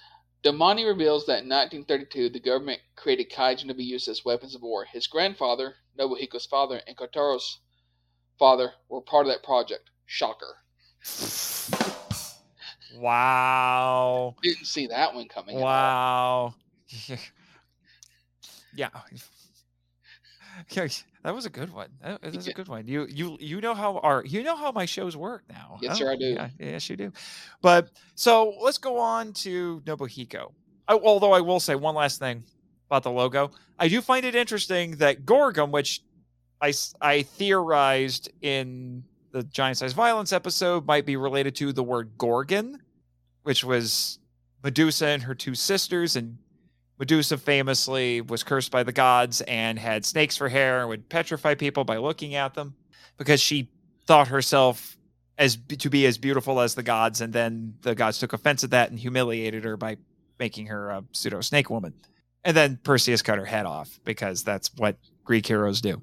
[0.43, 4.61] Damani reveals that in 1932, the government created kaijin to be used as weapons of
[4.61, 4.85] war.
[4.85, 7.59] His grandfather, Nobuhiko's father, and Kotaro's
[8.37, 9.89] father were part of that project.
[10.05, 10.55] Shocker.
[12.95, 14.35] Wow!
[14.41, 15.59] Didn't see that one coming.
[15.59, 16.55] Wow!
[18.73, 18.89] yeah.
[20.71, 20.87] Yeah,
[21.23, 21.89] that was a good one.
[22.01, 22.87] That was a good one.
[22.87, 25.77] You you you know how our you know how my shows work now.
[25.81, 26.25] Yes, sir, I do.
[26.25, 27.11] Yeah, yes, you do.
[27.61, 30.53] But so let's go on to Nobuhiko.
[30.87, 32.43] I, although I will say one last thing
[32.87, 33.51] about the logo.
[33.77, 36.01] I do find it interesting that Gorgom, which
[36.61, 42.79] I I theorized in the Giant-Sized Violence episode, might be related to the word Gorgon,
[43.43, 44.19] which was
[44.63, 46.37] Medusa and her two sisters, and
[46.99, 51.55] Medusa famously was cursed by the gods and had snakes for hair and would petrify
[51.55, 52.75] people by looking at them
[53.17, 53.69] because she
[54.05, 54.97] thought herself
[55.37, 58.71] as to be as beautiful as the gods, and then the gods took offense at
[58.71, 59.95] that and humiliated her by
[60.37, 61.93] making her a pseudo snake woman.
[62.43, 66.01] And then Perseus cut her head off because that's what Greek heroes do.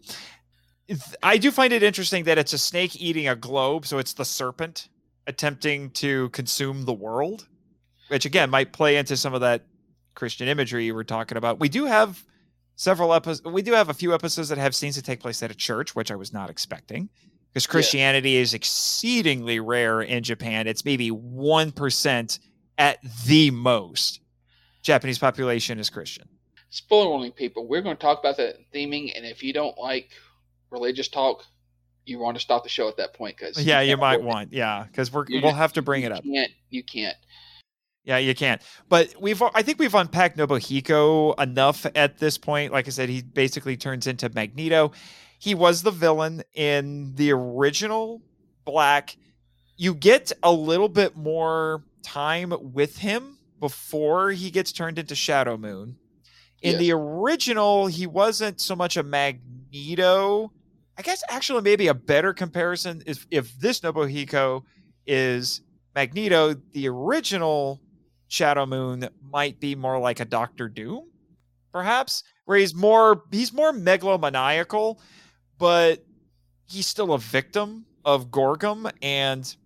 [1.23, 4.25] I do find it interesting that it's a snake eating a globe, so it's the
[4.25, 4.89] serpent
[5.27, 7.49] attempting to consume the world,
[8.09, 9.65] which again might play into some of that
[10.17, 11.61] Christian imagery you were talking about.
[11.61, 12.25] We do have
[12.75, 13.45] several episodes.
[13.45, 15.95] We do have a few episodes that have scenes that take place at a church,
[15.95, 17.09] which I was not expecting,
[17.53, 20.67] because Christianity is exceedingly rare in Japan.
[20.67, 22.41] It's maybe one percent
[22.77, 24.21] at the most.
[24.83, 26.29] Japanese population is Christian.
[26.71, 27.67] Spoiler warning, people.
[27.67, 30.11] We're going to talk about that theming, and if you don't like
[30.71, 31.45] religious talk,
[32.05, 34.85] you want to stop the show at that point because Yeah, you might want, yeah,
[34.85, 36.23] because we're You we'll just- have to bring you it up.
[36.25, 37.17] Can't you can't?
[38.07, 38.63] Yeah, you can't.
[38.89, 42.73] But we've I think we've unpacked Nobuhiko enough at this point.
[42.73, 44.93] Like I said, he basically turns into Magneto.
[45.41, 48.23] He was the villain in the original
[48.65, 49.17] Black.
[49.77, 55.57] You get a little bit more time with him before he gets turned into Shadow
[55.57, 55.97] Moon.
[56.63, 56.79] In Yes.
[56.81, 60.53] the original, he wasn't so much a Magneto.
[60.97, 64.63] I guess actually maybe a better comparison is if this Nobuhiko
[65.07, 65.61] is
[65.95, 67.81] Magneto, the original
[68.29, 71.05] Shadow Moon might be more like a Doctor Doom,
[71.73, 74.99] perhaps, where he's more he's more megalomaniacal,
[75.59, 76.05] but
[76.69, 79.57] he's still a victim of Gorgom, and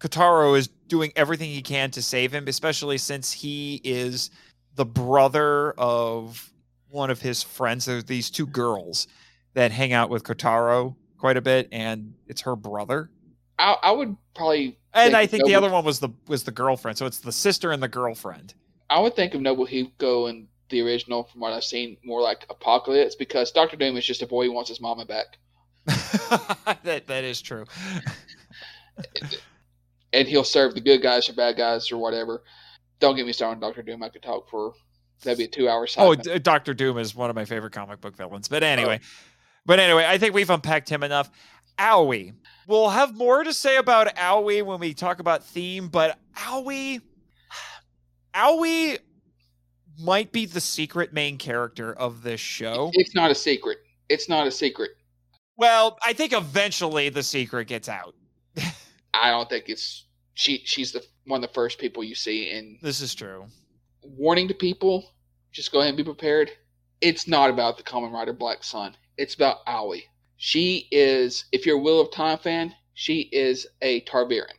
[0.00, 4.30] Kotaro is doing everything he can to save him, especially since he is
[4.74, 6.52] the brother of
[6.88, 7.84] one of his friends.
[7.84, 9.06] There's these two girls
[9.54, 13.10] that hang out with Kotaro quite a bit, and it's her brother.
[13.58, 16.98] I, I would probably And I think the other one was the was the girlfriend.
[16.98, 18.54] So it's the sister and the girlfriend.
[18.90, 23.14] I would think of Nobuhiko in the original, from what I've seen, more like Apocalypse,
[23.14, 25.38] because Doctor Doom is just a boy who wants his mama back,
[25.86, 27.64] that that is true.
[30.12, 32.42] and he'll serve the good guys or bad guys or whatever.
[33.00, 34.02] Don't get me started on Doctor Doom.
[34.02, 34.74] I could talk for
[35.22, 36.14] that'd be a two-hour Oh.
[36.14, 38.48] D- Doctor Doom is one of my favorite comic book villains.
[38.48, 38.66] But oh.
[38.66, 39.00] anyway,
[39.64, 41.30] but anyway, I think we've unpacked him enough.
[41.78, 42.32] Aoi.
[42.66, 47.00] We'll have more to say about Aoi when we talk about theme, but Aoi,
[48.34, 48.98] Aoi
[49.98, 52.90] might be the secret main character of this show.
[52.94, 53.78] It's not a secret.
[54.08, 54.90] It's not a secret.
[55.56, 58.14] Well, I think eventually the secret gets out.
[59.14, 60.62] I don't think it's she.
[60.64, 63.46] She's the one of the first people you see, and This is true.
[64.02, 65.12] warning to people:
[65.52, 66.50] just go ahead and be prepared.
[67.00, 68.96] It's not about the Kamen Rider Black Sun.
[69.18, 70.04] It's about Aoi.
[70.44, 74.50] She is, if you're a Wheel of Time fan, she is a Targaryen.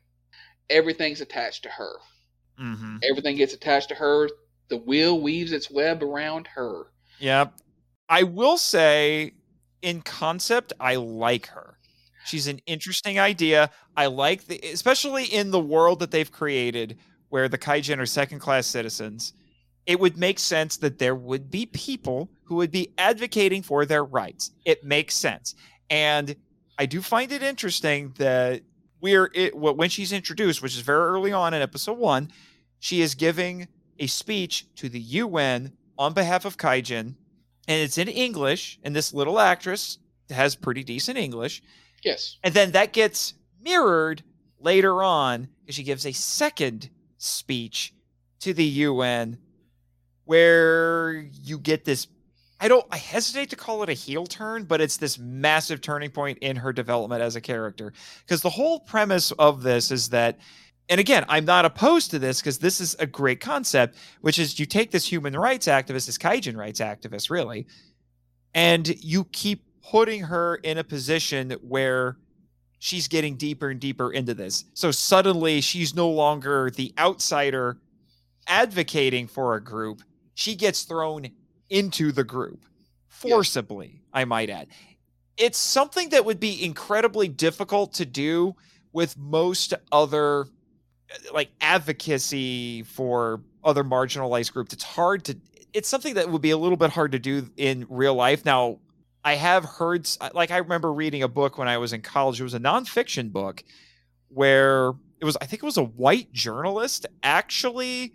[0.69, 1.97] Everything's attached to her.
[2.57, 2.99] Mm-hmm.
[3.03, 4.30] Everything gets attached to her.
[4.69, 6.84] The wheel weaves its web around her.
[7.19, 7.55] Yep.
[8.07, 9.34] I will say,
[9.81, 11.77] in concept, I like her.
[12.23, 13.69] She's an interesting idea.
[13.97, 16.97] I like the, especially in the world that they've created,
[17.27, 19.34] where the Kaijin are second-class citizens.
[19.85, 24.05] It would make sense that there would be people who would be advocating for their
[24.05, 24.51] rights.
[24.64, 25.55] It makes sense,
[25.89, 26.35] and
[26.77, 28.61] I do find it interesting that
[29.01, 32.31] we're it when she's introduced, which is very early on in episode one,
[32.80, 33.68] she is giving
[33.99, 37.15] a speech to the UN on behalf of Kaijin,
[37.68, 39.99] and it's in English, and this little actress
[40.30, 41.61] has pretty decent English.
[42.03, 42.38] Yes.
[42.43, 44.23] And then that gets mirrored
[44.60, 47.93] later on because she gives a second speech
[48.39, 49.38] to the UN
[50.26, 52.07] where you get this
[52.64, 56.11] I don't I hesitate to call it a heel turn, but it's this massive turning
[56.11, 57.91] point in her development as a character.
[58.22, 60.40] Because the whole premise of this is that
[60.88, 64.60] and again, I'm not opposed to this because this is a great concept, which is
[64.60, 67.68] you take this human rights activist, this Kaijin rights activist, really,
[68.53, 72.18] and you keep putting her in a position where
[72.80, 74.65] she's getting deeper and deeper into this.
[74.73, 77.77] So suddenly she's no longer the outsider
[78.48, 80.02] advocating for a group.
[80.34, 81.30] She gets thrown
[81.74, 82.64] into the group
[83.08, 84.68] forcibly, I might add.
[85.38, 88.56] It's something that would be incredibly difficult to do
[88.91, 94.74] with most other uh, like advocacy for other marginalized groups.
[94.74, 95.38] It's hard to
[95.74, 98.45] it's something that would be a little bit hard to do in real life.
[98.45, 98.78] Now,
[99.26, 102.40] I have heard, uh, like, I remember reading a book when I was in college.
[102.40, 103.64] It was a nonfiction book
[104.28, 104.90] where
[105.20, 108.14] it was, I think it was a white journalist actually,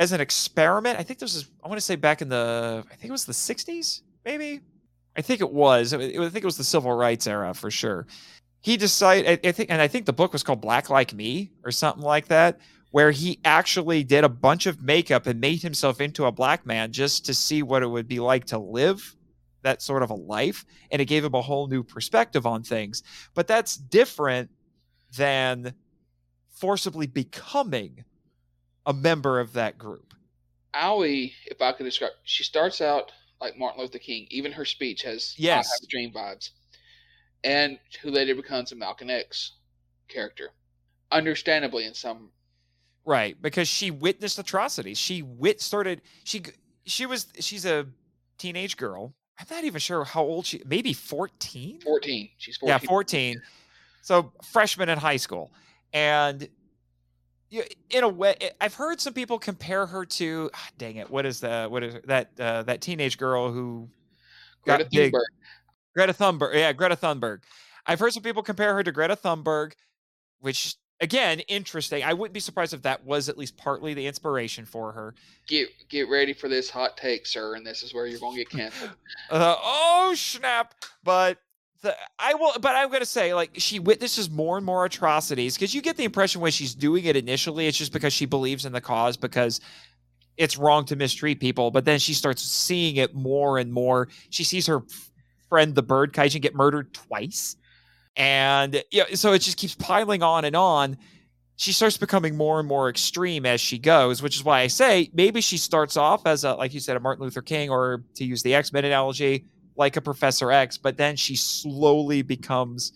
[0.00, 0.98] as an experiment.
[0.98, 3.26] I think this is, I want to say back in the, I think it was
[3.26, 4.60] the 60s, maybe.
[5.14, 5.92] I think it was.
[5.92, 8.06] I think it was the civil rights era for sure.
[8.62, 11.52] He decided, I, I think, and I think the book was called Black Like Me
[11.64, 12.60] or something like that,
[12.92, 16.92] where he actually did a bunch of makeup and made himself into a black man
[16.92, 19.16] just to see what it would be like to live
[19.62, 23.02] that sort of a life and it gave him a whole new perspective on things
[23.34, 24.48] but that's different
[25.18, 25.74] than
[26.48, 28.02] forcibly becoming
[28.86, 30.14] a member of that group
[30.74, 34.28] Aoi, if I could describe, she starts out like Martin Luther King.
[34.30, 35.68] Even her speech has I Yes.
[35.68, 36.50] Have a Dream vibes,
[37.42, 39.56] and who later becomes a Malcolm X
[40.08, 40.50] character,
[41.10, 42.30] understandably in some.
[43.04, 46.42] right because she witnessed atrocities she wit started she
[46.84, 47.86] she was she's a
[48.38, 52.28] teenage girl i'm not even sure how old she maybe 14 Fourteen.
[52.38, 52.78] She's fourteen.
[52.82, 53.42] Yeah, 14.
[54.02, 55.50] So freshman in high school.
[55.92, 56.48] And
[57.50, 61.40] in a way, I've heard some people compare her to, ah, dang it, what is
[61.40, 63.88] the, what is that, uh, that teenage girl who
[64.64, 65.12] Greta got big.
[65.12, 65.24] Thunberg.
[65.94, 66.54] Greta Thunberg.
[66.54, 67.40] Yeah, Greta Thunberg.
[67.86, 69.72] I've heard some people compare her to Greta Thunberg,
[70.40, 72.04] which again, interesting.
[72.04, 75.14] I wouldn't be surprised if that was at least partly the inspiration for her.
[75.46, 78.44] Get get ready for this hot take, sir, and this is where you're going to
[78.44, 78.90] get canceled.
[79.30, 80.74] Uh, oh snap!
[81.04, 81.38] But
[81.82, 85.74] the I will, but I'm gonna say like she witnesses more and more atrocities because
[85.74, 88.72] you get the impression when she's doing it initially, it's just because she believes in
[88.72, 89.60] the cause because
[90.36, 91.70] it's wrong to mistreat people.
[91.70, 94.08] But then she starts seeing it more and more.
[94.30, 94.82] She sees her
[95.48, 97.56] friend the bird kaijin get murdered twice,
[98.16, 100.96] and yeah, so it just keeps piling on and on.
[101.56, 105.10] She starts becoming more and more extreme as she goes, which is why I say
[105.12, 108.24] maybe she starts off as a, like you said, a Martin Luther King, or to
[108.24, 109.44] use the X Men analogy,
[109.76, 112.92] like a Professor X, but then she slowly becomes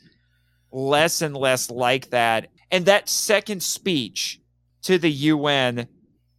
[0.72, 2.48] less and less like that.
[2.70, 4.40] And that second speech
[4.82, 5.88] to the UN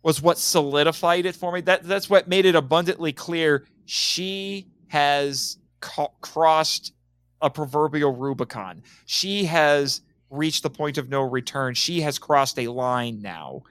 [0.03, 1.61] was what solidified it for me.
[1.61, 6.93] That that's what made it abundantly clear she has ca- crossed
[7.41, 8.83] a proverbial Rubicon.
[9.05, 11.73] She has reached the point of no return.
[11.73, 13.63] She has crossed a line now.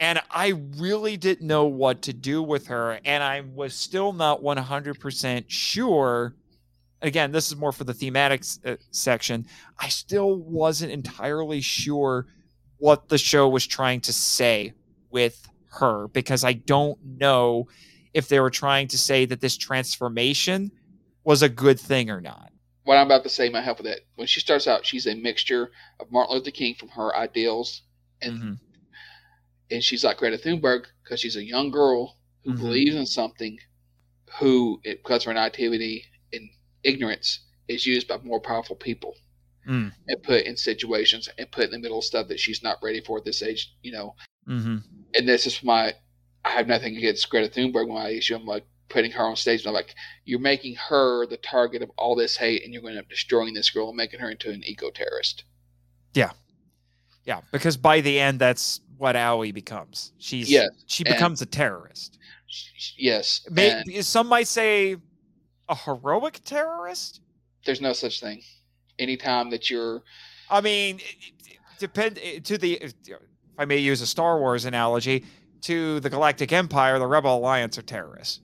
[0.00, 2.98] And I really didn't know what to do with her.
[3.04, 6.34] And I was still not 100% sure.
[7.00, 9.46] Again, this is more for the thematic uh, section.
[9.78, 12.26] I still wasn't entirely sure
[12.78, 14.72] what the show was trying to say
[15.10, 15.48] with
[15.78, 17.68] her because I don't know
[18.14, 20.70] if they were trying to say that this transformation
[21.24, 22.50] was a good thing or not.
[22.84, 24.00] What I'm about to say might help with that.
[24.16, 27.82] When she starts out, she's a mixture of Martin Luther King from her ideals
[28.20, 28.58] and Mhm.
[29.70, 32.58] And she's like Greta Thunberg because she's a young girl who Mhm.
[32.58, 33.58] believes in something,
[34.38, 36.50] who because of her naivety and
[36.82, 39.16] ignorance is used by more powerful people
[39.66, 39.92] Mm.
[40.08, 43.00] and put in situations and put in the middle of stuff that she's not ready
[43.00, 43.74] for at this age.
[43.82, 44.16] You know,
[44.46, 44.76] Mm-hmm.
[45.14, 45.94] and this is my
[46.44, 48.34] I have nothing against Greta Thunberg when I issue.
[48.36, 49.60] I'm like putting her on stage.
[49.60, 49.94] And I'm like,
[50.26, 53.08] you're making her the target of all this hate, and you're going to end up
[53.08, 55.44] destroying this girl and making her into an eco terrorist.
[56.12, 56.32] Yeah,
[57.24, 60.12] yeah, because by the end, that's what Aoi becomes.
[60.18, 62.18] She's Yes, she becomes a terrorist.
[62.96, 64.96] Yes, May, and some might say
[65.68, 67.20] a heroic terrorist.
[67.64, 68.42] there's no such thing.
[68.98, 70.02] Anytime that you're
[70.50, 71.00] I mean,
[71.78, 72.94] depend eh, to the if
[73.58, 75.24] I may use a Star Wars analogy
[75.62, 78.40] to the Galactic Empire, the Rebel Alliance are terrorists,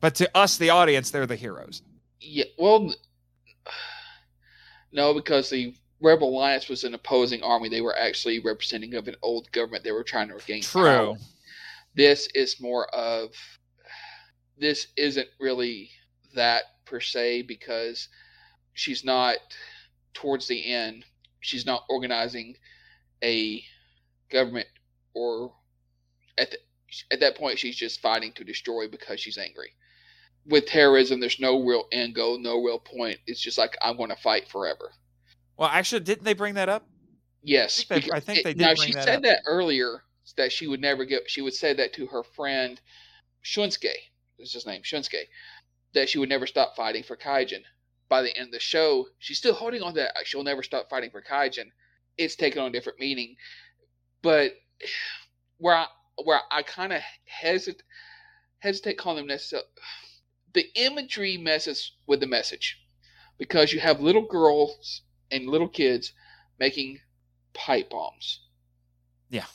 [0.00, 1.82] but to us, the audience, they're the heroes.
[2.20, 2.94] Yeah, well,
[4.92, 5.74] no, because the
[6.04, 7.68] Rebel Alliance was an opposing army.
[7.68, 9.84] They were actually representing of an old government.
[9.84, 11.16] They were trying to regain power.
[11.94, 13.30] This is more of
[14.58, 15.90] this isn't really
[16.34, 18.08] that per se because
[18.74, 19.36] she's not
[20.12, 21.04] towards the end.
[21.40, 22.56] She's not organizing
[23.22, 23.64] a
[24.30, 24.68] government
[25.14, 25.54] or
[26.36, 26.58] at the,
[27.10, 29.72] at that point she's just fighting to destroy because she's angry
[30.46, 33.18] with terrorism, there's no real end goal, no real point.
[33.26, 34.92] It's just like I'm going to fight forever.
[35.56, 36.86] Well, actually, didn't they bring that up?
[37.42, 39.22] Yes, I think they- I think they did Now she that said up.
[39.22, 40.04] that earlier
[40.36, 41.30] that she would never get.
[41.30, 42.80] She would say that to her friend
[43.44, 43.94] Shunsuke.
[44.38, 45.28] Is his name Shunsuke?
[45.92, 47.62] That she would never stop fighting for Kaijin.
[48.08, 50.26] By the end of the show, she's still holding on to that.
[50.26, 51.70] She'll never stop fighting for Kaijin.
[52.16, 53.36] It's taken on a different meaning,
[54.22, 54.54] but
[55.58, 55.86] where I
[56.24, 57.82] where I kind of hesitate
[58.60, 59.68] hesitate calling them necessarily
[60.54, 62.80] the imagery messes with the message
[63.36, 66.12] because you have little girls and little kids
[66.58, 67.00] making
[67.54, 68.40] pipe bombs.
[69.30, 69.46] Yeah.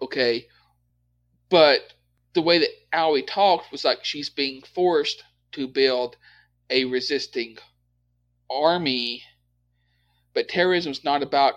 [0.00, 0.46] Okay.
[1.48, 1.94] But
[2.34, 5.22] the way that Aoi talked was like she's being forced
[5.52, 6.16] to build
[6.70, 7.56] a resisting
[8.50, 9.22] army.
[10.34, 11.54] But terrorism is not about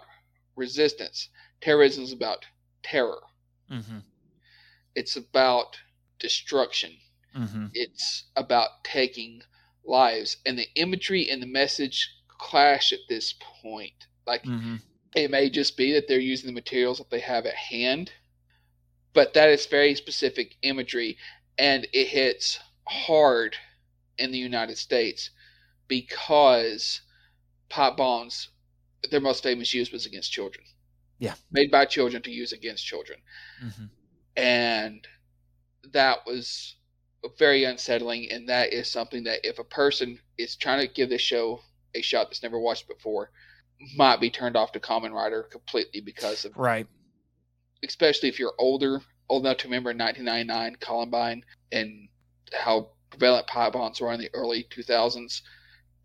[0.56, 1.30] resistance.
[1.62, 2.46] Terrorism is about
[2.84, 3.22] terror.
[3.72, 4.00] Mm-hmm.
[4.96, 5.80] It's about
[6.20, 6.98] destruction
[7.38, 7.68] Mm-hmm.
[7.74, 9.44] it's about taking
[9.86, 13.34] lives and the imagery and the message clash at this
[13.64, 14.78] point like Mm-hmm.
[15.16, 18.12] it may just be that they're using the materials that they have at hand
[19.14, 21.18] but that is very specific imagery
[21.58, 23.56] and it hits hard
[24.18, 25.32] in the united states
[25.88, 27.02] because
[27.70, 28.50] pop bombs
[29.12, 30.66] their most famous use was against children
[31.20, 31.36] Yeah.
[31.52, 33.20] made by children to use against children
[33.64, 33.86] Mm-hmm.
[34.38, 35.08] and
[35.92, 36.76] that was
[37.38, 41.22] very unsettling and that is something that if a person is trying to give this
[41.22, 41.62] show
[41.96, 43.32] a shot that's never watched before
[43.96, 46.88] might be turned off to Kamen Rider completely because of Right.
[47.84, 52.10] especially if you're older old enough to remember 1999 columbine and
[52.54, 55.42] how prevalent pipe bombs were in the early 2000s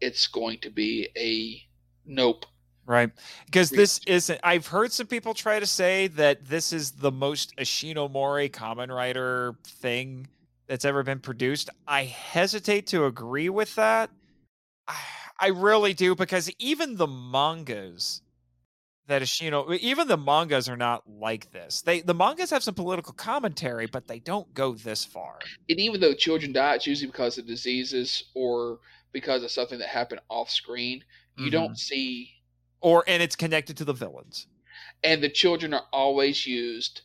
[0.00, 1.62] it's going to be a
[2.06, 2.44] nope
[2.86, 3.10] Right.
[3.46, 7.56] Because this isn't, I've heard some people try to say that this is the most
[7.56, 10.28] Ishinomori Kamen Rider thing
[10.66, 11.70] that's ever been produced.
[11.86, 14.10] I hesitate to agree with that.
[14.86, 14.96] I,
[15.38, 18.22] I really do because even the mangas
[19.06, 21.82] that Ishino, even the mangas are not like this.
[21.82, 25.40] They the mangas have some political commentary, but they don't go this far.
[25.68, 28.80] And even though children die, it's usually because of diseases or
[29.12, 31.04] because of something that happened off screen.
[31.36, 31.52] You Mhm.
[31.52, 32.30] don't see,
[32.80, 34.46] Or and it's connected to the villains.
[35.02, 37.02] and the children are always used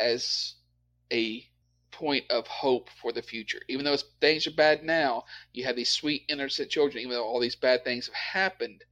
[0.00, 0.54] as
[1.12, 1.46] a
[1.98, 3.60] point of hope for the future.
[3.68, 7.00] Even though things are bad now, you have these sweet innocent children.
[7.00, 8.84] Even though all these bad things have happened,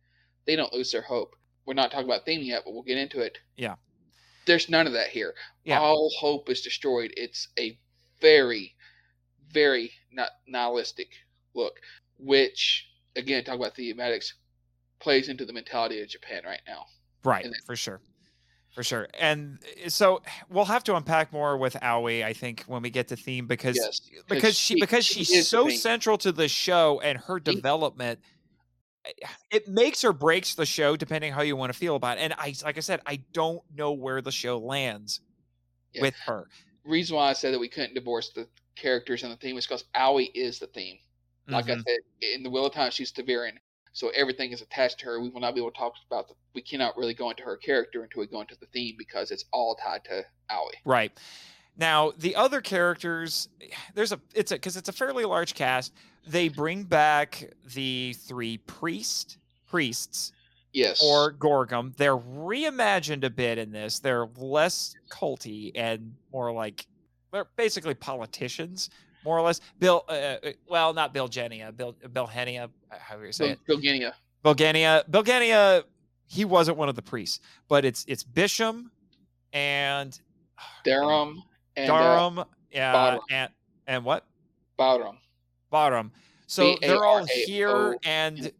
[0.46, 1.36] they don't lose their hope.
[1.66, 3.38] We're not talking about theming yet, but we'll get into it.
[3.56, 3.74] Yeah.
[4.46, 5.34] There's none of that here.
[5.64, 5.80] Yeah.
[5.80, 7.12] All hope is destroyed.
[7.16, 7.78] It's a
[8.20, 8.74] very,
[9.52, 11.08] very not nihilistic
[11.54, 11.80] look,
[12.18, 14.32] which again, talk about thematics,
[15.00, 16.84] plays into the mentality of Japan right now.
[17.22, 18.00] Right, for sure.
[18.74, 19.06] For sure.
[19.18, 23.06] And uh, so we'll have to unpack more with Aoi, I think, when we get
[23.08, 27.00] to theme because Yes, because she because she's is the so central to the show
[27.00, 28.20] and her development
[29.06, 29.12] eh,
[29.50, 32.22] it makes or breaks the show depending how you want to feel about it.
[32.22, 35.20] And I like I said, I don't know where the show lands
[35.92, 36.02] Yeah.
[36.02, 36.48] with her.
[36.84, 39.84] reason why I said that we couldn't divorce the characters and the theme is because
[39.94, 40.98] Aoi is the theme.
[41.50, 41.84] Like I Mhm.
[41.86, 43.58] said, in the Wheel of Time, she's ta'veren,
[43.94, 45.20] so everything is attached to her.
[45.20, 46.34] We will not be able to talk about the.
[46.54, 49.46] We cannot really go into her character until we go into the theme because it's
[49.52, 50.72] all tied to Aoi.
[50.84, 51.12] Right.
[51.76, 53.48] Now, the other characters,
[53.94, 55.92] there's a it's a because it's a fairly large cast.
[56.26, 60.32] They bring back the three priest priests
[60.72, 61.00] Yes.
[61.02, 61.96] or Gorgom.
[61.96, 64.00] They're reimagined a bit in this.
[64.00, 66.86] They're less culty and more like
[67.32, 68.90] they're basically politicians,
[69.24, 69.60] more or less.
[69.78, 73.58] Bill, uh, uh, well, not Bill Genia, Bill Bill Henia, how do you say it?
[73.66, 74.14] Bilginia.
[74.44, 75.04] Bilgania.
[75.10, 75.84] Bilgania.
[76.26, 78.86] He wasn't one of the priests, but it's it's Bishum
[79.52, 80.18] and
[80.84, 81.42] Darom
[81.76, 83.20] and uh, Darom, yeah, Bottom.
[83.30, 83.50] and
[83.86, 84.26] and what
[84.76, 85.18] Bottom.
[85.70, 86.12] Bottom.
[86.46, 88.52] So they're all here, and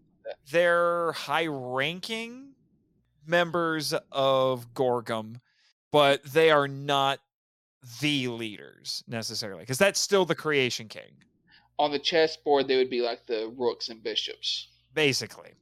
[0.50, 2.54] they're high-ranking
[3.26, 5.40] members of Gorgom,
[5.92, 7.20] but they are not
[8.00, 11.22] the leaders necessarily, because that's still the Creation King,
[11.78, 15.52] On the chessboard, they would be like the rooks and bishops, basically.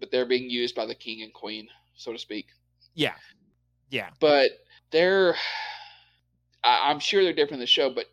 [0.00, 2.46] but they're being used by the king and queen, so to speak.
[2.94, 3.14] Yeah,
[3.90, 4.50] yeah, but
[4.90, 5.36] they're
[6.64, 8.06] I, I'm sure they're different in the show, but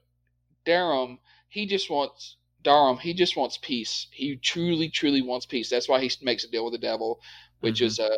[0.66, 1.20] Darom,
[1.50, 4.08] he just wants Darom, he just wants peace.
[4.12, 5.70] He truly, truly wants peace.
[5.70, 7.22] That's why he makes a deal with the devil,
[7.62, 7.86] which Mhm.
[7.86, 8.16] is uh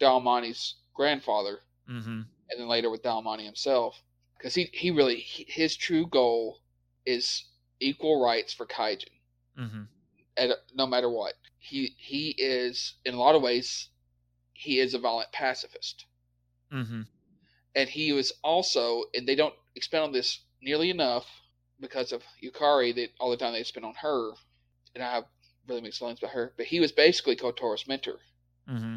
[0.00, 4.02] Donami's grandfather, hmm and then later with Donami himself.
[4.40, 6.60] Because he, he really he, his true goal
[7.04, 7.44] is
[7.78, 9.04] equal rights for Kaijin
[9.56, 9.82] hmm
[10.36, 11.34] at no matter what.
[11.58, 13.90] He he is in a lot of ways
[14.54, 16.06] he is a violent pacifist.
[16.70, 17.02] hmm
[17.74, 21.26] and he was also and they don't expand on this nearly enough
[21.78, 24.32] because of Yukari that all the time they spend on her
[24.94, 25.24] and I have
[25.68, 28.18] really mixed feelings about her but he was basically Kotaro's mentor
[28.66, 28.96] hmm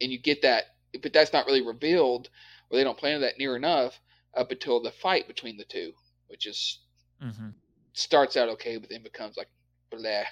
[0.00, 0.64] and you get that
[1.02, 2.30] but that's not really revealed
[2.70, 3.98] or they don't plan on that near enough
[4.36, 5.92] up until the fight between the two
[6.28, 6.80] which is
[7.20, 7.50] hmm
[7.92, 9.48] starts out okay but then becomes like
[9.90, 10.24] blah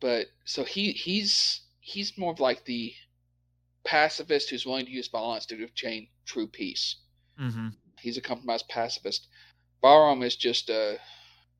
[0.00, 2.92] but so he he's he's more of like the
[3.84, 6.96] pacifist who's willing to use violence to obtain true peace
[7.40, 7.68] Mm-hmm.
[8.00, 9.28] He's a compromised pacifist.
[9.82, 10.98] Barom is just a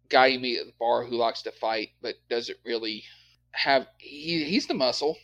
[0.08, 3.04] guy you meet at the bar who likes to fight, but doesn't really
[3.52, 3.86] have.
[3.98, 5.16] He, he's the muscle.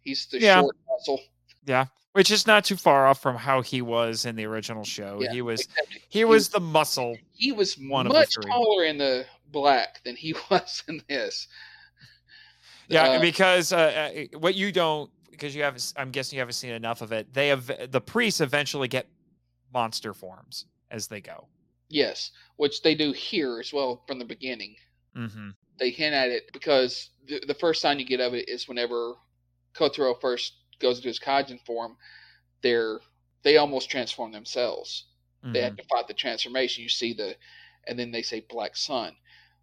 [0.00, 0.60] He's the Yeah.
[0.60, 1.20] short muscle.
[1.64, 5.18] Yeah, which is not too far off from how he was in the original show.
[5.20, 7.16] Yeah, he was except he was the muscle.
[7.32, 11.48] he was one of the much taller in the black than he was in this.
[12.88, 15.92] Yeah, Uh, because uh, uh, what you don't because you haven't.
[15.96, 17.32] I'm guessing you haven't seen enough of it.
[17.32, 19.06] They have the priests eventually get
[19.72, 21.46] monster forms as they go.
[21.88, 24.74] yes, which they do here as well from the beginning.
[25.16, 25.50] Mm-hmm.
[25.78, 29.14] They hint at it because the, the first sign you get of it is whenever
[29.74, 31.96] Kotaro first goes into his Kaijin form,
[32.62, 33.00] they're
[33.42, 35.06] they almost transform themselves.
[35.42, 36.82] mm-hmm, they have to fight the transformation.
[36.82, 37.36] You see the,
[37.86, 39.16] and then they say Black Sun,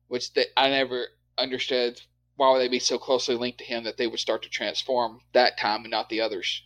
[0.07, 2.01] which they, I never understood
[2.35, 5.19] why would they be so closely linked to him that they would start to transform
[5.33, 6.63] that time and not the others.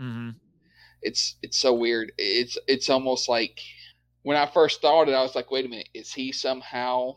[0.00, 0.30] Mm-hmm.
[1.02, 2.12] It's it's so weird.
[2.16, 3.60] It's it's almost like
[4.22, 7.16] when I first thought it, I was like, wait a minute, is he somehow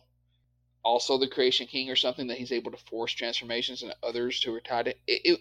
[0.86, 4.53] also the Creation King or something that he's able to force transformations and others who
[4.53, 5.22] are tied to it?
[5.26, 5.40] it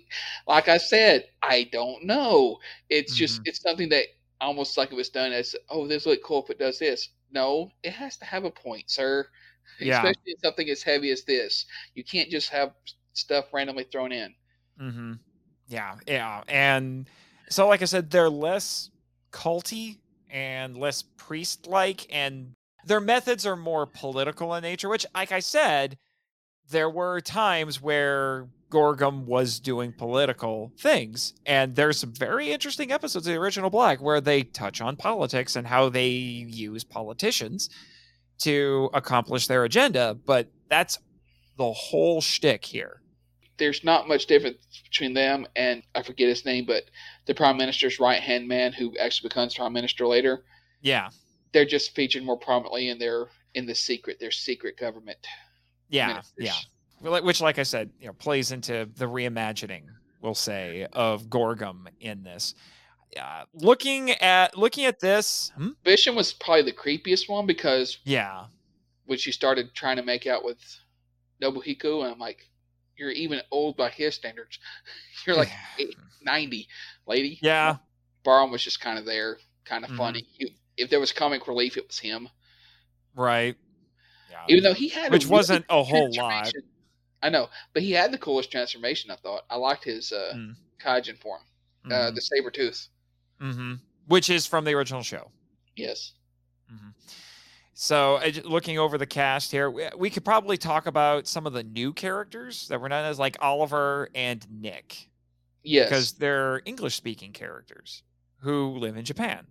[0.48, 2.58] like I said, I don't know.
[2.88, 3.48] It's just Mhm.
[3.48, 4.06] it's something that
[4.40, 7.10] almost like it was done as oh, this look cool if it does this.
[7.30, 9.28] No, it has to have a point, sir.
[9.80, 9.96] Yeah.
[9.96, 11.66] Especially in something as heavy as this.
[11.94, 12.74] You can't just have
[13.12, 14.34] stuff randomly thrown in.
[14.80, 15.14] Mm-hmm.
[15.68, 17.08] Yeah, yeah, and
[17.48, 18.90] so like I said, they're less
[19.32, 19.98] culty
[20.30, 22.53] and less priest-like, and
[22.86, 24.88] their methods are more political in nature.
[24.88, 25.98] Which, like I said,
[26.70, 31.34] there were times where Gorgom was doing political things.
[31.46, 35.54] And there's some very interesting episodes of the original Black where they touch on politics
[35.54, 37.70] and how they use politicians
[38.38, 40.14] to accomplish their agenda.
[40.26, 40.98] But that's
[41.56, 43.00] the whole shtick here.
[43.58, 44.58] There's not much difference
[44.90, 46.82] between them and I forget his name, but
[47.26, 50.42] the prime minister's right hand man who actually becomes prime minister later.
[50.82, 51.10] Yeah.
[51.54, 55.18] They're just featured more prominently in their in the secret, their secret government.
[55.88, 56.08] Yeah.
[56.08, 56.64] ministers.
[57.00, 57.20] Yeah.
[57.20, 59.84] Which, like I said, you know, plays into the reimagining,
[60.20, 62.54] we'll say, of Gorgom in this.
[63.20, 65.68] Uh, looking at looking at this, hmm?
[65.84, 68.46] Bishum was probably the creepiest one because yeah,
[69.06, 70.58] when she started trying to make out with
[71.40, 72.48] Nobuhiko, and I'm like,
[72.96, 74.58] you're even old by his standards.
[75.26, 76.66] You're like eight- 90,
[77.06, 77.38] lady.
[77.42, 77.76] yeah,
[78.24, 79.96] Barom was just kind of there, kind of Mhm.
[79.96, 80.26] funny.
[80.38, 82.28] He- if there was comic relief, it was him.
[83.14, 83.56] right.
[84.30, 84.44] Yeah.
[84.48, 86.50] Even though he had, which really wasn't a whole lot.
[87.22, 89.10] I know, but he had the coolest transformation.
[89.10, 90.56] I thought I liked his uh, Mm.
[90.82, 91.40] Kaijin form,
[91.90, 92.88] uh, the saber tooth.
[93.38, 93.74] hmm
[94.06, 95.30] Which is from the original show.
[95.76, 96.12] Yes,
[97.72, 101.52] So, uh, looking over the cast here, we, we could probably talk about some of
[101.52, 105.08] the new characters that were known as like Oliver and Nick,
[105.62, 108.02] yes, because they're English speaking characters
[108.40, 109.46] who live in Japan.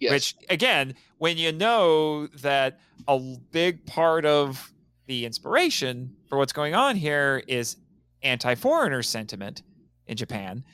[0.00, 0.12] Yes.
[0.12, 3.18] Which, again, when you know that a
[3.50, 4.72] big part of
[5.06, 7.76] the inspiration for what's going on here is
[8.22, 9.62] anti foreigner sentiment
[10.06, 10.64] in Japan,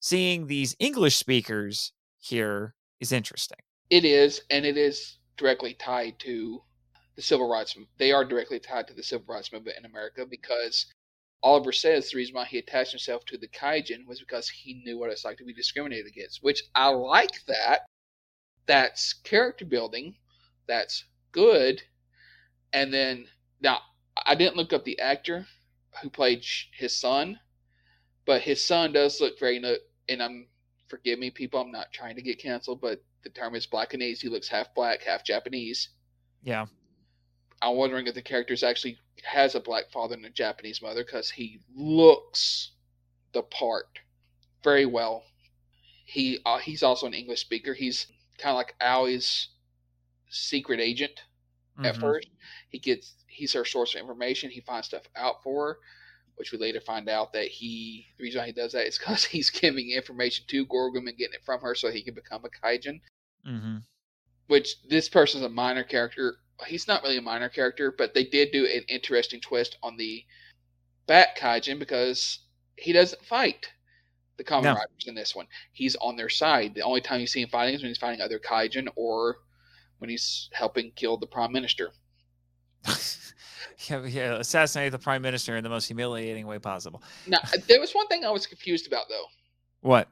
[0.00, 3.58] seeing these English speakers here is interesting.
[3.90, 6.62] It is, and it is directly tied to
[7.16, 7.76] the civil rights.
[7.76, 7.90] Movement.
[7.98, 10.86] They are directly tied to the civil rights movement in America because
[11.42, 14.98] Oliver says the reason why he attached himself to the Kaijin was because he knew
[14.98, 16.42] what it's like to be discriminated against.
[16.42, 17.80] Which I like that.
[18.70, 20.14] That's character building.
[20.68, 21.82] That's good.
[22.72, 23.26] And then
[23.60, 23.80] now
[24.24, 25.44] I didn't look up the actor
[26.00, 27.40] who played sh- his son,
[28.26, 29.58] but his son does look very.
[29.58, 29.74] No-
[30.08, 30.46] and I'm
[30.86, 31.60] forgive me, people.
[31.60, 34.20] I'm not trying to get canceled, but the term is Blackanese.
[34.20, 35.88] He looks half black, half Japanese.
[36.44, 36.66] Yeah.
[37.60, 41.28] I'm wondering if the character actually has a black father and a Japanese mother because
[41.28, 42.70] he looks
[43.32, 43.98] the part
[44.62, 45.24] very well.
[46.04, 47.74] He uh, he's also an English speaker.
[47.74, 48.06] He's
[48.40, 49.48] kind of like Aoi's
[50.30, 51.22] secret agent
[51.84, 52.00] at Mhm.
[52.00, 52.28] first.
[52.70, 54.50] He gets he's her source of information.
[54.50, 55.78] He finds stuff out for her,
[56.36, 59.24] which we later find out that he the reason why he does that is because
[59.24, 62.48] he's giving information to Gorgom and getting it from her so he can become a
[62.50, 63.00] Kaijin.
[63.46, 63.78] Mm-hmm.
[64.48, 66.36] Which this person's a minor character.
[66.66, 70.24] He's not really a minor character, but they did do an interesting twist on the
[71.06, 72.40] Bat Kaijin because
[72.76, 73.68] he doesn't fight
[74.40, 74.74] the Kamen No.
[74.74, 75.46] Riders in this one.
[75.72, 76.74] He's on their side.
[76.74, 79.36] The only time you see him fighting is when he's fighting other Kaijin or
[79.98, 81.92] when he's helping kill the Prime Minister.
[83.88, 87.02] yeah, yeah, assassinate the prime minister in the most humiliating way possible.
[87.26, 89.26] Now, uh, there was one thing I was confused about though.
[89.82, 90.08] What?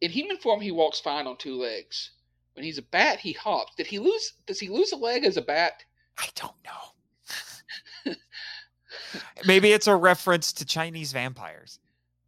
[0.00, 2.12] In human form, he walks fine on two legs.
[2.54, 3.74] When he's a bat, he hops.
[3.76, 4.34] Did he lose?
[4.46, 5.82] Does he lose a leg as a bat?
[6.16, 8.14] I don't know.
[9.46, 11.80] Maybe it's a reference to Chinese vampires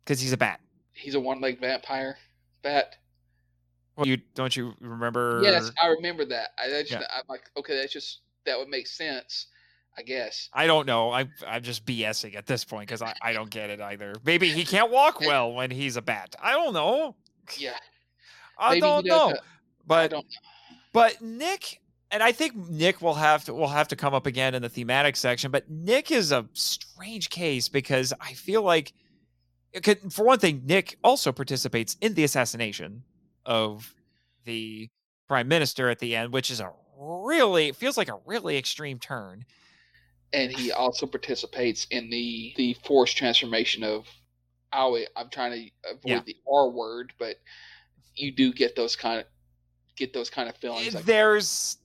[0.04, 0.60] because he's a bat.
[1.00, 2.16] He's a one-legged vampire
[2.62, 2.96] bat.
[3.96, 5.40] Well, you don't you remember?
[5.42, 6.50] Yes, I remember that.
[6.62, 7.02] I that's Yeah.
[7.14, 9.46] I'm like, okay, that's just that would make sense,
[9.98, 10.48] I guess.
[10.54, 11.10] I don't know.
[11.10, 14.14] I'm I'm just BSing at this point because I, I don't get it either.
[14.24, 16.34] Maybe he can't walk well when he's a bat.
[16.42, 17.16] I don't know.
[17.58, 17.76] Yeah,
[18.58, 19.28] I don't know.
[19.28, 19.42] have- I
[19.86, 20.26] But don't.
[20.92, 21.80] but Nick
[22.12, 24.68] and I think Nick will have to will have to come up again in the
[24.68, 25.50] thematic section.
[25.50, 28.92] But Nick is a strange case because I feel like,
[29.82, 33.04] could, for one thing, Nick also participates in the assassination
[33.46, 33.94] of
[34.44, 34.88] the
[35.28, 38.98] prime minister at the end, which is a really it feels like a really extreme
[38.98, 39.44] turn.
[40.32, 44.06] And he also participates in the the force transformation of
[44.72, 45.06] Aoi.
[45.16, 46.20] I'm trying to avoid Yeah.
[46.26, 47.36] the R word, but
[48.14, 49.26] you do get those kind of
[49.96, 50.94] get those kind of feelings.
[50.94, 51.78] Eh, there's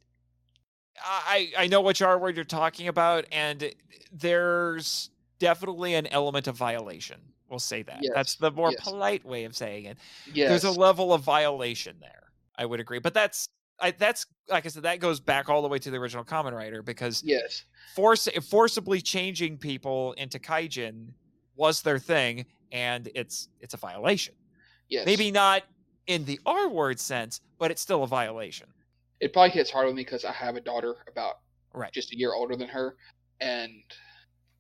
[1.04, 3.74] I I know which R word you're talking about, and
[4.12, 5.10] there's
[5.40, 7.20] definitely an element of violation.
[7.50, 8.00] We'll say that.
[8.02, 8.82] Yes, That's the more yes.
[8.84, 9.98] polite way of saying it.
[10.34, 12.24] yes, There's a level of violation there.
[12.58, 13.50] I would agree, but that's
[13.80, 16.54] I, that's like I said, that goes back all the way to the original Kamen
[16.54, 21.10] Rider because yes, force forcibly changing people into kaijin
[21.58, 24.34] was their thing, and it's it's a violation.
[24.90, 25.06] yes.
[25.06, 25.64] Maybe not
[26.08, 28.68] in the R word sense, but it's still a violation.
[29.20, 31.40] it probably hits hard on me because I have a daughter about
[31.74, 31.92] Right.
[31.92, 32.96] just a year older than her,
[33.42, 33.72] and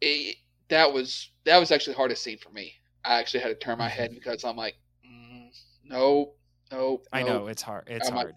[0.01, 0.35] it,
[0.69, 2.73] that was that was actually the hardest scene for me.
[3.03, 4.75] I actually had to turn my head because I'm like,
[5.05, 5.49] mm,
[5.83, 6.33] no,
[6.71, 7.39] no, I no.
[7.39, 7.87] know it's hard.
[7.87, 8.35] It's I'm like- hard.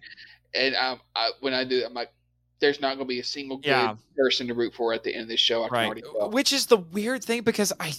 [0.54, 2.10] And um, I, when I do, I'm like,
[2.60, 3.94] there's not going to be a single good Yeah.
[4.16, 5.62] person to root for at the end of this show.
[5.64, 7.92] I right which is the weird thing because i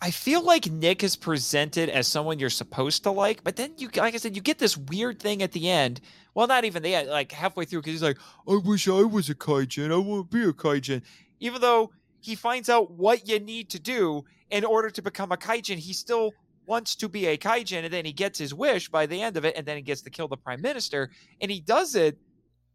[0.00, 3.88] i feel like nick is presented as someone you're supposed to like but then you
[3.94, 6.00] like i said you get this weird thing at the end
[6.34, 8.18] well not even the end like halfway through because he's like
[8.48, 11.00] i wish i was a kaijin i want to be a kaijin
[11.38, 11.92] even though
[12.22, 15.92] he finds out what you need to do in order to become a kaijin he
[15.92, 16.32] still
[16.66, 19.44] wants to be a kaijin and then he gets his wish by the end of
[19.44, 22.16] it and then he gets to kill the prime minister and he does it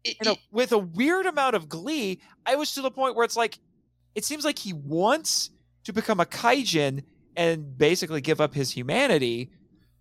[0.04, 3.36] It- know, with a weird amount of glee, I was to the point where it's
[3.36, 3.58] like,
[4.14, 5.50] it seems like he wants
[5.84, 7.02] to become a kaijin
[7.36, 9.50] and basically give up his humanity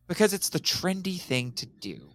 [0.07, 2.09] because it's the trendy thing to do.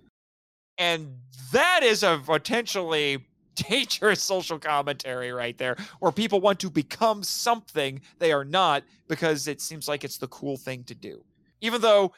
[0.79, 1.17] And
[1.53, 3.25] that is a potentially
[3.69, 9.49] dangerous social commentary right there, where people want to become something they are not because
[9.49, 11.25] it seems like it's the cool thing to do.
[11.61, 12.13] Even though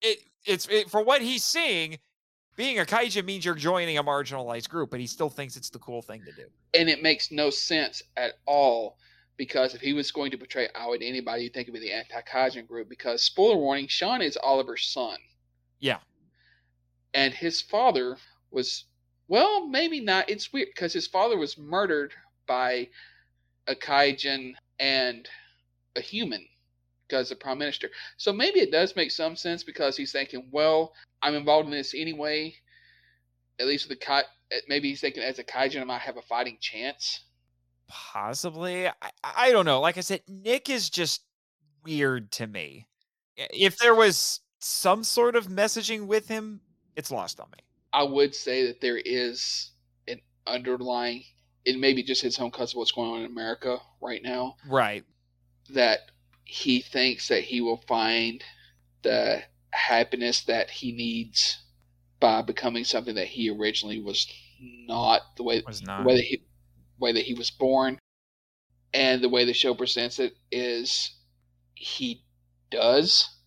[0.00, 1.98] it it's it, for what he's seeing,
[2.56, 5.78] being a kaijin means you're joining a marginalized group, but he still thinks it's the
[5.78, 6.46] cool thing to do.
[6.74, 8.96] and it makes no sense at all
[9.36, 11.86] because if he was going to portray Aoi to anybody, you'd think it would be
[11.86, 12.88] the anti-Kaijin group.
[12.88, 15.16] Because spoiler warning, Sean is Oliver's son,
[15.78, 15.98] Yeah.
[17.14, 18.16] and his father
[18.50, 18.84] was
[19.28, 20.28] well, maybe not.
[20.28, 22.12] It's weird because his father was murdered
[22.46, 22.88] by
[23.66, 25.28] a Kaijin and
[25.96, 26.44] a human
[27.06, 27.90] because the prime minister.
[28.16, 30.92] So maybe it does make some sense because he's thinking, well,
[31.22, 32.54] I'm involved in this anyway.
[33.60, 34.22] At least with the Kai,
[34.52, 37.24] eh, maybe he's thinking as a Kaijin, I might have a fighting chance.
[37.88, 38.86] Possibly.
[38.86, 38.92] I,
[39.22, 39.80] I don't know.
[39.80, 41.22] Like I said, Nick is just
[41.84, 42.86] weird to me.
[43.36, 46.60] If there was some sort of messaging with him,
[46.96, 47.64] it's lost on me.
[47.98, 49.72] I would say that there is
[50.06, 51.24] an underlying,
[51.64, 54.54] it may be just his home because of what's going on in America right now,
[54.68, 55.04] Right.
[55.70, 55.98] that
[56.44, 58.44] he thinks that he will find
[59.02, 59.42] the
[59.72, 61.58] happiness that he needs
[62.20, 66.06] by becoming something that he originally was not the way Was the not.
[66.06, 66.42] way that he
[67.00, 67.98] way that he was born
[68.94, 71.16] and the way the show presents it is
[71.74, 72.22] he
[72.70, 73.37] does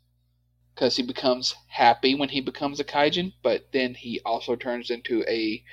[0.81, 5.23] because he becomes happy when he becomes a kaijin but then he also turns into
[5.27, 5.63] a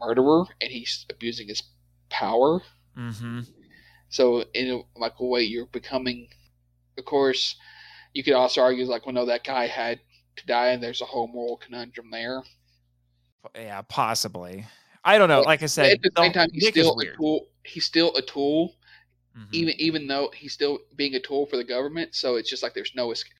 [0.00, 1.62] murderer and he's abusing his
[2.10, 2.60] power
[2.98, 3.40] Mm-hmm.
[4.10, 6.28] so in a, like a way you're becoming
[6.98, 7.56] of course
[8.12, 10.00] you could also argue like well no that guy had
[10.36, 12.42] to die and there's a whole moral conundrum there
[13.54, 14.66] Yeah, possibly.
[15.04, 15.40] I don't know.
[15.40, 18.14] But Like I said, at the same time he's Nick still a tool he's still
[18.16, 18.74] a tool
[19.38, 19.46] Mhm.
[19.52, 22.14] even even though he's still being a tool for the government.
[22.14, 23.32] So it's just like there's no escape.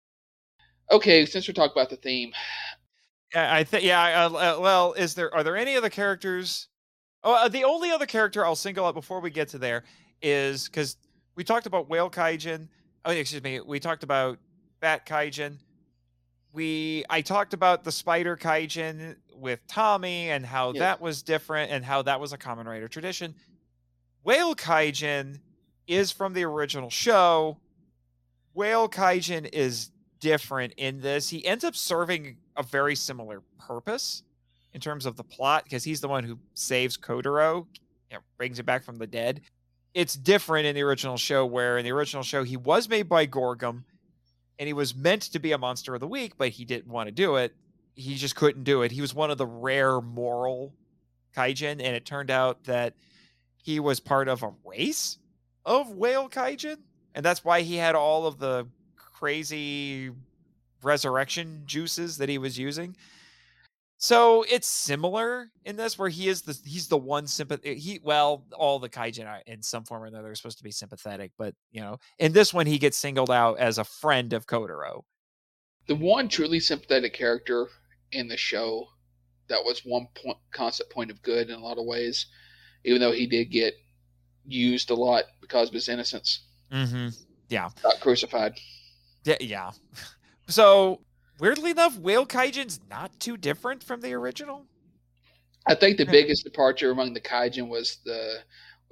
[0.93, 2.33] Okay, since we're talking about the theme,
[3.35, 4.27] I I think, yeah.
[4.27, 6.69] Uh, uh, well, is there are there any other characters?
[7.25, 9.85] Oh, uh, the only other character I'll single out before we get to there
[10.21, 10.97] is because
[11.37, 12.69] we talked about whale kaijin.
[13.05, 13.61] Oh, excuse me.
[13.61, 14.39] We talked about
[14.81, 15.59] bat kaijin.
[16.53, 20.81] We I talked about the spider kaijin with Tomi and how Yes.
[20.81, 23.35] that was different and how that was a Kamen Rider tradition.
[24.25, 25.41] Whale kaijin
[25.87, 27.59] is from the original show.
[28.53, 29.92] Whale kaijin is
[30.23, 31.29] different in this.
[31.29, 34.23] He ends up serving a very similar purpose
[34.73, 37.67] in terms of the plot because he's the one who saves Kotaro,
[38.11, 39.43] you know, brings him back from the dead.
[39.93, 43.27] It's different in the original show, where in the original show he was made by
[43.27, 43.83] Gorgom,
[44.59, 47.09] and he was meant to be a monster of the week, but he didn't want
[47.09, 47.55] to do it.
[47.95, 48.93] He just couldn't do it.
[48.93, 50.73] He was one of the rare moral
[51.37, 52.95] kaijin, and it turned out that
[53.57, 55.19] he was part of a race
[55.67, 56.79] of whale kaijin,
[57.15, 58.69] and that's why he had all of the
[59.23, 60.11] crazy
[60.83, 62.97] resurrection juices that he was using.
[63.99, 67.65] So it's similar in this, where he is the he's the one sympath.
[67.65, 70.73] He well, all the kaijin are in some form or another are supposed to be
[70.73, 74.47] sympathetic, but you know, in this one he gets singled out as a friend of
[74.47, 75.03] Kotaro.
[75.87, 77.69] the one truly sympathetic character
[78.11, 78.89] in the show
[79.49, 82.27] that was one point, constant point of good in a lot of ways,
[82.85, 83.75] even though he did get
[84.45, 87.09] used a lot because of his innocence, Mm-hmm.
[87.49, 87.69] Yeah.
[87.83, 88.59] Got crucified.
[89.25, 89.71] Yeah, yeah.
[90.49, 91.01] So
[91.39, 94.67] weirdly enough, Whale Kaijin's not too different from the original.
[95.67, 98.39] I think the biggest departure among the kaijin was the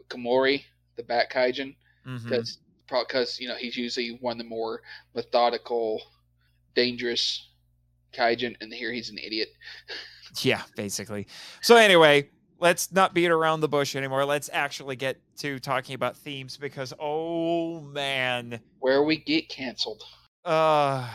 [0.09, 0.63] Komori,
[0.97, 1.75] the bat kaijin.
[2.07, 2.29] Mm-hmm.
[2.29, 2.59] because
[2.89, 4.83] because you know he's usually one of the more
[5.15, 6.03] methodical,
[6.75, 7.49] dangerous
[8.13, 9.49] kaijin, and here he's an idiot.
[10.43, 11.27] Yeah, basically.
[11.61, 12.31] So anyway,
[12.61, 14.25] let's not beat around the bush anymore.
[14.25, 20.05] Let's actually get to talking about themes because oh man, Where we get canceled.
[20.45, 21.09] Uh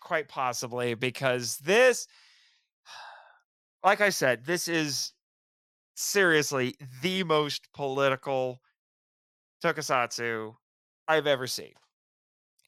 [0.00, 2.06] quite possibly because this
[3.84, 5.12] like I said, this is
[5.94, 8.60] seriously the most political
[9.62, 10.54] tokusatsu
[11.06, 11.72] I've ever seen.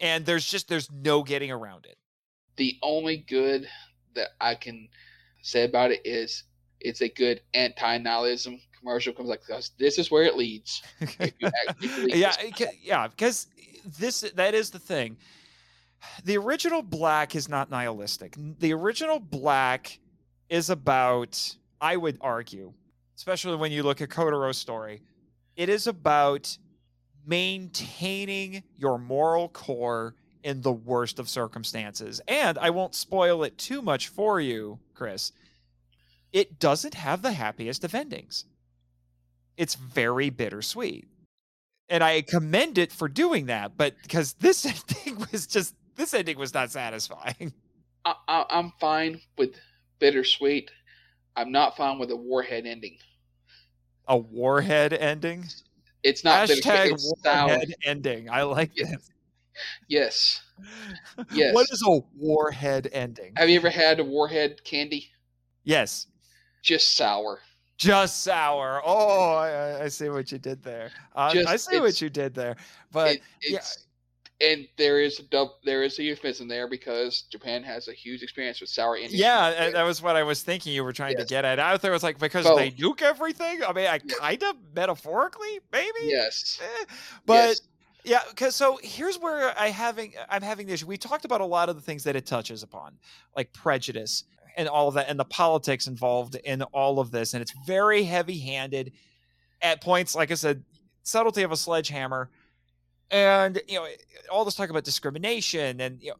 [0.00, 1.96] And there's just there's no getting around it.
[2.56, 3.68] The only good
[4.14, 4.88] that I can
[5.42, 6.44] say about it is
[6.80, 9.12] it's a good anti-nihilism commercial.
[9.12, 9.72] Comes like this.
[9.78, 10.82] This is where it leads.
[11.00, 12.44] If you actually believe yeah, this.
[12.44, 13.46] it ca- yeah, because
[13.98, 15.16] this that is the thing.
[16.24, 18.34] The original Black is not nihilistic.
[18.58, 19.98] The original Black
[20.48, 22.72] is about, I would argue,
[23.16, 25.02] especially when you look at Kotaro's story,
[25.56, 26.56] it is about
[27.26, 32.20] maintaining your moral core in the worst of circumstances.
[32.26, 35.32] And I won't spoil it too much for you, Chris.
[36.32, 38.44] It doesn't have the happiest of endings.
[39.56, 41.06] It's very bittersweet
[41.90, 43.76] and I commend it for doing that.
[43.76, 44.64] But because this
[45.04, 47.52] ending was just this ending was not satisfying.
[48.04, 49.50] I, I, I'm fine with
[49.98, 50.70] bittersweet.
[51.36, 52.96] I'm not fine with a warhead ending.
[54.08, 55.44] A warhead ending.
[56.02, 56.92] It's not Hashtag.
[56.92, 57.46] It's sour.
[57.48, 58.30] warhead ending.
[58.30, 58.86] I like Yeah.
[58.92, 59.10] this.
[59.88, 60.40] Yes.
[61.32, 61.54] Yes.
[61.54, 63.32] What is a warhead ending?
[63.36, 65.08] Have you ever had a warhead candy?
[65.64, 66.06] Yes.
[66.62, 67.40] Just sour.
[67.78, 68.82] Just sour.
[68.84, 70.90] Oh, I, I- I see what you did there.
[71.16, 72.56] Uh, I see what you did there.
[72.92, 73.86] But It, it's
[74.40, 78.22] and there is a dub, there is a euphemism there because Japan has a huge
[78.22, 79.14] experience with sour endings.
[79.14, 81.26] yeah, that was what I was thinking you were trying Yes.
[81.26, 81.80] to get at.
[81.82, 83.62] There was like because So- they nuke everything.
[83.62, 84.14] I mean, I Yeah.
[84.18, 85.98] kind of metaphorically, maybe.
[86.04, 86.58] Yes.
[86.62, 86.84] Eh,
[87.26, 87.60] but yes.
[88.02, 90.86] Yeah, because so here's where I having I'm having the issue.
[90.86, 92.98] We talked about a lot of the things that it touches upon,
[93.36, 94.24] like prejudice
[94.56, 98.04] and all of that, and the politics involved in all of this, and it's very
[98.04, 98.92] heavy-handed
[99.60, 100.14] at points.
[100.14, 100.64] Like I said,
[101.02, 102.30] subtlety of a sledgehammer,
[103.10, 103.86] and you know
[104.30, 106.16] all this talk about discrimination and you know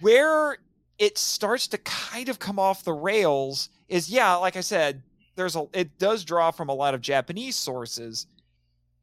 [0.00, 0.58] where
[0.98, 5.02] it starts to kind of come off the rails is yeah, like I said,
[5.36, 8.26] there's a it does draw from a lot of Japanese sources.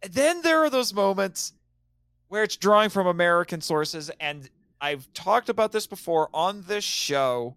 [0.02, 1.54] And then there are those moments
[2.28, 4.12] where it's drawing from American sources.
[4.20, 4.50] And
[4.82, 7.56] I've talked about this before on this show.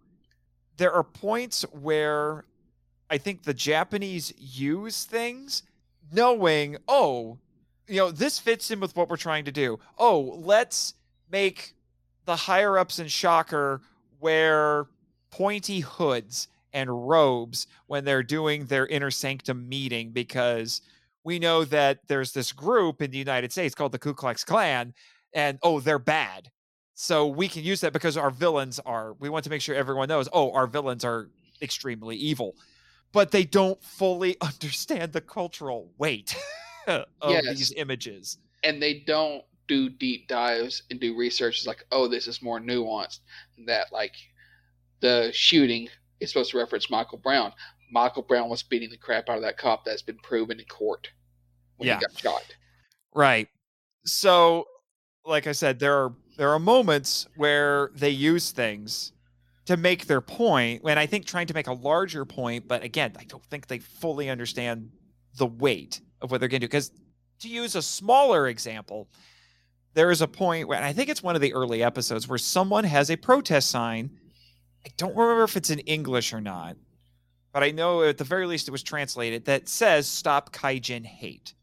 [0.76, 2.44] There are points where
[3.10, 5.64] I think the Japanese use things
[6.12, 7.38] knowing, oh,
[7.88, 9.78] you know, this fits in with what we're trying to do.
[9.98, 10.94] Oh, let's
[11.30, 11.74] make
[12.26, 13.80] the higher ups in Shocker
[14.20, 14.86] wear
[15.30, 20.82] pointy hoods and robes when they're doing their inner sanctum meeting because
[21.24, 24.94] we know that there's this group in the United States called the Ku Klux Klan,
[25.32, 26.50] and oh, they're bad.
[26.94, 30.08] So we can use that because our villains are, we want to make sure everyone
[30.08, 31.28] knows, oh, our villains are
[31.62, 32.54] extremely evil.
[33.12, 36.36] But they don't fully understand the cultural weight
[37.20, 37.44] of Yes.
[37.46, 38.38] these images.
[38.64, 41.58] and they don't do deep dives and do research.
[41.58, 43.20] It's like, oh, this is more nuanced.
[43.66, 44.14] That like
[45.00, 45.88] the shooting
[46.20, 47.52] is supposed to reference Michael Brown.
[47.92, 49.84] Michael Brown was beating the crap out of that cop.
[49.84, 51.08] That's been proven in court
[51.76, 51.98] when Yeah.
[51.98, 52.42] he got shot.
[53.14, 53.48] Right.
[54.04, 54.66] So,
[55.24, 59.12] like I said, there are there are moments where they use things
[59.66, 63.12] to make their point, and I think trying to make a larger point, but again,
[63.18, 64.90] I don't think they fully understand
[65.36, 66.70] the weight of what they're going to do.
[66.70, 66.90] Because
[67.40, 69.08] to use a smaller example,
[69.94, 72.84] there is a point where I think it's one of the early episodes where someone
[72.84, 74.10] has a protest sign.
[74.84, 76.76] I don't remember if it's in English or not,
[77.52, 81.54] but I know at the very least it was translated that says "Stop Kaijin Hate."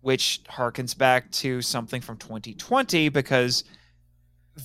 [0.00, 3.64] which harkens back to something from 2020 because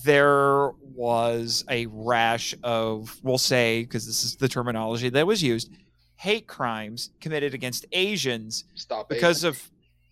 [0.04, 5.70] there was a rash of, we'll say, because this is the terminology that was used,
[6.16, 9.70] hate crimes committed against Asians Stop because of,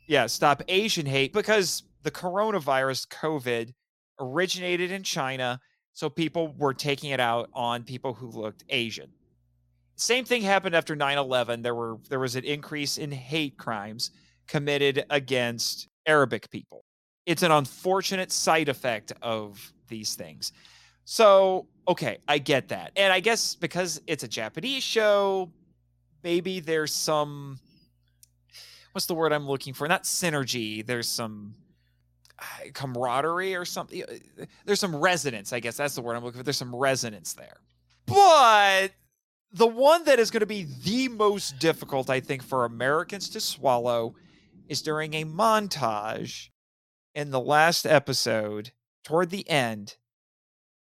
[0.09, 3.73] yeah, stop Asian hate because the coronavirus, COVID,
[4.19, 5.61] originated in China.
[5.95, 9.11] So people were taking it out on people who looked Asian.
[9.97, 11.62] Same thing happened after 9/11.
[11.62, 14.11] There were there was an increase in hate crimes
[14.47, 16.85] committed against Arabic people.
[17.27, 20.53] It's an unfortunate side effect of these things.
[21.05, 22.93] So, okay, I get that.
[22.97, 25.53] And I guess because it's a Japanese show,
[26.23, 27.59] maybe there's some
[28.93, 29.89] what's the word I'm looking for?
[29.89, 31.55] Not synergy, there's some
[32.39, 32.44] uh,
[32.74, 34.03] camaraderie or something.
[34.03, 36.44] Uh, There's some resonance, I guess that's the word I'm looking for.
[36.44, 37.59] There's some resonance there.
[38.07, 38.93] But
[39.53, 43.40] the one that is going to be the most difficult, I think, for Americans to
[43.40, 44.15] swallow
[44.69, 46.49] is during a montage
[47.15, 48.73] in the last episode
[49.05, 49.97] toward the end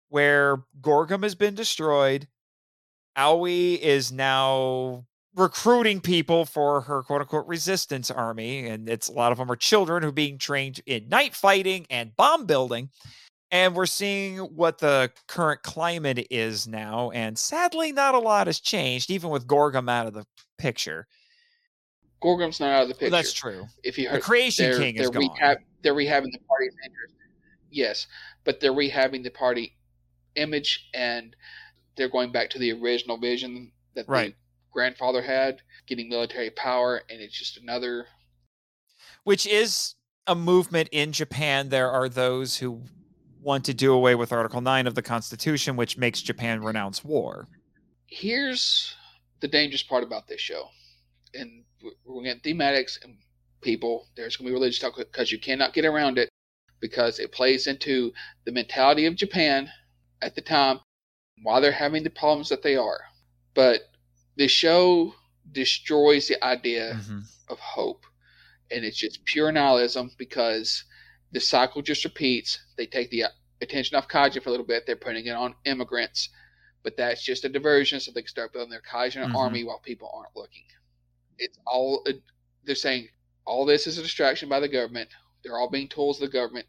[0.08, 2.28] where Gorgom has been destroyed.
[3.16, 8.66] Aoi is now recruiting people for her quote unquote resistance army.
[8.66, 11.86] And it's a lot of them are children who are being trained in night fighting
[11.90, 12.90] and bomb building.
[13.52, 17.10] And we're seeing what the current climate is now.
[17.10, 20.24] And sadly, not a lot has changed, even with Gorgom out of the
[20.56, 21.08] picture.
[22.22, 23.10] Gorgom's not out of the picture.
[23.10, 23.66] Well, that's true.
[23.82, 25.22] If you The Creation they're, King they're, gone.
[25.22, 27.14] rehab, they're rehabbing the party's interest.
[27.70, 28.06] Yes,
[28.44, 29.76] but they're rehabbing the party
[30.36, 31.34] image and
[31.96, 34.34] they're going back to the original vision that Right.
[34.70, 38.06] The grandfather had, getting military power, and it's just another.
[39.24, 39.94] which is
[40.26, 41.68] a movement in Japan.
[41.68, 42.82] There are those who
[43.40, 47.48] want to do away with Article 9 of the Constitution, which makes Japan renounce war.
[48.06, 48.94] Here's
[49.40, 50.68] the dangerous part about this show,
[51.34, 53.16] and we're going to get thematics and
[53.62, 54.08] people.
[54.16, 56.28] There's going to be religious talk because you cannot get around it
[56.80, 58.12] because it plays into
[58.44, 59.68] the mentality of Japan
[60.22, 60.80] at the time
[61.42, 63.00] why they're having the problems that they are.
[63.54, 63.80] But
[64.36, 65.14] the show
[65.52, 67.18] destroys the idea Mm-hmm.
[67.48, 68.04] of hope.
[68.70, 70.84] And it's just pure nihilism because
[71.32, 72.58] the cycle just repeats.
[72.76, 73.24] They take the
[73.60, 76.30] attention off Kaijin for a little bit, they're putting it on immigrants.
[76.82, 79.34] But that's just a diversion so they can start building their Kaijin Mhm.
[79.34, 80.64] army while people aren't looking.
[81.38, 82.06] It's all,
[82.64, 83.08] they're saying
[83.44, 85.10] all this is a distraction by the government.
[85.42, 86.66] They're all being tools of the government.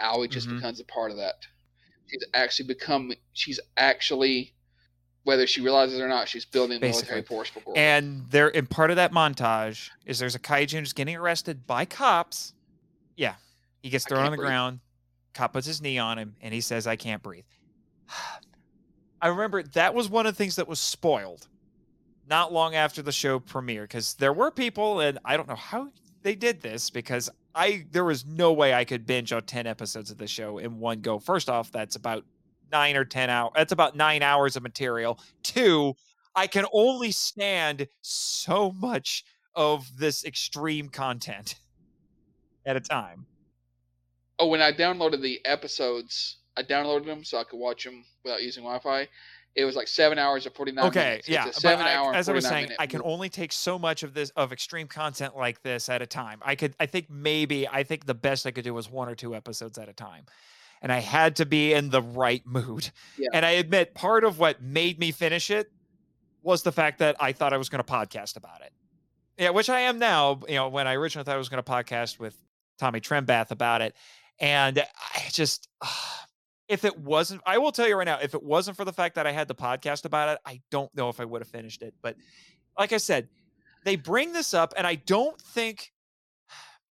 [0.00, 0.56] Aoi just Mhm.
[0.56, 1.46] becomes a part of that.
[2.06, 4.53] She's actually become, she's actually,
[5.24, 7.76] whether she realizes it or not, she's building a military force for Goro.
[7.76, 11.84] And there, and part of that montage is there's a kaiju who's getting arrested by
[11.86, 12.52] cops.
[13.16, 13.34] Yeah,
[13.82, 14.46] he gets thrown on the breathe.
[14.46, 14.80] ground.
[15.32, 17.44] Cop puts his knee on him, and he says, "I can't breathe."
[19.20, 21.48] I remember that was one of the things that was spoiled
[22.28, 25.88] not long after the show premiered because there were people, and I don't know how
[26.22, 30.10] they did this because I there was no way I could binge on ten episodes
[30.10, 31.18] of the show in one go.
[31.18, 32.24] First off, that's about
[32.74, 33.52] nine or ten hours.
[33.54, 35.20] That's about nine hours of material.
[35.44, 35.94] Two,
[36.34, 39.24] I can only stand so much
[39.54, 41.54] of this extreme content
[42.66, 43.26] at a time.
[44.40, 48.42] Oh, when I downloaded the episodes, I downloaded them so I could watch them without
[48.42, 49.08] using Wi-Fi.
[49.54, 51.28] It was like seven hours or forty nine okay, minutes.
[51.28, 51.48] yeah.
[51.52, 52.12] seven I- hour.
[52.12, 54.52] as I was 49 saying, minute I can only take so much of this of
[54.52, 56.40] extreme content like this at a time.
[56.42, 59.14] I could, I think maybe, I think the best I could do was one or
[59.14, 60.24] two episodes at a time,
[60.84, 62.90] and I had to be in the right mood.
[63.16, 63.30] Yeah.
[63.32, 65.72] And I admit, part of what made me finish it
[66.42, 68.70] was the fact that I thought I was going to podcast about it.
[69.38, 70.40] Yeah, which I am now.
[70.46, 72.36] You know, when I originally thought I was going to podcast with
[72.78, 73.96] Tomi Trembath about it,
[74.38, 75.68] and I just.
[76.66, 79.16] if it wasn't i will tell you right now if it wasn't for the fact
[79.16, 81.82] that i had the podcast about it i don't know if i would have finished
[81.82, 82.16] it but
[82.78, 83.28] like i said
[83.84, 85.92] they bring this up and i don't think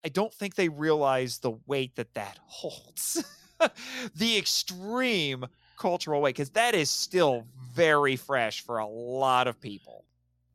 [0.05, 3.25] i don't think they realize the weight that that holds
[4.15, 5.45] the extreme
[5.77, 10.05] cultural way because that is still very fresh for a lot of people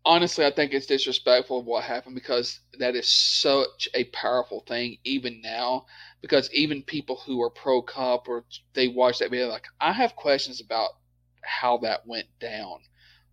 [0.08, 4.96] honestly, I think it's disrespectful of what happened because that is such a powerful thing
[5.04, 5.84] even now.
[6.22, 10.16] Because even people who are pro cop or they watch that video, like I have
[10.16, 10.90] questions about
[11.42, 12.80] how that went down.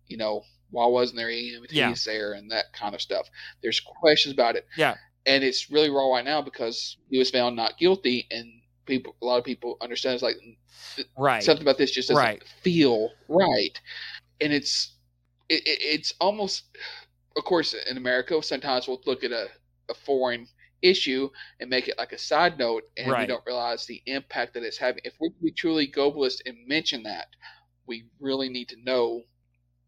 [0.06, 1.94] You know, why wasn't there EMTs Yeah.
[2.04, 3.26] there and that kind of stuff?
[3.62, 4.66] There's questions about it.
[4.76, 4.96] Yeah.
[5.24, 8.46] and it's really raw right now because he was found not guilty, and
[8.86, 10.36] people, a lot of people understand it's like
[11.16, 12.42] right something about this just doesn't Right.
[12.62, 13.80] feel right
[14.40, 14.98] and it's
[15.48, 16.76] it, it, it's almost
[17.36, 19.48] of course in america sometimes we'll look at a,
[19.90, 20.46] a foreign
[20.82, 21.28] issue
[21.60, 24.78] and make it like a side note and we don't realize the impact that it's
[24.78, 27.28] having if we're to be truly globalist and mention that
[27.86, 29.22] we really need to know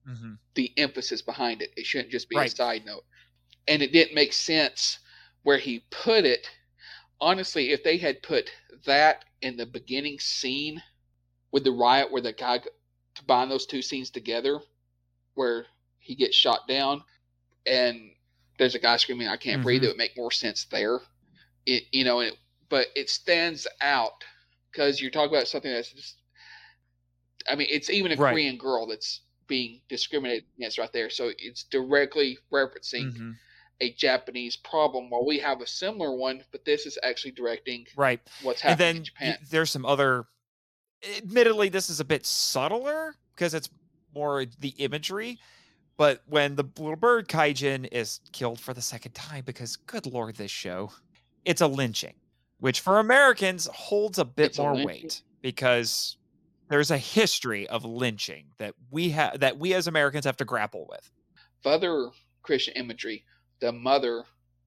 [0.04, 0.38] Mhm.
[0.54, 2.52] the emphasis behind it it shouldn't just be Right.
[2.52, 3.04] a side note
[3.68, 4.98] and it didn't make sense
[5.42, 6.50] where he put it
[7.20, 8.50] honestly if they had put
[8.84, 10.82] that in the beginning scene
[11.52, 12.60] with the riot where the guy
[13.16, 14.60] combine those two scenes together
[15.34, 15.66] where
[15.98, 17.02] he gets shot down
[17.66, 18.12] and
[18.58, 19.84] there's a guy screaming i can't breathe Mhm.
[19.84, 21.00] it would make more sense there
[21.66, 22.36] it you know it,
[22.68, 24.24] but it stands out
[24.72, 26.16] because you're talking about something that's just
[27.48, 28.32] i mean it's even a Right.
[28.32, 33.38] korean girl that's being discriminated against right there so it's directly referencing Mhm.
[33.80, 38.20] A japanese problem while we have a similar one but this is actually directing right.
[38.42, 39.36] what's and happening then in japan.
[39.40, 40.24] y- there's some other
[41.16, 43.70] admittedly this is a bit subtler because it's
[44.14, 45.38] more the imagery
[45.96, 50.34] but when the little bird kaijin is killed for the second time because good lord
[50.36, 50.90] this show
[51.44, 52.14] it's a lynching
[52.58, 54.86] which for americans holds a bit It's more lynching?
[54.86, 56.16] weight because
[56.68, 60.86] there's a history of lynching that we have that we as americans have to grapple
[60.90, 61.10] with.
[61.64, 62.08] Other
[62.42, 63.24] christian imagery
[63.60, 64.24] the mother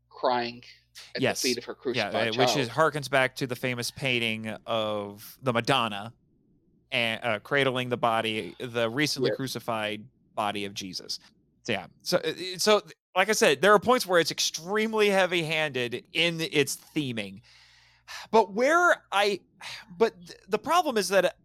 [0.10, 0.62] crying
[1.16, 1.42] at Yes.
[1.42, 4.48] the feet of her yeah crucified uh, which is harkens back to the famous painting
[4.66, 6.14] of the madonna
[6.92, 9.36] and uh, cradling the body the recently Yeah.
[9.36, 10.04] crucified
[10.36, 11.20] body of jesus
[11.64, 12.82] so yeah so uh, so
[13.16, 17.42] like i said there are points where it's extremely heavy handed in its theming
[18.32, 19.40] but where i
[19.98, 21.36] but th- the problem is that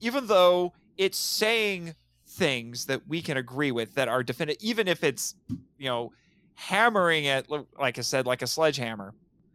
[0.00, 1.94] even though it's saying
[2.28, 5.34] things that we can agree with that are definitive even if it's
[5.78, 6.10] you know
[6.56, 7.46] hammering it
[7.78, 9.14] like i said like a sledgehammer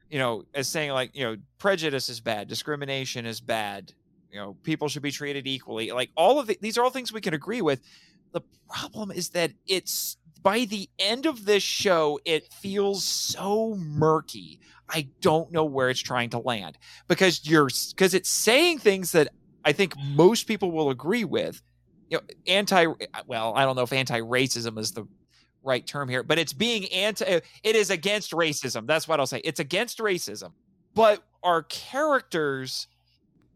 [0.10, 3.92] you know as saying like you know prejudice is bad discrimination is bad
[4.32, 7.12] you know people should be treated equally like all of the, these are all things
[7.12, 7.82] we can agree with
[8.32, 14.60] the problem is that it's by the end of this show, it feels so murky.
[14.90, 19.30] I don't know where it's trying to land because you're because it's saying things that
[19.64, 21.62] I think most people will agree with.
[22.10, 22.88] You know, anti
[23.26, 25.08] well, I don't know if anti-racism is the
[25.64, 28.88] right term here, but it's being anti uh, it is against racism.
[28.88, 29.42] That's what I'll say.
[29.44, 30.52] It's against racism.
[30.94, 32.88] But our characters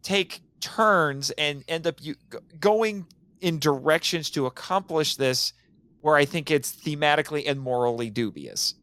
[0.01, 2.15] take turns and end up you,
[2.59, 3.05] going
[3.41, 5.53] in directions to accomplish this
[6.01, 8.75] where I think it's thematically and morally dubious.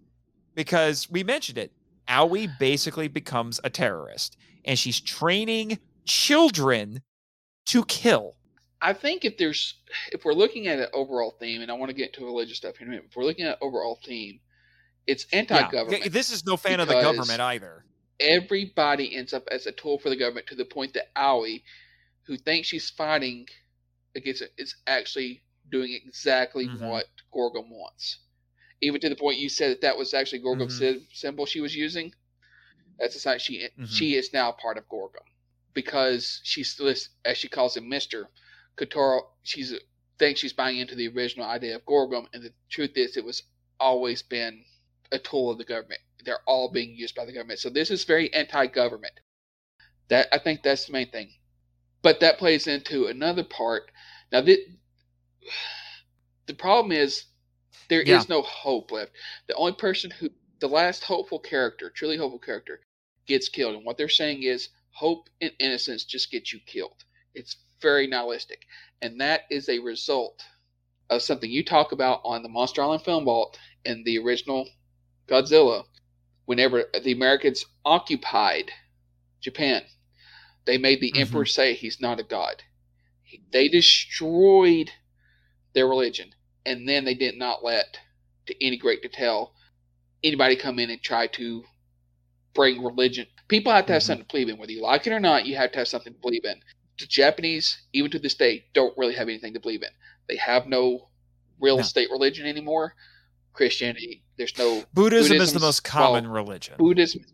[0.54, 1.72] Because we mentioned it,
[2.08, 7.00] Aoi basically becomes a terrorist and she's training children
[7.66, 8.36] to kill.
[8.82, 9.74] I think if there's
[10.10, 12.76] if we're looking at an overall theme, and I want to get into religious stuff
[12.76, 14.40] here in a minute, if we're looking at an overall theme,
[15.06, 16.02] it's anti-government.
[16.02, 17.84] Yeah, this is no fan of the government either.
[18.18, 21.62] Everybody ends up as a tool for the government to the point that Aoi,
[22.26, 23.46] who thinks she's fighting
[24.16, 26.80] against it, is actually doing exactly Mhm.
[26.80, 28.18] what Gorgom wants.
[28.80, 31.06] Even to the point you said that that was actually Gorgom's Mhm.
[31.12, 32.12] symbol she was using.
[32.98, 33.88] That's the sign she Mhm.
[33.88, 35.24] she is now part of Gorgom
[35.72, 36.78] because she's
[37.24, 38.28] as she calls him Mister
[38.76, 39.22] Kotaro.
[39.42, 39.74] She's
[40.18, 43.42] thinks she's buying into the original idea of Gorgom, and the truth is it was
[43.80, 44.64] always been
[45.10, 46.00] a tool of the government.
[46.24, 47.58] They're all being used by the government.
[47.58, 49.14] So this is very anti-government.
[50.08, 51.30] That I think that's the main thing.
[52.02, 53.90] But that plays into another part.
[54.30, 54.58] Now this,
[56.46, 57.24] the problem is
[57.88, 58.24] there is Yeah.
[58.28, 59.12] no hope left.
[59.48, 60.30] The only person who
[60.60, 62.80] the last hopeful character, truly hopeful character,
[63.26, 63.74] gets killed.
[63.74, 67.04] And what they're saying is hope and innocence just get you killed.
[67.34, 68.64] It's very nihilistic.
[69.02, 70.42] And that is a result
[71.10, 74.68] of something you talk about on the Monster Island Film Vault in the original
[75.26, 75.84] Godzilla.
[76.46, 78.70] Whenever the Americans occupied
[79.40, 79.82] Japan,
[80.64, 81.20] they made the Mhm.
[81.20, 82.62] emperor say he's not a god.
[83.50, 84.90] They destroyed
[85.72, 86.34] their religion,
[86.66, 87.98] and then they did not let,
[88.46, 89.54] to any great detail,
[90.22, 91.64] anybody come in and try to
[92.54, 93.26] bring religion.
[93.48, 94.06] People have to have Mhm.
[94.06, 95.46] something to believe in, whether you like it or not.
[95.46, 96.62] You have to have something to believe in.
[97.02, 99.88] The Japanese, even to this day, don't really have anything to believe in.
[100.28, 101.08] They have no
[101.60, 101.82] real No.
[101.82, 102.94] state religion anymore.
[103.54, 106.76] Christianity, there's no Buddhism is the most common well, religion.
[106.78, 107.24] Buddhism,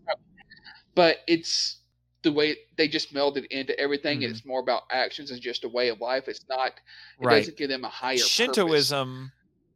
[0.94, 1.76] but it's
[2.22, 4.20] the way they just melded into everything.
[4.20, 4.24] Mhm.
[4.24, 6.28] And it's more about actions and just a way of life.
[6.28, 6.68] It's not.
[6.68, 7.38] It Right.
[7.40, 8.28] doesn't give them a higher purpose.
[8.30, 9.32] Shintoism,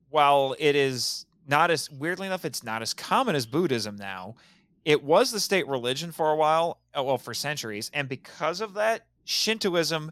[0.08, 4.36] while it is not as weirdly enough, it's not as common as Buddhism now.
[4.86, 8.74] It was the state religion for a while, uh, well, for centuries, and because of
[8.74, 10.10] that, Shintoism,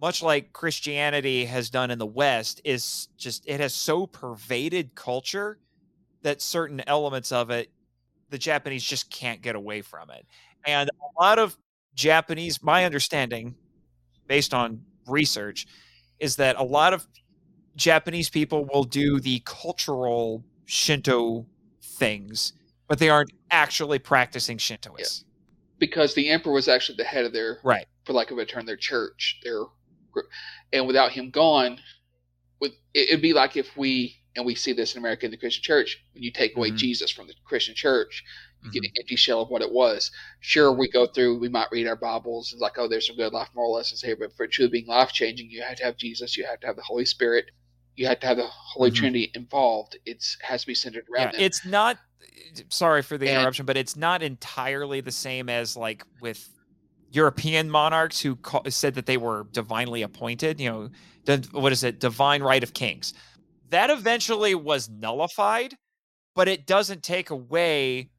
[0.00, 5.58] much like Christianity has done in the West, is just it has so pervaded culture
[6.22, 7.70] that certain elements of it,
[8.30, 10.26] the Japanese just can't get away from it.
[10.66, 11.56] And a lot of
[11.94, 13.54] Japanese, my understanding,
[14.26, 15.66] based on research,
[16.18, 17.06] is that a lot of
[17.76, 21.46] Japanese people will do the cultural Shinto
[21.82, 22.52] things,
[22.88, 25.24] but they aren't actually practicing Shintoists.
[25.86, 27.86] Because the emperor was actually the head of their, Right.
[28.04, 29.40] for lack of a term, their church.
[29.44, 29.60] Their,
[30.12, 30.20] gr-
[30.72, 31.80] and without him gone,
[32.60, 35.36] with it, it'd be like if we and we see this in America in the
[35.36, 36.02] Christian church.
[36.12, 36.76] When you take away Mhm.
[36.76, 38.24] Jesus from the Christian church,
[38.64, 38.86] you get Mhm.
[38.86, 40.10] an empty shell of what it was.
[40.40, 43.32] Sure, we go through, we might read our Bibles and like, oh, there's some good
[43.32, 45.96] life moral lessons here, but for it truly being life changing, you have to have
[45.98, 47.44] Jesus, you have to have the Holy Spirit,
[47.94, 48.94] you have to have the Holy Mhm.
[48.96, 49.96] Trinity involved.
[50.04, 51.40] It's has to be centered around Yeah, them.
[51.42, 52.00] it's not.
[52.68, 56.48] Sorry for the And- interruption, but it's not entirely the same as like with
[57.10, 60.60] European monarchs who ca- said that they were divinely appointed.
[60.60, 60.90] You
[61.26, 62.00] know, what is it?
[62.00, 63.14] Divine right of kings.
[63.70, 65.76] That eventually was nullified,
[66.34, 68.10] but it doesn't take away.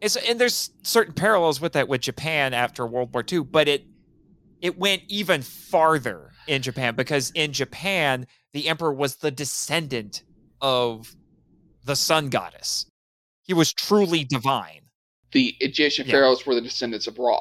[0.00, 3.86] It's and there's certain parallels with that with Japan after World War II, but it
[4.60, 10.22] it went even farther in Japan because in Japan the emperor was the descendant
[10.60, 11.14] of
[11.84, 12.86] the sun goddess.
[13.46, 14.82] He was truly divine.
[15.32, 16.12] the Egyptian Yeah.
[16.12, 17.40] pharaohs were the descendants of Ra.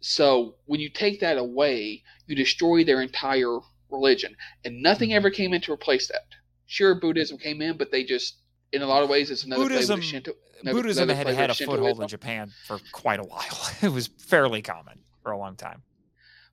[0.00, 3.58] So when you take that away, you destroy their entire
[3.90, 5.14] religion, and nothing Mhm.
[5.14, 6.26] ever came in to replace that.
[6.66, 8.38] Sure, Buddhism came in, but they just,
[8.72, 10.32] in a lot of ways, it's another Buddhism- Shinto.
[10.62, 13.40] another- Buddhism another had had a of foothold in Japan for quite a while.
[13.82, 15.82] It was fairly common for a long time.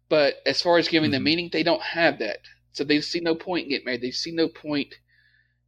[0.09, 1.25] But as far as giving them Mhm.
[1.25, 2.41] meaning, they don't have that.
[2.73, 4.01] So they see no point in getting married.
[4.01, 4.93] They see no point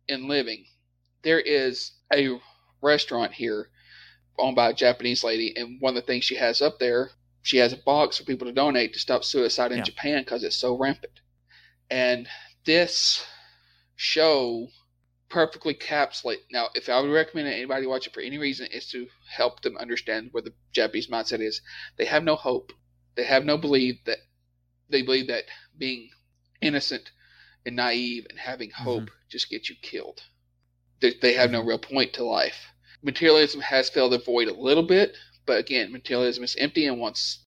[0.08, 0.68] in living.
[1.24, 2.40] There is a
[2.82, 3.70] restaurant here
[4.38, 7.12] owned by a Japanese lady, and one of the things she has up there,
[7.42, 9.84] she has a box for people to donate to stop suicide in Yeah.
[9.84, 11.20] Japan because it's so rampant.
[11.90, 12.28] And
[12.66, 13.26] this
[13.96, 14.70] show
[15.30, 16.46] perfectly capsulate.
[16.52, 19.78] Now, if I would recommend anybody watch it for any reason, is to help them
[19.78, 21.62] understand where the Japanese mindset is.
[21.98, 22.74] They have no hope.
[23.16, 24.20] They have no belief that
[24.90, 25.46] they believe that
[25.78, 26.10] being
[26.62, 27.12] innocent
[27.66, 28.84] and naive and having mm-hmm.
[28.84, 30.22] hope just gets you killed.
[31.02, 32.56] They, they have no real point to life.
[33.04, 35.16] Materialism has filled the void a little bit,
[35.46, 37.46] but again, materialism is empty, and once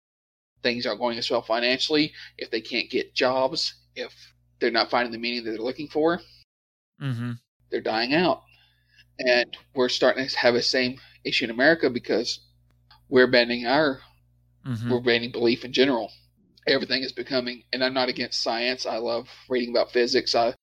[0.64, 4.14] things aren't going as well financially, if they can't get jobs, if
[4.60, 6.20] they're not finding the meaning that they're looking for,
[7.02, 7.34] Mm-hmm.
[7.70, 8.42] they're dying out.
[9.20, 12.40] And we're starting to have the same issue in America because
[13.10, 14.02] we're abandoning our
[14.66, 14.90] Mm-hmm.
[14.92, 16.12] we're abandoning belief in general.
[16.68, 18.86] Everything is becoming and I'm not against science.
[18.86, 20.36] I love reading about physics.
[20.36, 20.54] I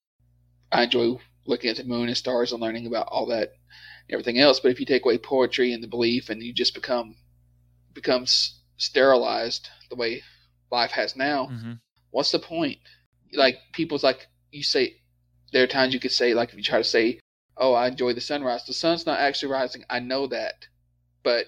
[0.72, 1.16] I enjoy
[1.46, 3.48] looking at the moon and stars and learning about all that
[4.08, 4.60] and everything else.
[4.60, 7.16] But if you take away poetry and the belief and you just become
[7.92, 10.22] becomes sterilized the way
[10.70, 11.72] life has now, Mm-hmm.
[12.10, 12.78] what's the point?
[13.32, 14.96] Like people's like you say
[15.52, 17.20] there are times you could say like if you try to say,
[17.56, 18.64] Oh, I enjoy the sunrise.
[18.66, 19.84] The sun's not actually rising.
[19.88, 20.66] I know that.
[21.22, 21.46] But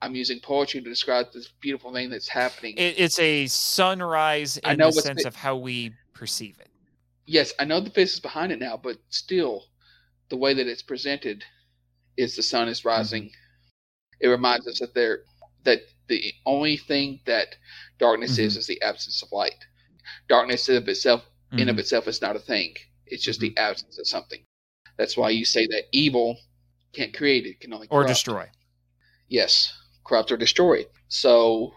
[0.00, 2.74] I'm using poetry to describe this beautiful thing that's happening.
[2.78, 6.70] It, it's a sunrise I in know the sense of how we perceive it.
[7.28, 9.66] Yes, I know the physics behind it now, but still
[10.30, 11.44] the way that it's presented
[12.16, 13.24] is the sun is rising.
[13.24, 14.20] Mm-hmm.
[14.20, 15.20] It reminds us that there
[15.64, 17.54] that the only thing that
[17.98, 18.60] darkness is mm-hmm.
[18.60, 19.64] is the absence of light.
[20.28, 21.22] Darkness in of itself
[21.52, 21.62] in Mhm.
[21.62, 21.78] of mm-hmm.
[21.80, 22.74] itself is not a thing.
[23.06, 24.44] It's just the absence of something.
[24.96, 26.38] That's why you say that evil
[26.92, 28.50] can't create it, can only or destroy.
[29.28, 29.72] Yes,
[30.04, 30.86] corrupt or destroy.
[31.08, 31.74] So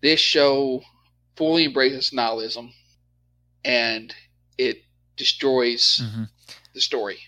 [0.00, 0.82] this show
[1.36, 2.72] fully embraces nihilism
[3.64, 4.14] and
[4.58, 4.82] it
[5.16, 6.28] destroys Mhm.
[6.74, 7.18] the story.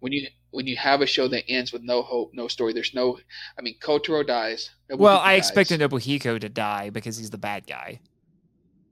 [0.00, 2.94] When you when you have a show that ends with no hope, no story, there's
[2.94, 3.18] no
[3.58, 4.70] I mean Kotaro dies.
[4.90, 5.46] Nobuhiko Well, I dies.
[5.48, 8.00] expected Nobuhiko to die because he's the bad guy.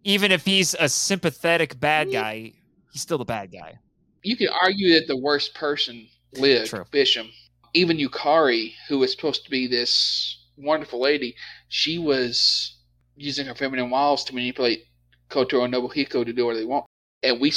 [0.03, 2.13] Even if he's a sympathetic bad Mm.
[2.13, 2.53] guy,
[2.93, 3.79] he's still the bad guy.
[4.27, 6.85] you could argue that the worst person lived, True.
[6.91, 7.31] Bishum.
[7.75, 11.37] Even Yukari, who was supposed to be this wonderful lady,
[11.69, 12.75] she was
[13.17, 14.87] using her feminine wiles to manipulate
[15.31, 16.87] Kotaro and Nobuhiko to do what they want.
[17.23, 17.53] And we,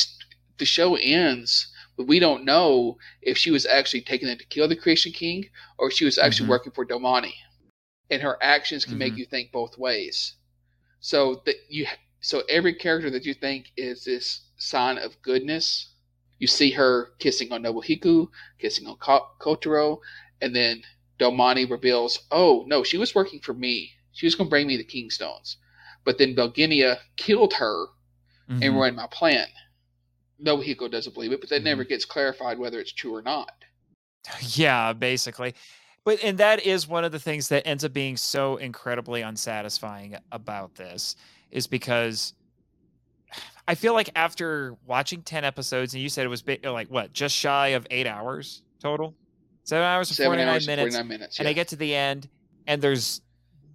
[0.58, 1.68] the show ends,
[1.98, 5.50] but we don't know if she was actually taking it to kill the Creation King
[5.78, 6.52] or if she was actually Mhm.
[6.52, 7.34] working for Donami.
[8.10, 9.18] And her actions can make Mhm.
[9.18, 10.36] you think both ways.
[11.00, 11.88] So that you,
[12.22, 15.90] so every character that you think is this sign of goodness
[16.40, 18.30] you see her kissing on Nobuhiko,
[18.60, 20.00] kissing on Ko- Kotaro,
[20.42, 20.84] and then
[21.20, 23.92] Donami reveals, oh, no, she was working for me.
[24.12, 25.58] She was going to bring me the Kingstones.
[26.08, 27.88] But then Bilgenia killed her
[28.48, 28.76] and Mhm.
[28.76, 29.46] ruined my plan.
[30.40, 31.66] No, Nobuhiko doesn't believe it, but that Mhm.
[31.66, 33.52] never gets clarified whether it's true or not.
[34.58, 35.54] Yeah, basically.
[36.06, 40.18] But and that is one of the things that ends up being so incredibly unsatisfying
[40.32, 41.18] about this
[41.52, 42.32] is because
[43.68, 47.36] I feel like after watching 10 episodes and you said it was like what, just
[47.36, 49.14] shy of 8 hours total?
[49.66, 50.96] 7 hours and Seven 49 hours minutes.
[50.96, 51.40] 49 minutes.
[51.40, 52.30] And I get to the end
[52.66, 53.20] and there's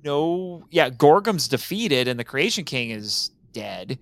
[0.03, 3.99] no yeah, Gorgom's defeated and the Creation King is dead.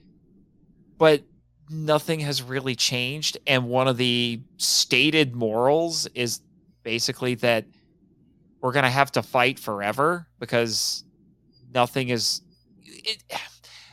[0.99, 1.23] But
[1.71, 6.41] nothing has really changed and one of the stated morals is
[6.83, 7.65] basically that
[8.61, 11.05] we're going to have to fight forever because
[11.73, 12.43] nothing is
[12.85, 13.23] it,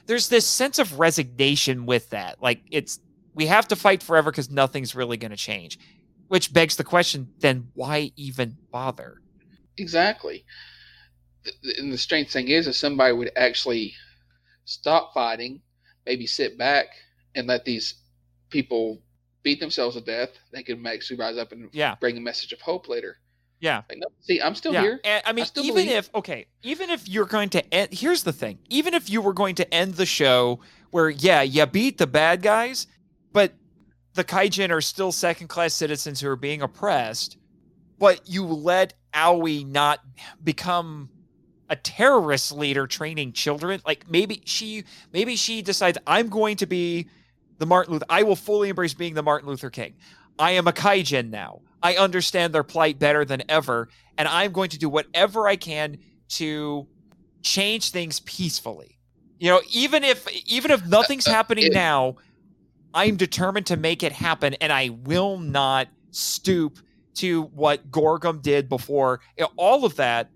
[0.08, 3.00] there's this sense of resignation with that like it's
[3.36, 5.78] we have to fight forever because nothing's really going to change
[6.30, 9.22] which begs the question then why even bother
[9.78, 10.44] Exactly.
[11.78, 13.94] And the strange thing is, if somebody would actually
[14.65, 15.61] stop fighting,
[16.06, 16.88] maybe sit back
[17.36, 17.95] and let these
[18.49, 19.02] people
[19.44, 22.61] beat themselves to death, they could actually rise up and yeah bring a message of
[22.61, 23.18] hope later.
[23.60, 24.82] yeah Like, no, see, I'm still yeah.
[24.82, 24.99] here.
[25.03, 25.91] And, I mean, still even believe.
[25.91, 29.34] if okay, even if you're going to end, here's the thing: even if you were
[29.34, 30.60] going to end the show
[30.91, 32.88] where, yeah, you beat the bad guys,
[33.34, 33.53] but
[34.14, 37.38] the Kaijin are still second-class citizens who are being oppressed,
[37.99, 39.99] but you let Aoi not
[40.44, 41.10] become
[41.69, 43.81] a terrorist leader training children.
[43.85, 44.84] Like maybe she,
[45.14, 47.10] maybe she decides I'm going to be
[47.57, 48.06] the Martin Luther.
[48.10, 49.95] I will fully embrace being the Martin Luther King.
[50.39, 51.61] I am a Kaijin now.
[51.81, 55.98] I understand their plight better than ever, and I'm going to do whatever I can
[56.30, 56.88] to
[57.44, 58.98] change things peacefully.
[59.39, 62.15] You know, even if even if nothing's uh, happening it- now,
[62.94, 66.80] I'm determined to make it happen, and I will not stoop
[67.15, 69.22] to what Gorgom did before.
[69.38, 70.30] You know, all of that,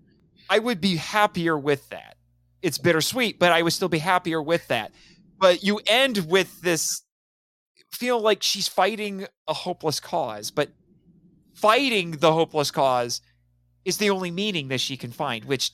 [0.52, 2.18] I would be happier with that.
[2.62, 4.92] It's bittersweet, but I would still be happier with that.
[5.40, 7.04] But you end with this
[7.94, 10.70] feel like she's fighting a hopeless cause, but
[11.54, 13.22] fighting the hopeless cause
[13.86, 15.72] is the only meaning that she can find, which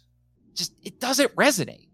[0.53, 1.87] just it doesn't resonate.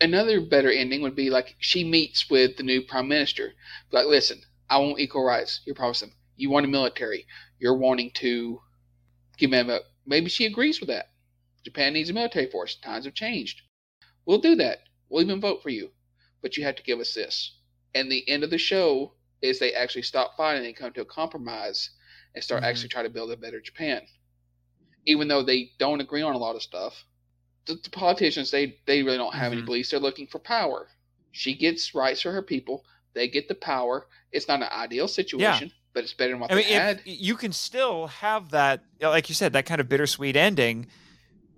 [0.00, 3.54] Another better ending would be like she meets with the new prime minister.
[3.90, 5.62] Like, listen, I want equal rights.
[5.66, 6.12] You're promising.
[6.36, 7.26] You want a military.
[7.58, 8.60] You're wanting to
[9.36, 9.80] give them a.
[10.06, 11.06] Maybe she agrees with that.
[11.64, 12.76] Japan needs a military force.
[12.76, 13.62] Times have changed.
[14.26, 14.78] We'll do that.
[15.08, 15.90] We'll even vote for you.
[16.42, 17.56] But you have to give us this.
[17.94, 21.04] And the end of the show is they actually stop fighting and come to a
[21.06, 21.90] compromise
[22.34, 22.66] and start Mhm.
[22.66, 24.06] actually try to build a better Japan.
[25.06, 27.04] Even though they don't agree on a lot of stuff,
[27.66, 29.66] the, the politicians they they really don't have any Mhm.
[29.66, 29.90] beliefs.
[29.90, 30.88] They're looking for power.
[31.32, 32.84] She gets rights for her people.
[33.14, 34.06] They get the power.
[34.32, 36.98] It's not an ideal situation, but it's better than what I mean, they had.
[37.00, 40.86] if you can still have that, like you said, that kind of bittersweet ending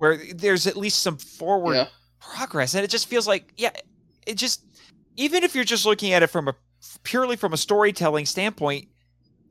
[0.00, 1.88] where there's at least some forward Yeah.
[2.20, 3.70] progress, and it just feels like, yeah,
[4.26, 4.64] it just
[5.16, 6.54] even if you're just looking at it from a
[7.02, 8.88] purely from a storytelling standpoint,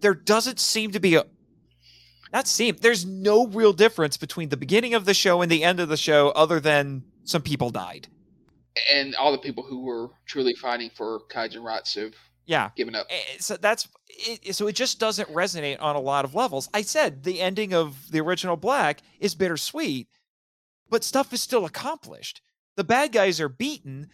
[0.01, 1.23] there doesn't seem to be a
[2.34, 5.80] not seem there's no real difference between the beginning of the show and the end
[5.80, 8.07] of the show, other than some people died.
[8.91, 12.13] And all the people who were truly fighting for Kaijin rights have
[12.47, 13.07] Yeah, given up.
[13.39, 16.69] So that's it, so it just doesn't resonate on a lot of levels.
[16.73, 20.07] I said the ending of the original Black is bittersweet,
[20.90, 22.41] but stuff is still accomplished.
[22.76, 24.07] The bad guys are beaten,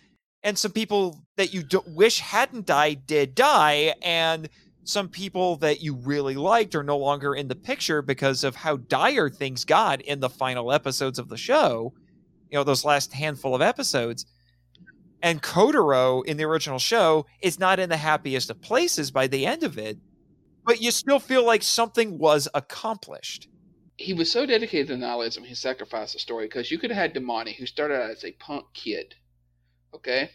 [0.43, 4.49] and some people that you do- wish hadn't died did die, and
[4.83, 8.77] some people that you really liked are no longer in the picture because of how
[8.77, 11.93] dire things got in the final episodes of the show.
[12.51, 14.25] You know, those last handful of episodes.
[15.23, 19.47] And Kotaro in the original show is not in the happiest of places by the
[19.47, 19.97] end of it,
[20.63, 23.47] but you still feel like something was accomplished.
[23.97, 27.13] He was so dedicated to nihilism, he sacrificed the story because you could have had
[27.13, 29.15] Donami, who started out as a punk kid,
[29.93, 30.31] okay,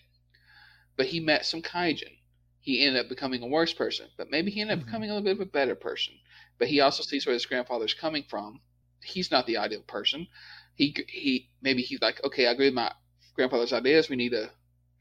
[0.97, 2.19] but he met some kaijin.
[2.61, 4.87] He ended up becoming a worse person, but maybe he ended up Mhm.
[4.87, 6.15] becoming a little bit of a better person.
[6.59, 8.61] But he also sees where his grandfather's coming from.
[9.03, 10.27] He's not the ideal person.
[10.74, 12.93] He he maybe he's like, okay, I agree with my
[13.35, 14.09] grandfather's ideas.
[14.09, 14.53] We need a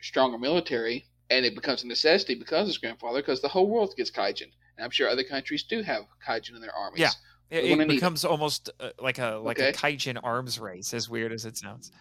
[0.02, 3.94] stronger military, and it becomes a necessity because of his grandfather, because the whole world
[3.96, 7.00] gets kaijin, and I'm sure other countries do have kaijin in their armies.
[7.02, 7.12] Yeah.
[7.52, 11.46] It, it becomes almost uh, like a like a kaijin arms race, as weird as
[11.46, 11.92] it sounds.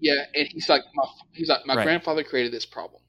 [0.00, 1.84] Yeah, and he's like, my, he's like, my Right.
[1.84, 3.02] grandfather created this problem,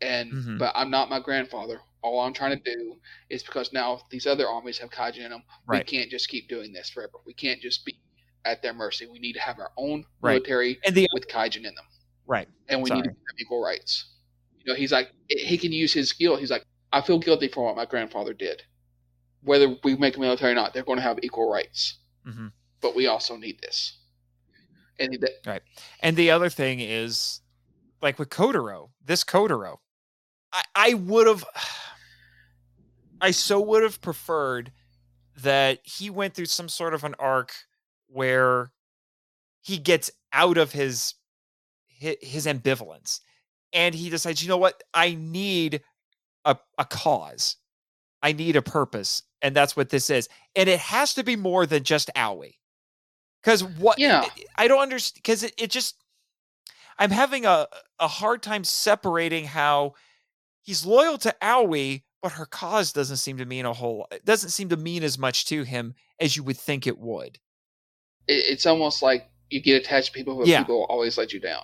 [0.00, 0.58] and Mhm.
[0.58, 1.80] but I'm not my grandfather.
[2.02, 2.96] All I'm trying to do
[3.30, 5.42] is because now these other armies have kaijin in them.
[5.68, 7.18] We can't just keep doing this forever.
[7.24, 8.00] We can't just be
[8.44, 9.06] at their mercy.
[9.06, 10.32] We need to have our own Right.
[10.34, 11.86] military And the with kaijin in them,
[12.26, 14.14] right, and we need to have equal rights.
[14.64, 16.36] You know, he's like, he can use his skill.
[16.36, 18.62] He's like, I feel guilty for what my grandfather did.
[19.46, 21.98] Whether we make a military or not, they're going to have equal rights.
[22.26, 22.52] Mhm.
[22.80, 23.98] But we also need this.
[24.98, 25.62] And that,
[26.00, 27.40] And the other thing is,
[28.02, 29.78] like with Kotaro, this Kotaro,
[30.52, 31.44] I, I would have,
[33.20, 34.72] I so would have preferred
[35.36, 37.54] that he went through some sort of an arc
[38.08, 38.72] where
[39.60, 41.14] he gets out of his
[41.86, 43.20] his, his ambivalence
[43.72, 45.82] and he decides, you know what, I need
[46.44, 47.56] a, a cause,
[48.22, 51.66] I need a purpose, and that's what this is, and it has to be more
[51.66, 52.54] than just Aoi.
[53.42, 53.98] Because what?
[53.98, 54.22] Yeah.
[54.24, 55.22] Eh, I don't understand.
[55.22, 56.02] Because it, it just,
[56.98, 57.66] I'm having a
[58.00, 59.94] a hard time separating how
[60.62, 64.06] he's loyal to Aoi, but her cause doesn't seem to mean a whole.
[64.10, 67.38] It doesn't seem to mean as much to him as you would think it would.
[68.26, 70.60] it, it's almost like you get attached to people, but Yeah.
[70.62, 71.62] people always let you down.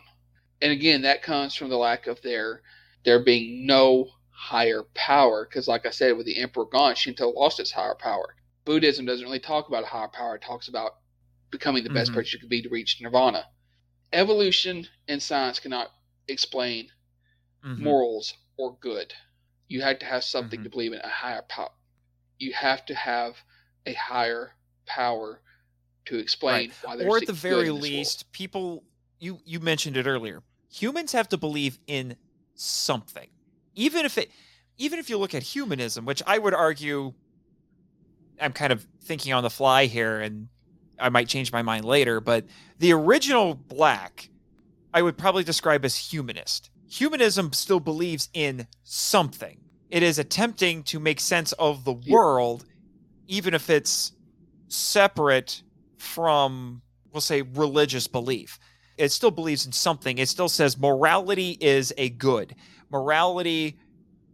[0.61, 2.63] And again, that comes from the lack of there
[3.05, 4.07] there being no
[4.43, 5.47] higher power.
[5.49, 8.35] Because, like I said, with the emperor gone, Shinto lost its higher power.
[8.65, 10.93] Buddhism doesn't really talk about a higher power; it talks about
[11.51, 12.15] becoming the best Mhm.
[12.15, 13.47] person you could be to reach nirvana.
[14.13, 15.91] Evolution and science cannot
[16.29, 16.91] explain
[17.65, 17.79] Mhm.
[17.79, 19.15] morals or good.
[19.69, 20.65] You have to have something Mhm.
[20.65, 21.71] to believe in a higher power.
[22.39, 23.37] You have to have
[23.87, 24.57] a higher
[24.87, 25.41] power
[26.07, 27.83] to explain why there's or at the very this world.
[27.83, 28.85] least, people
[29.21, 30.43] you you mentioned it earlier.
[30.71, 32.17] Humans have to believe in
[32.55, 33.31] something,
[33.75, 34.31] even if it,
[34.79, 37.13] even if you look at humanism, which I would argue,
[38.41, 40.49] I'm kind of thinking on the fly here, and
[40.99, 42.21] I might change my mind later.
[42.21, 42.47] But
[42.79, 44.31] the original Black,
[44.93, 46.71] I would probably describe as humanist.
[46.89, 49.59] Humanism still believes in something.
[49.89, 52.65] It is attempting to make sense of the world,
[53.27, 54.13] even if it's
[54.69, 55.63] separate
[55.99, 56.83] from,
[57.13, 58.59] we'll say, religious belief.
[58.97, 60.19] It still believes in something.
[60.19, 62.55] It still says morality is a good.
[62.91, 63.79] Morality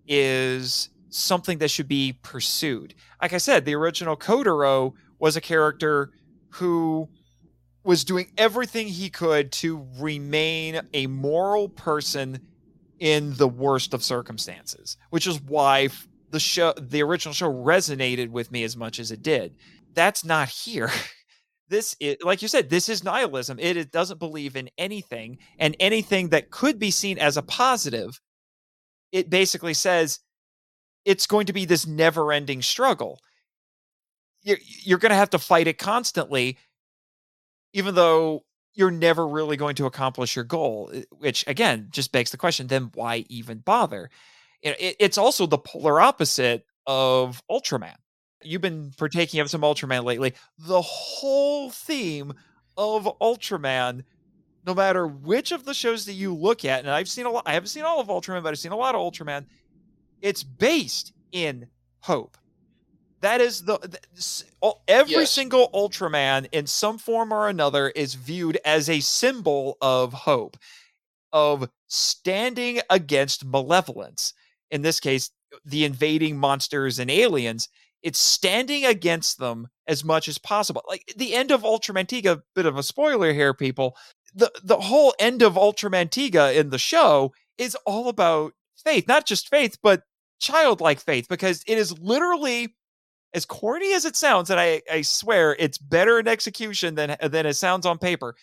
[0.06, 2.94] is something that should be pursued.
[3.22, 6.10] Like I said, the original Kotaro was a character
[6.50, 7.08] who
[7.84, 12.40] was doing everything he could to remain a moral person
[12.98, 15.88] in the worst of circumstances, which is why
[16.30, 19.54] the show, the original show, resonated with me as much as it did.
[19.94, 20.90] That's not here.
[21.68, 23.58] This is, like you said, this is nihilism.
[23.58, 28.20] It, it doesn't believe in anything, and anything that could be seen as a positive,
[29.12, 30.20] it basically says
[31.04, 33.20] it's going to be this never-ending struggle.
[34.42, 36.56] You're, you're going to have to fight it constantly,
[37.72, 40.90] even though you're never really going to accomplish your goal.
[40.94, 44.10] eh, Which again just begs the question: then why even bother?
[44.62, 47.96] It, it's also the polar opposite of Ultraman.
[48.42, 50.34] You've been partaking of some Ultraman lately.
[50.58, 52.34] The whole theme
[52.76, 54.04] of Ultraman,
[54.66, 57.44] no matter which of the shows that you look at, and I've seen a lot,
[57.46, 59.46] I haven't seen all of Ultraman, but I've seen a lot of Ultraman.
[60.20, 61.68] It's based in
[62.00, 62.36] hope.
[63.20, 65.32] That is the, the every Yes.
[65.32, 70.56] single Ultraman in some form or another is viewed as a symbol of hope,
[71.32, 74.34] of standing against malevolence.
[74.70, 75.30] In this case,
[75.64, 77.68] the invading monsters and aliens.
[78.02, 80.82] It's standing against them as much as possible.
[80.88, 83.96] Like the end of Ultraman Tiga, bit of a spoiler here, people.
[84.34, 88.52] The the whole end of Ultraman Tiga in the show is all about
[88.84, 90.02] faith, not just faith, but
[90.40, 92.74] childlike faith, because it is literally
[93.34, 97.46] as corny as it sounds, and I, I swear it's better in execution than than
[97.46, 98.34] it sounds on paper.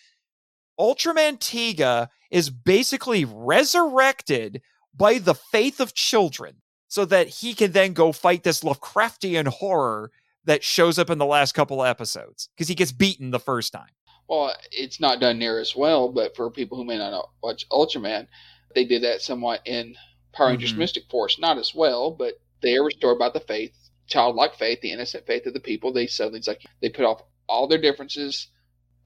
[0.78, 4.60] Ultraman Tiga is basically resurrected
[4.94, 6.56] by the faith of children
[6.96, 10.10] so that he can then go fight this Lovecraftian horror
[10.46, 13.70] that shows up in the last couple of episodes because he gets beaten the first
[13.70, 13.90] time.
[14.28, 18.28] Well, it's not done near as well, but for people who may not watch Ultraman,
[18.74, 19.94] they did that somewhat in
[20.32, 20.78] Power Rangers Mhm.
[20.78, 21.38] Mystic Force.
[21.38, 25.44] Not as well, but they are restored by the faith, childlike faith, the innocent faith
[25.44, 25.92] of the people.
[25.92, 28.48] They suddenly, it's like, they put off all their differences,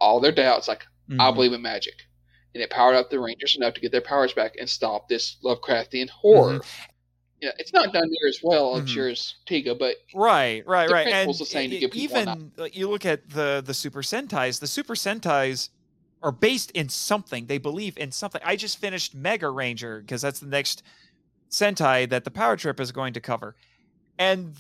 [0.01, 0.85] all their doubts, like,
[1.19, 1.35] I Mhm.
[1.35, 2.07] believe in magic.
[2.55, 5.39] And it powered up the Rangers enough to get their powers back and stop this
[5.43, 6.61] Lovecraftian horror.
[7.41, 8.89] Yeah, it's not done near as well, I'm Mhm.
[8.89, 11.07] sure, as Tiga, but Right, right, right.
[11.07, 14.61] And the same give even like, you look at the the Super Sentais.
[14.61, 15.71] The Super Sentais
[16.23, 17.47] are based in something.
[17.47, 18.43] They believe in something.
[18.45, 20.83] I just finished Mega Ranger because that's the next
[21.51, 23.57] Sentai that the Power Trip is going to cover.
[24.19, 24.55] And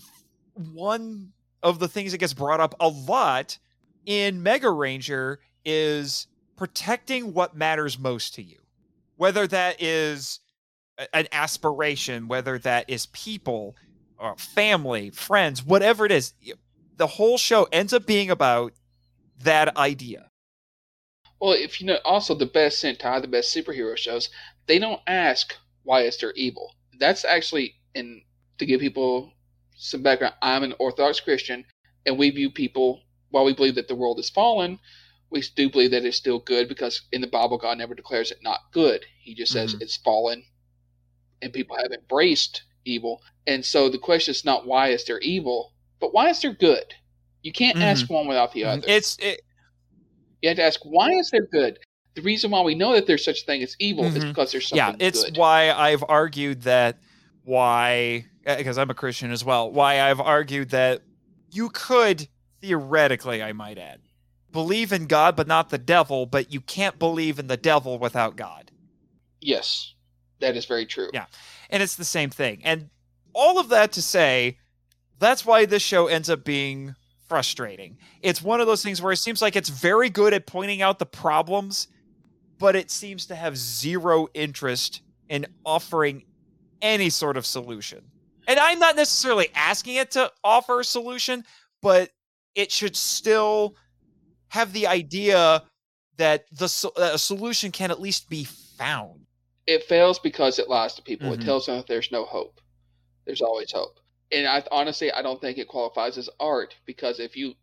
[0.54, 1.32] one
[1.62, 3.58] of the things that gets brought up a lot
[4.06, 6.26] in Mega Ranger is
[6.56, 8.58] protecting what matters most to you.
[9.16, 10.40] Whether that is
[11.12, 13.76] an aspiration, whether that is people,
[14.18, 16.34] or family, friends, whatever it is,
[16.96, 18.72] the whole show ends up being about
[19.42, 20.28] that idea.
[21.40, 24.28] Well, if you know, also the best Sentai, the best superhero shows,
[24.66, 26.74] they don't ask why is there evil.
[26.98, 28.22] That's actually, in
[28.58, 29.32] to give people
[29.76, 31.64] some background, I'm an Orthodox Christian,
[32.04, 33.00] and we view people
[33.30, 34.78] while we believe that the world is fallen.
[35.30, 38.42] We do believe that it's still good because in the Bible, God never declares it
[38.42, 39.06] not good.
[39.22, 39.80] He just says Mhm.
[39.80, 40.44] it's fallen,
[41.42, 43.22] and people have embraced evil.
[43.46, 46.94] And so the question is not why is there evil, but why is there good?
[47.42, 47.84] You can't mm-hmm.
[47.84, 48.78] ask one without the mm-hmm.
[48.80, 48.84] other.
[48.88, 49.42] It's it,
[50.42, 51.78] You have to ask, why is there good?
[52.14, 54.28] The reason why we know that there's such a thing as evil is Mhm.
[54.28, 55.00] because there's something.
[55.00, 55.36] yeah, it's good.
[55.36, 56.98] why I've argued that
[57.44, 59.70] why eh, because I'm a Christian as well.
[59.70, 61.02] Why I've argued that
[61.52, 62.28] you could
[62.60, 64.00] theoretically, I might add,
[64.52, 68.36] believe in God but not the devil, but you can't believe in the devil without
[68.36, 68.70] God.
[69.40, 69.94] yes,
[70.40, 71.10] that is very true.
[71.12, 71.26] Yeah.
[71.70, 72.62] and it's the same thing.
[72.64, 72.90] And
[73.32, 74.58] all of that to say,
[75.18, 76.94] that's why this show ends up being
[77.28, 77.98] frustrating.
[78.22, 80.98] It's one of those things where it seems like it's very good at pointing out
[80.98, 81.88] the problems,
[82.58, 86.24] but it seems to have zero interest in offering
[86.82, 88.02] any sort of solution.
[88.48, 91.44] And I'm not necessarily asking it to offer a solution,
[91.82, 92.10] but
[92.54, 93.76] it should still
[94.48, 95.62] have the idea
[96.16, 99.26] that the a solution can at least be found.
[99.66, 101.30] It fails because it lies to people.
[101.30, 101.34] Mhm.
[101.34, 102.60] It tells them that there's no hope.
[103.26, 104.00] There's always hope.
[104.32, 107.54] And I honestly, I don't think it qualifies as art because if you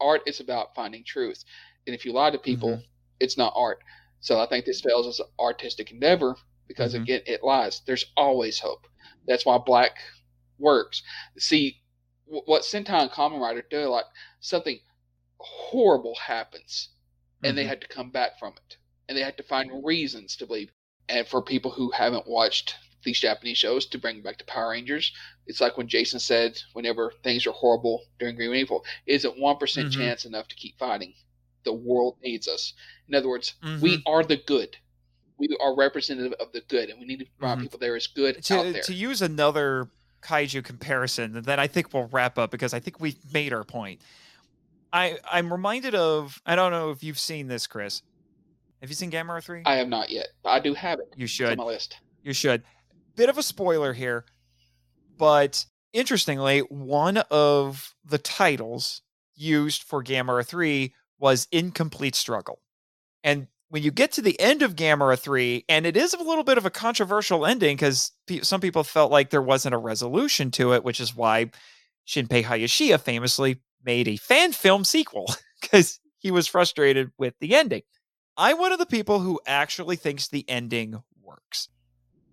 [0.00, 1.44] art is about finding truth,
[1.86, 2.80] and if you lie to people, Mm-hmm.
[3.20, 3.78] it's not art.
[4.20, 6.36] So I think this fails as an artistic endeavor
[6.68, 7.02] because Mhm.
[7.02, 7.80] again, it lies.
[7.86, 8.86] There's always hope.
[9.26, 9.96] That's why black
[10.58, 11.02] works.
[11.38, 11.80] See,
[12.26, 14.06] wh- what Sentai and Kamen Rider do, like
[14.40, 14.80] something
[15.38, 16.90] horrible happens,
[17.44, 17.68] and they Mhm.
[17.68, 18.76] had to come back from it,
[19.08, 20.72] and they had to find reasons to believe.
[21.08, 22.74] And for people who haven't watched
[23.04, 25.12] these Japanese shows, to bring back the Power Rangers,
[25.46, 29.92] it's like when Jason said, whenever things are horrible during Green Evil, isn't one Mhm.
[29.92, 31.14] chance enough to keep fighting?
[31.64, 32.72] The world needs us.
[33.08, 34.02] In other words, we Mhm.
[34.06, 34.76] are the good.
[35.38, 37.62] We are representative of the good, and we need to remind Mhm.
[37.64, 38.82] people there is good out to there.
[38.82, 39.88] to use another
[40.22, 44.00] kaiju comparison, then I think we'll wrap up because I think we've made our point.
[44.92, 48.02] I I'm reminded of I don't know if you've seen this, Chris.
[48.80, 49.62] Have you seen Gamera three?
[49.64, 51.06] I have not yet, I do have it.
[51.16, 51.58] You It's on should.
[51.58, 51.96] my list.
[52.22, 52.62] You should.
[53.16, 54.24] Bit of a spoiler here,
[55.18, 59.02] but interestingly, one of the titles
[59.34, 62.60] used for Gamera 3 was Incomplete Struggle.
[63.24, 66.44] And when you get to the end of Gamera 3, and it is a little
[66.44, 70.50] bit of a controversial ending because pe- some people felt like there wasn't a resolution
[70.52, 71.50] to it, which is why
[72.06, 77.82] Shinpei Hayashiya famously made a fan film sequel because he was frustrated with the ending.
[78.36, 81.68] I'm one of the people who actually thinks the ending works.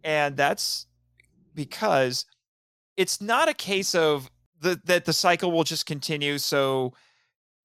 [0.04, 0.88] And that's
[1.56, 2.26] because
[2.98, 6.38] it's not a case of the, that the cycle will just continue.
[6.38, 6.94] So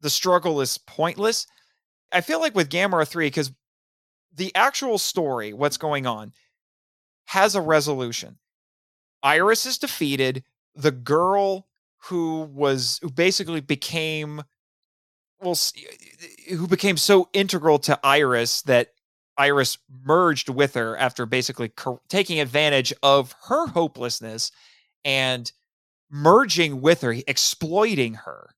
[0.01, 1.47] the struggle is pointless.
[2.13, 3.53] I feel like with Gamera 3, because
[4.35, 6.33] the actual story, what's going on,
[7.27, 8.39] has a resolution.
[9.23, 10.45] Iris is defeated.
[10.75, 11.67] The girl
[12.05, 14.43] who was who basically became
[15.41, 15.57] well
[16.49, 18.93] who became so integral to Iris that
[19.37, 21.71] Iris merged with her after basically
[22.09, 24.51] taking advantage of her hopelessness
[25.05, 25.51] and
[26.11, 28.51] merging with her, exploiting her.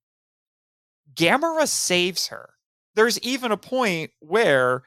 [1.14, 2.54] Gamera saves her.
[2.94, 4.84] There's even a point where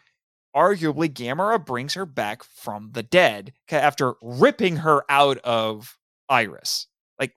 [0.56, 5.98] arguably Gamera brings her back from the dead after ripping her out of
[6.30, 6.88] Iris.
[7.20, 7.36] Like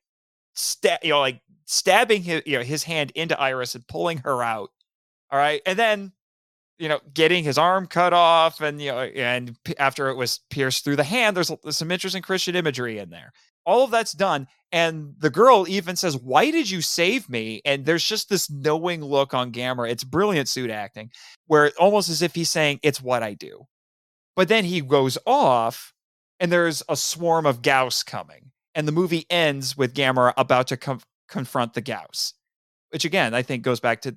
[1.03, 4.71] you know, like stabbing his, you know, his hand into Iris and pulling her out.
[5.31, 5.61] All right.
[5.67, 6.13] And then,
[6.79, 10.41] you know, getting his arm cut off and you know, and p- after it was
[10.51, 13.33] pierced through the hand, there's, there's some interesting Christian imagery in there.
[13.65, 14.47] All of that's done.
[14.73, 17.63] And the girl even says, Why did you save me?
[17.65, 19.91] And there's just this knowing look on Gamera.
[19.91, 21.11] It's brilliant suit acting,
[21.47, 23.67] where almost as if he's saying, It's what I do.
[24.37, 25.95] But then he goes off,
[26.39, 28.51] and there's a swarm of Gyaos coming.
[28.75, 32.33] And the movie ends with Gamera about to com- confront the Gyaos,
[32.91, 34.17] which again, I think goes back to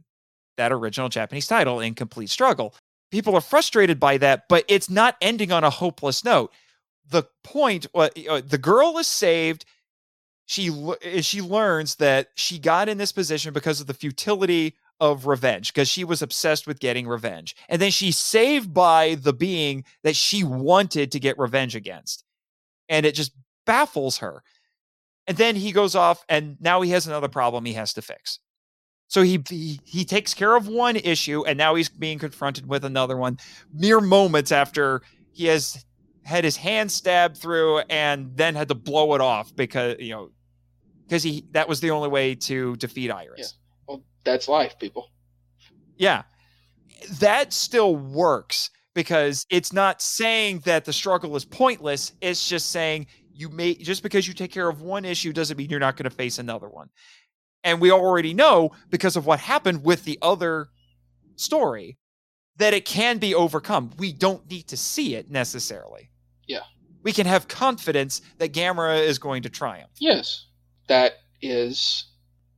[0.57, 2.76] that original Japanese title, Incomplete Struggle.
[3.11, 6.52] People are frustrated by that, but it's not ending on a hopeless note.
[7.10, 9.65] The point, uh, uh, the girl is saved.
[10.45, 15.27] She uh, she learns that she got in this position because of the futility of
[15.27, 19.86] revenge, because she was obsessed with getting revenge, and then she's saved by the being
[20.03, 22.23] that she wanted to get revenge against,
[22.90, 23.31] and it just
[23.65, 24.44] baffles her.
[25.30, 28.40] And then he goes off, and now he has another problem he has to fix.
[29.10, 32.84] So he, he he takes care of one issue, and now he's being confronted with
[32.84, 33.38] another one.
[33.72, 35.86] Mere moments after he has
[36.24, 40.32] had his hand stabbed through, and then had to blow it off because you know
[41.08, 43.54] because he that was the only way to defeat Iris.
[43.88, 45.12] Well, that's life, people.
[45.96, 46.24] Yeah.
[47.20, 52.14] That still works because it's not saying that the struggle is pointless.
[52.20, 53.08] It's just saying
[53.40, 56.10] you may just because you take care of one issue doesn't mean you're not going
[56.10, 56.90] to face another one.
[57.64, 60.68] And we already know because of what happened with the other
[61.38, 61.98] story
[62.57, 63.91] that it can be overcome.
[63.97, 66.10] We don't need to see it necessarily.
[66.47, 66.64] Yeah.
[67.02, 69.91] We can have confidence that Gamera is going to triumph.
[69.99, 70.47] Yes,
[70.88, 72.10] that is,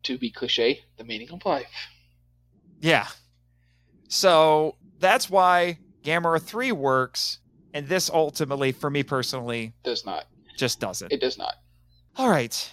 [0.04, 1.68] to be cliche, the meaning of life.
[2.80, 3.08] Yeah.
[4.08, 7.38] So that's why Gamera 3 works,
[7.72, 10.26] and this ultimately, for me personally, Does not.
[10.62, 11.12] Just doesn't.
[11.12, 11.56] It does not.
[12.18, 12.72] all right.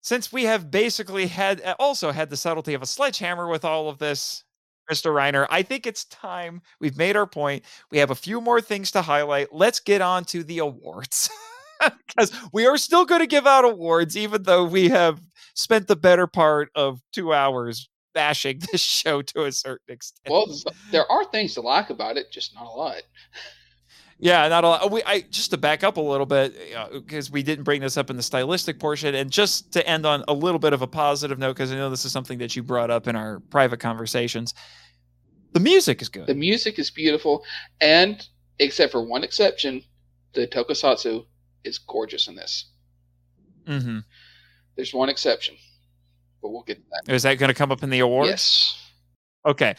[0.00, 3.88] Since we have basically had uh, also had the subtlety of a sledgehammer with all
[3.88, 4.44] of this,
[4.88, 5.12] Mr.
[5.12, 6.62] Riner, I think it's time.
[6.80, 7.64] We've made our point.
[7.90, 9.48] We have a few more things to highlight.
[9.52, 11.28] Let's get on to the awards.
[12.08, 15.20] Because we are still going to give out awards, even though we have
[15.52, 20.32] spent the better part of two hours bashing this show to a certain extent.
[20.32, 20.46] Well,
[20.90, 23.02] there are things to like about it, just not a lot.
[24.18, 24.90] Yeah, not a lot.
[24.90, 26.56] We I just to back up a little bit
[26.92, 30.24] because we didn't bring this up in the stylistic portion, and just to end on
[30.26, 32.62] a little bit of a positive note because I know this is something that you
[32.62, 34.54] brought up in our private conversations.
[35.52, 36.26] The music is good.
[36.26, 37.44] The music is beautiful,
[37.80, 38.26] and
[38.58, 39.82] except for one exception,
[40.32, 41.26] the tokusatsu
[41.64, 42.70] is gorgeous in this.
[43.66, 43.98] Mm-hmm.
[44.76, 45.56] There's one exception,
[46.40, 47.12] but we'll get to that.
[47.12, 48.30] Is that going to come up in the awards?
[48.30, 48.82] Yes.
[49.44, 49.74] Okay.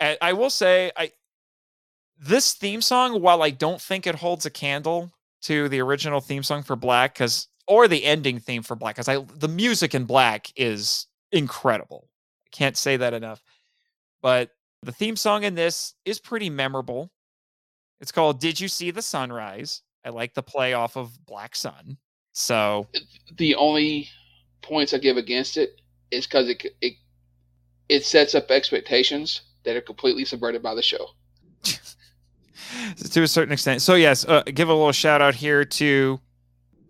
[0.00, 1.12] And I will say, I
[2.22, 6.42] this theme song, while I don't think it holds a candle to the original theme
[6.42, 10.04] song for Black, because or the ending theme for Black, because I the music in
[10.04, 12.08] Black is incredible.
[12.46, 13.42] I can't say that enough.
[14.22, 14.50] But
[14.82, 17.10] the theme song in this is pretty memorable.
[18.00, 21.96] It's called "Did You See the Sunrise?" I like the play off of Black Sun.
[22.32, 22.88] So
[23.36, 24.08] The only
[24.62, 26.94] points I give against it is because it it
[27.88, 31.08] it sets up expectations that are completely subverted by the show.
[33.10, 33.82] To a certain extent.
[33.82, 36.20] So yes, uh, give a little shout out here to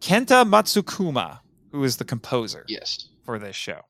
[0.01, 3.09] Kenta Matsukuma, who is the composer Yes.
[3.25, 3.81] for this show.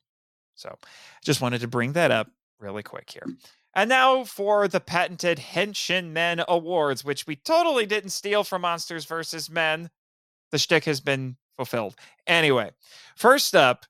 [0.54, 0.76] So
[1.24, 2.28] just wanted to bring that up
[2.60, 3.26] really quick here.
[3.74, 9.04] And now for the patented Henshin Men Awards, which we totally didn't steal from Monsters
[9.06, 9.48] vs.
[9.50, 9.90] Men.
[10.50, 11.96] The shtick has been fulfilled.
[12.26, 12.70] Anyway,
[13.16, 13.86] first up,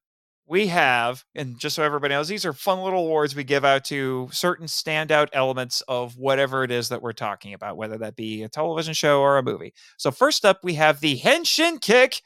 [0.52, 3.86] we have, and just so everybody knows, these are fun little awards we give out
[3.86, 8.42] to certain standout elements of whatever it is that we're talking about, whether that be
[8.42, 9.72] a television show or a movie.
[9.96, 12.20] So, first up, we have the Henshin Kick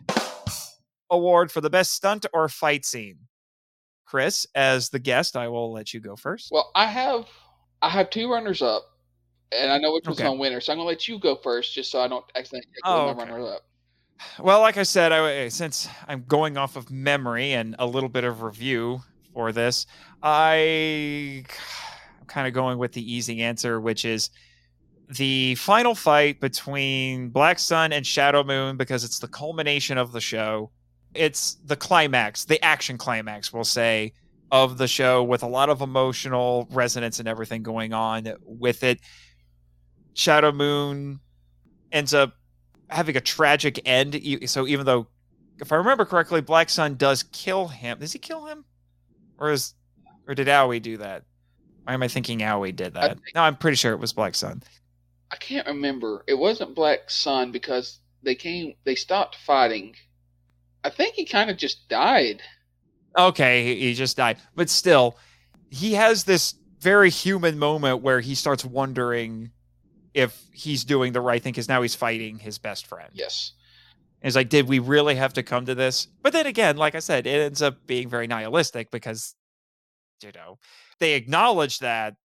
[1.09, 3.19] Award for the best stunt or fight scene.
[4.07, 6.49] Chris, as the guest, I will let you go first.
[6.51, 7.27] Well, I have
[7.81, 8.83] I have two runners up,
[9.53, 10.27] and I know which one's Okay.
[10.29, 10.61] gonna win.
[10.61, 13.23] So I'm gonna let you go first, just so I don't accidentally Oh, of my
[13.23, 13.31] okay.
[13.31, 13.63] runners up.
[14.39, 18.09] Well, like I said, I, eh, since I'm going off of memory and a little
[18.09, 19.01] bit of review
[19.33, 19.86] for this,
[20.23, 21.45] I
[22.20, 24.31] I'm kind of going with the easy answer, which is
[25.09, 30.20] the final fight between Black Sun and Shadow Moon because it's the culmination of the
[30.20, 30.70] show.
[31.15, 34.12] It's the climax, the action climax, we'll say,
[34.51, 39.01] of the show with a lot of emotional resonance and everything going on with it.
[40.15, 41.20] Shadow Moon
[41.93, 42.35] ends up
[42.89, 44.20] having a tragic end.
[44.47, 45.06] So even though,
[45.60, 47.98] if I remember correctly, Black Sun does kill him.
[47.98, 48.65] Does he kill him,
[49.39, 49.74] or is
[50.28, 51.24] or did Aoi do that?
[51.84, 53.10] Why am I thinking Aoi did that?
[53.15, 54.62] think- no, I'm pretty sure it was Black Sun.
[55.31, 56.24] I can't remember.
[56.26, 58.74] It wasn't Black Sun because they came.
[58.84, 59.94] They stopped fighting.
[60.84, 62.42] I think he kind of just died.
[63.18, 65.16] Okay, he just died, but still,
[65.70, 69.50] he has this very human moment where he starts wondering
[70.17, 73.11] if he's doing the right thing because now he's fighting his best friend.
[73.12, 73.53] Yes.
[74.23, 76.09] And it's like, did we really have to come to this?
[76.23, 79.35] But then again, like I said, it ends up being very nihilistic because,
[80.23, 80.59] you know,
[81.01, 82.17] they acknowledge that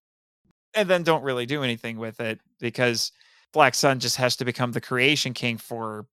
[0.73, 3.11] and then don't really do anything with it because
[3.53, 6.07] Black Sun just has to become the creation king for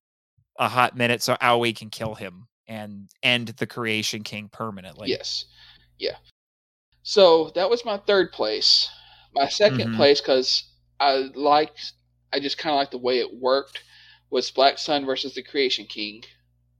[0.58, 5.10] a hot minute so Aoi can kill him and end the creation king permanently.
[5.10, 5.44] Yes.
[5.96, 6.16] Yeah.
[7.04, 8.90] So that was my third place.
[9.32, 9.96] My 2nd Mhm.
[9.96, 10.64] place, because
[11.00, 11.92] I liked,
[12.32, 13.82] I just kind of liked the way it worked,
[14.30, 16.24] was Black Sun versus the Creation King.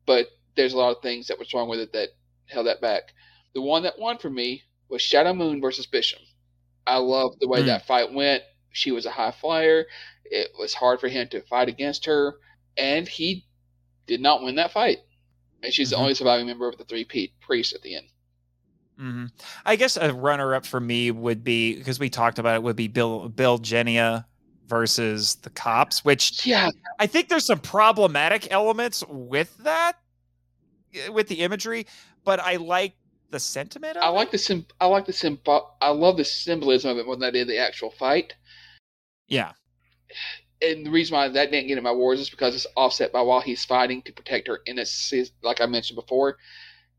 [0.07, 2.11] But there's a lot of things that was wrong with it that
[2.47, 3.13] held that back.
[3.55, 6.21] The one that won for me was Shadow Moon versus Bishum.
[6.87, 7.67] I loved the way Mm.
[7.67, 8.43] that fight went.
[8.73, 9.87] She was a high flyer.
[10.25, 12.39] It was hard for him to fight against her,
[12.77, 13.47] and he
[14.07, 14.99] did not win that fight.
[15.63, 16.01] And she's the Mhm.
[16.01, 18.09] only surviving member of the three P- priests at the end.
[18.99, 19.27] Hmm
[19.65, 22.77] I guess a runner up for me would be because we talked about it would
[22.77, 24.25] be Bill Bilgenia
[24.67, 29.97] versus the cops, which Yeah, I think there's some problematic elements with that,
[30.95, 31.87] eh, with the imagery,
[32.25, 32.97] but I like
[33.31, 33.97] the sentiment.
[33.97, 34.13] Of I it.
[34.13, 34.67] like the sim.
[34.81, 35.77] I like the symbol.
[35.81, 38.35] I love the symbolism of it more than I did the actual fight.
[39.29, 39.53] Yeah,
[40.61, 43.21] And the reason why that didn't get in my wars is because it's offset by
[43.23, 45.31] while he's fighting to protect her innocence.
[45.43, 46.37] Like I mentioned before,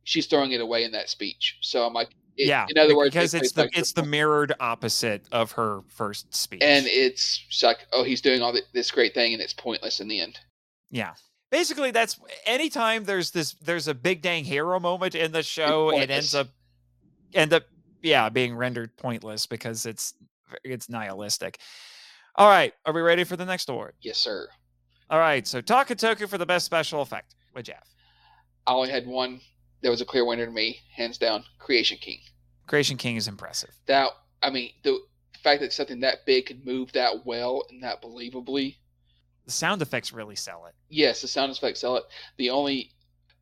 [0.10, 1.58] she's throwing it away in that speech.
[1.62, 2.66] So I'm like, it- yeah.
[2.70, 6.62] In other words, because it's the it's the mirrored opposite of her first speech.
[6.64, 10.20] and it's like, oh, he's doing all this great thing, and it's pointless in the
[10.20, 10.40] end.
[10.90, 11.14] Yeah.
[11.52, 16.10] Basically, that's anytime there's this there's a big dang hero moment in the show, it
[16.10, 16.48] ends up
[17.34, 17.64] end up
[18.02, 20.14] yeah being rendered pointless because it's
[20.64, 21.58] it's nihilistic.
[22.36, 23.96] All right, are we ready for the next award?
[24.02, 24.48] Yes, sir.
[25.10, 27.36] All right, so Takatoku for the best special effect.
[27.52, 27.84] What'd you have?
[28.68, 29.42] I only had one.
[29.82, 31.44] There was a clear winner to me, hands down.
[31.58, 32.20] Creation King.
[32.68, 33.72] Creation King is impressive.
[33.88, 34.10] That
[34.44, 35.00] I mean, the
[35.44, 38.76] fact that something that big could move that well and that believably
[39.46, 40.76] The sound effects really sell it.
[40.90, 42.04] yes, the sound effects sell it.
[42.38, 42.92] The only,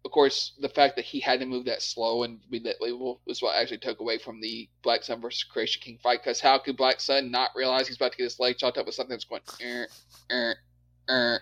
[0.05, 3.21] of course, the fact that he had to move that slow and be that believable
[3.25, 6.19] was what actually took away from the Black Sun versus Creation King fight.
[6.23, 8.85] Because how could Black Sun not realize he's about to get his leg chopped up
[8.85, 9.87] with something that's going, er,
[10.31, 10.55] er,
[11.09, 11.41] er.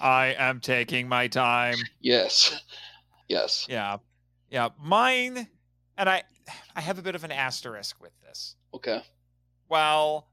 [0.00, 1.76] I am taking my time.
[2.00, 2.60] yes,
[3.28, 3.98] yes, Yeah.
[4.50, 5.48] Yeah, mine
[5.98, 6.22] and I
[6.76, 8.54] I have a bit of an asterisk with this.
[8.72, 9.02] okay,
[9.66, 10.28] while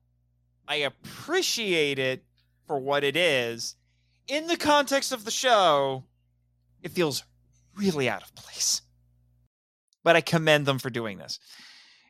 [0.67, 2.23] I appreciate it
[2.67, 3.75] for what it is,
[4.27, 6.03] in the context of the show,
[6.81, 7.23] it feels
[7.75, 8.81] really out of place.
[10.03, 11.39] But I commend them for doing this.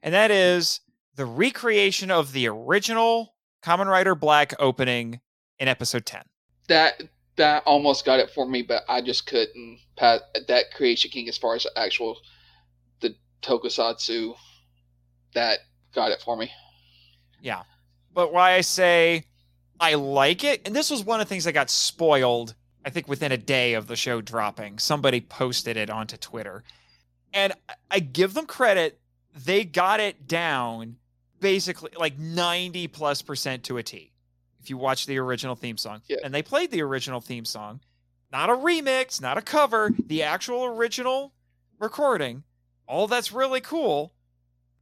[0.01, 0.81] And that is
[1.15, 5.21] the recreation of the original Kamen Rider Black opening
[5.57, 6.23] in episode 10.
[6.67, 7.01] that
[7.35, 11.37] that almost got it for me, but I just couldn't pass that Creation King as
[11.37, 12.17] far as actual
[13.01, 14.35] the Tokusatsu.
[15.33, 15.59] That
[15.95, 16.51] got it for me.
[17.41, 17.63] Yeah.
[18.13, 19.25] But why I say
[19.79, 22.55] I like it, and this was one of the things that got spoiled,
[22.85, 24.77] I think, within a day of the show dropping.
[24.79, 26.63] Somebody posted it onto Twitter.
[27.33, 28.99] And I- I give them credit.
[29.35, 30.97] They got it down
[31.39, 34.12] basically like 90 plus percent to a T.
[34.63, 36.01] If you watch the original theme song.
[36.07, 36.17] Yeah.
[36.23, 37.81] And they played the original theme song,
[38.31, 41.33] not a remix, not a cover, the actual original
[41.79, 42.43] recording.
[42.87, 44.13] All that's really cool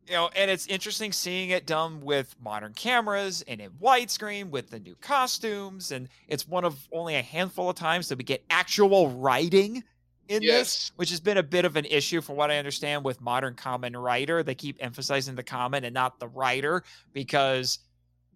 [0.08, 4.69] you know, and it's interesting seeing it done with modern cameras and in widescreen with
[4.69, 5.92] the new costumes.
[5.92, 9.84] And it's one of only a handful of times that we get actual writing
[10.27, 13.22] in this, which has been a bit of an issue from what I understand with
[13.22, 14.43] modern Kamen Rider.
[14.43, 17.80] They keep emphasizing the Kamen and not the Rider because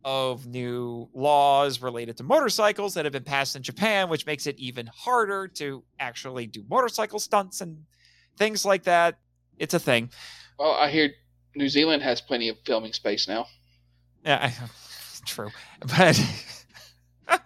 [0.05, 4.57] of new laws related to motorcycles that have been passed in Japan, which makes it
[4.59, 7.83] even harder to actually do motorcycle stunts and
[8.37, 9.17] things like that.
[9.57, 10.11] It's a thing.
[10.59, 11.09] Well, I hear
[11.55, 13.47] New Zealand has plenty of filming space now.
[14.23, 14.53] Yeah, I,
[15.25, 16.23] true, but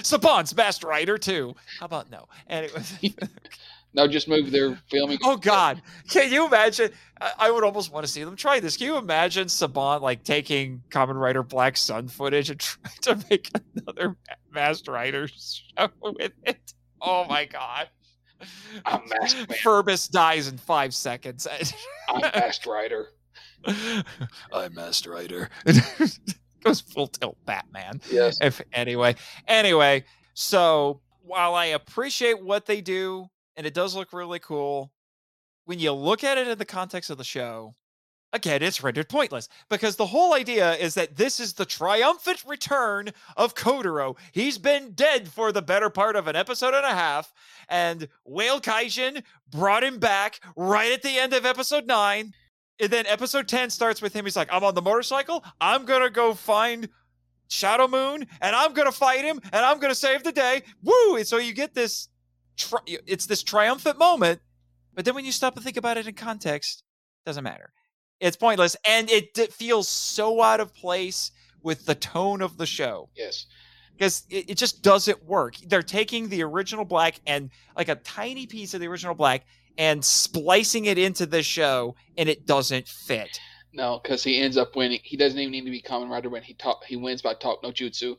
[0.00, 1.54] Saban's best writer too.
[1.78, 2.28] How about no?
[2.46, 2.94] And it was.
[3.94, 5.18] No, just move their filming.
[5.22, 6.90] oh God, can you imagine?
[7.38, 8.76] I, would almost want to see them try this.
[8.76, 12.58] Can you imagine Saban like taking Kamen Rider Black Sun footage and
[13.02, 16.72] trying to make another Ma- Masked Rider show with it?
[17.00, 17.88] Oh my God.
[18.84, 19.46] I'm Man.
[19.62, 21.46] Ferbus dies in five seconds.
[22.08, 23.08] I'm Masked Rider.
[24.52, 25.48] I'm Masked Rider.
[26.64, 28.00] Goes full tilt Batman.
[28.10, 28.38] Yes.
[28.40, 30.04] If anyway, anyway,
[30.34, 34.92] so while I appreciate what they do and it does look really cool,
[35.64, 37.74] when you look at it in the context of the show,
[38.32, 43.10] again, it's rendered pointless because the whole idea is that this is the triumphant return
[43.36, 44.16] of Kotaro.
[44.32, 47.32] He's been dead for the better part of an episode and a half,
[47.68, 52.32] and Whale Kaijin brought him back right at the end of episode nine.
[52.80, 54.24] And then episode 10 starts with him.
[54.24, 55.44] He's like, I'm on the motorcycle.
[55.60, 56.88] I'm going to go find
[57.48, 60.62] Shadow Moon and I'm going to fight him and I'm going to save the day.
[60.82, 61.16] Woo!
[61.16, 62.08] And so you get this,
[62.56, 64.40] tri- it's this triumphant moment.
[64.94, 66.84] But then when you stop and think about it in context,
[67.24, 67.72] doesn't matter.
[68.20, 68.76] It's pointless.
[68.86, 71.30] And it, d- feels so out of place
[71.62, 73.46] with the tone of the show Yes.
[73.94, 75.54] because it, it just doesn't work.
[75.66, 79.44] They're taking the original black and like a tiny piece of the original black
[79.78, 83.40] and splicing it into the show, and it doesn't fit.
[83.72, 85.00] No, because he ends up winning.
[85.02, 86.84] He doesn't even need to be Kamen Rider when he talk.
[86.84, 88.16] He wins by talk no jutsu,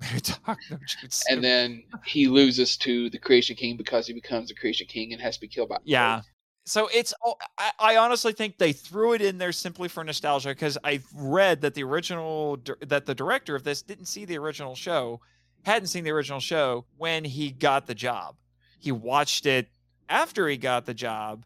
[0.22, 1.22] Talk no jutsu.
[1.30, 5.22] and then he loses to the Creation King because he becomes the Creation King and
[5.22, 5.78] has to be killed by.
[5.84, 6.22] yeah.
[6.68, 7.14] So it's.
[7.56, 11.60] I, I honestly think they threw it in there simply for nostalgia because I read
[11.60, 15.20] that the original that the director of this didn't see the original show,
[15.64, 18.34] hadn't seen the original show when he got the job.
[18.80, 19.68] He watched it
[20.08, 21.44] after he got the job,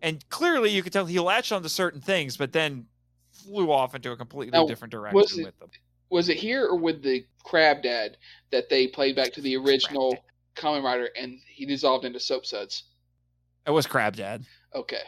[0.00, 2.86] and clearly you could tell he latched onto certain things, but then
[3.30, 5.68] flew off into a completely Now, different was direction it- with them.
[6.10, 8.16] Was it here or with the Crab Dad
[8.50, 10.16] that they played back to the original.
[10.58, 12.84] Kamen Rider and he dissolved into soap suds?
[13.66, 14.44] It was Crab Dad.
[14.74, 15.02] Okay,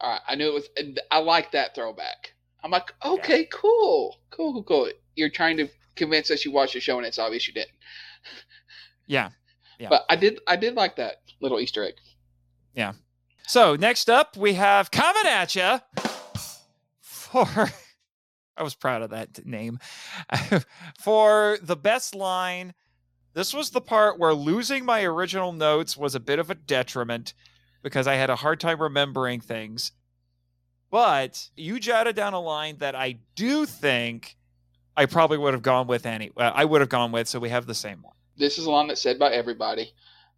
[0.00, 0.20] all right.
[0.28, 0.68] I knew it was.
[0.76, 2.34] and I like that throwback.
[2.62, 4.90] I'm like, okay, cool, cool, cool, cool.
[5.14, 7.70] You're trying to convince us you watched the show, and it's obvious you didn't.
[9.08, 9.28] Yeah.
[9.78, 9.88] Yeah.
[9.88, 10.40] But I did.
[10.48, 11.94] I did like that little Easter egg.
[12.74, 12.94] Yeah.
[13.46, 15.78] So next up, we have coming at you
[17.00, 17.70] for.
[18.56, 19.78] I was proud of that name.
[20.98, 22.74] for the best line,
[23.34, 27.34] this was the part where losing my original notes was a bit of a detriment
[27.82, 29.92] because I had a hard time remembering things.
[30.90, 34.36] But you jotted down a line that I do think
[34.96, 36.30] I probably would have gone with any.
[36.36, 38.14] Uh, I would have gone with, so we have the same one.
[38.36, 39.92] This is a line that's said by everybody.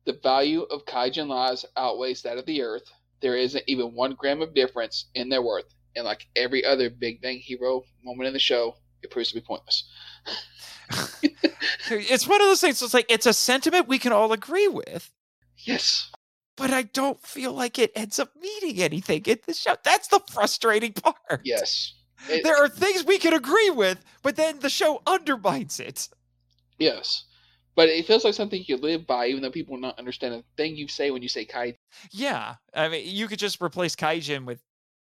[0.04, 2.90] The value of Kaijin lives outweighs that of the Earth.
[3.20, 5.72] There isn't even one gram of difference in their worth.
[5.98, 9.40] And like every other Big Bang Hero moment in the show, it proves to be
[9.40, 9.84] pointless.
[11.90, 12.80] It's one of those things.
[12.82, 15.10] It's like it's a sentiment we can all agree with.
[15.58, 16.10] Yes.
[16.56, 19.74] but I don't feel like it ends up meaning anything in the show.
[19.84, 21.40] That's the frustrating part.
[21.44, 21.94] Yes.
[22.28, 26.08] It- There are things we can agree with, but then the show undermines it.
[26.78, 27.24] Yes.
[27.74, 30.44] But it feels like something you live by, even though people will not understand a
[30.56, 31.76] thing you say when you say Kaijin.
[32.10, 32.54] Yeah.
[32.74, 34.60] I mean, you could just replace Kaijin with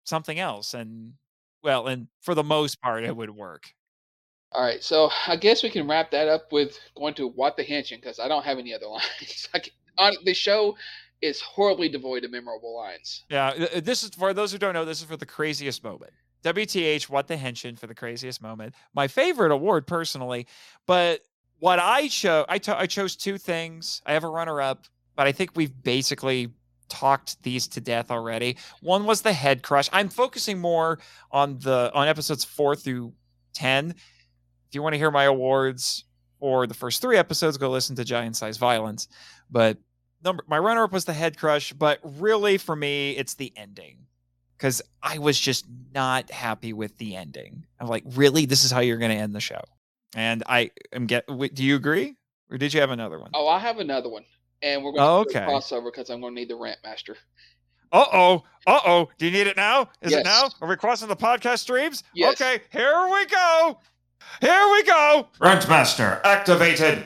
[0.08, 1.14] something else, and
[1.64, 3.74] well, and for the most part, it would work.
[4.54, 7.64] All right, so I guess we can wrap that up with going to what the
[7.64, 9.50] henshin because I don't have any other lines.
[9.54, 10.78] Like on the show
[11.22, 13.26] is horribly devoid of memorable lines.
[13.30, 13.48] Yeah.
[13.48, 16.14] Uh, this is for those who don't know, this is for the craziest moment.
[16.44, 18.74] WTH, what the henshin for the craziest moment.
[18.94, 20.48] My favorite award personally,
[20.86, 21.22] but
[21.60, 24.02] what I chose, I to- I chose two things.
[24.06, 26.50] I have a runner up, but I think we've basically
[26.90, 28.58] talked these to death already.
[28.82, 29.90] One was the head crush.
[29.92, 31.00] I'm focusing more
[31.32, 33.14] on the on episodes 4 through
[33.54, 33.92] 10.
[33.92, 36.06] If you want to hear my awards
[36.40, 39.08] for the first 3 episodes, go listen to Giant Size Violence.
[39.50, 39.78] But
[40.24, 44.06] number my runner up was the head crush, but really for me it's the ending.
[44.58, 47.66] Cuz I was just not happy with the ending.
[47.80, 48.46] I'm like, "Really?
[48.46, 49.62] This is how you're going to end the show?"
[50.16, 52.16] And I am get do you agree?
[52.50, 53.32] Or did you have another one?
[53.34, 54.24] Oh, I have another one,
[54.62, 55.52] and we're going Oh, to do a okay.
[55.52, 57.16] crossover because I'm going to need the rant master.
[57.92, 58.44] Uh oh.
[58.66, 59.10] Uh oh.
[59.18, 59.90] Do you need it now?
[60.02, 60.22] Is Yes.
[60.22, 60.50] it now?
[60.62, 62.04] Are we crossing the podcast streams?
[62.14, 62.40] Yes.
[62.42, 63.80] Okay, here we go.
[64.42, 65.28] Here we go.
[65.40, 67.06] Rentmaster activated.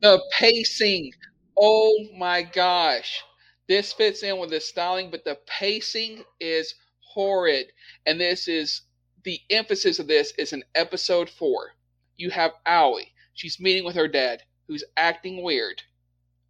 [0.00, 1.12] The pacing.
[1.58, 3.22] Oh my gosh.
[3.68, 7.66] This fits in with the styling, but the pacing is horrid.
[8.06, 8.82] And this is
[9.24, 11.72] the emphasis of this is in episode four.
[12.16, 13.02] You have Aoi.
[13.34, 15.82] She's meeting with her dad, who's acting weird.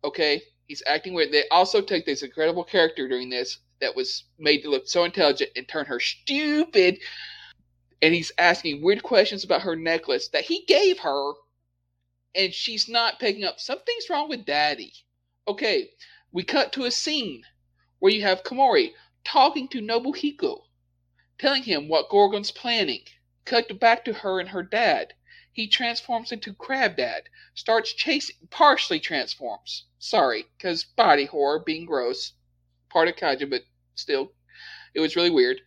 [0.05, 0.43] Okay?
[0.69, 1.33] He's acting weird.
[1.33, 5.51] They also take this incredible character during this that was made to look so intelligent
[5.57, 6.99] and turn her stupid
[8.03, 11.33] and he's asking weird questions about her necklace that he gave her,
[12.35, 13.59] and she's not picking up.
[13.59, 14.93] Something's wrong with Daddy.
[15.49, 15.91] Okay,
[16.33, 17.43] we cut to a scene
[17.99, 18.93] where you have Komori
[19.25, 20.65] talking to Nobuhiko,
[21.39, 23.03] telling him what Gorgom's planning.
[23.45, 25.15] Cut back to her and her dad.
[25.57, 29.87] He transforms into Crab Dad, starts chasing, partially transforms.
[29.99, 32.35] Sorry, because body horror, being gross.
[32.91, 33.63] Part of Kaiju, but
[33.95, 34.35] still,
[34.93, 35.63] it was really weird.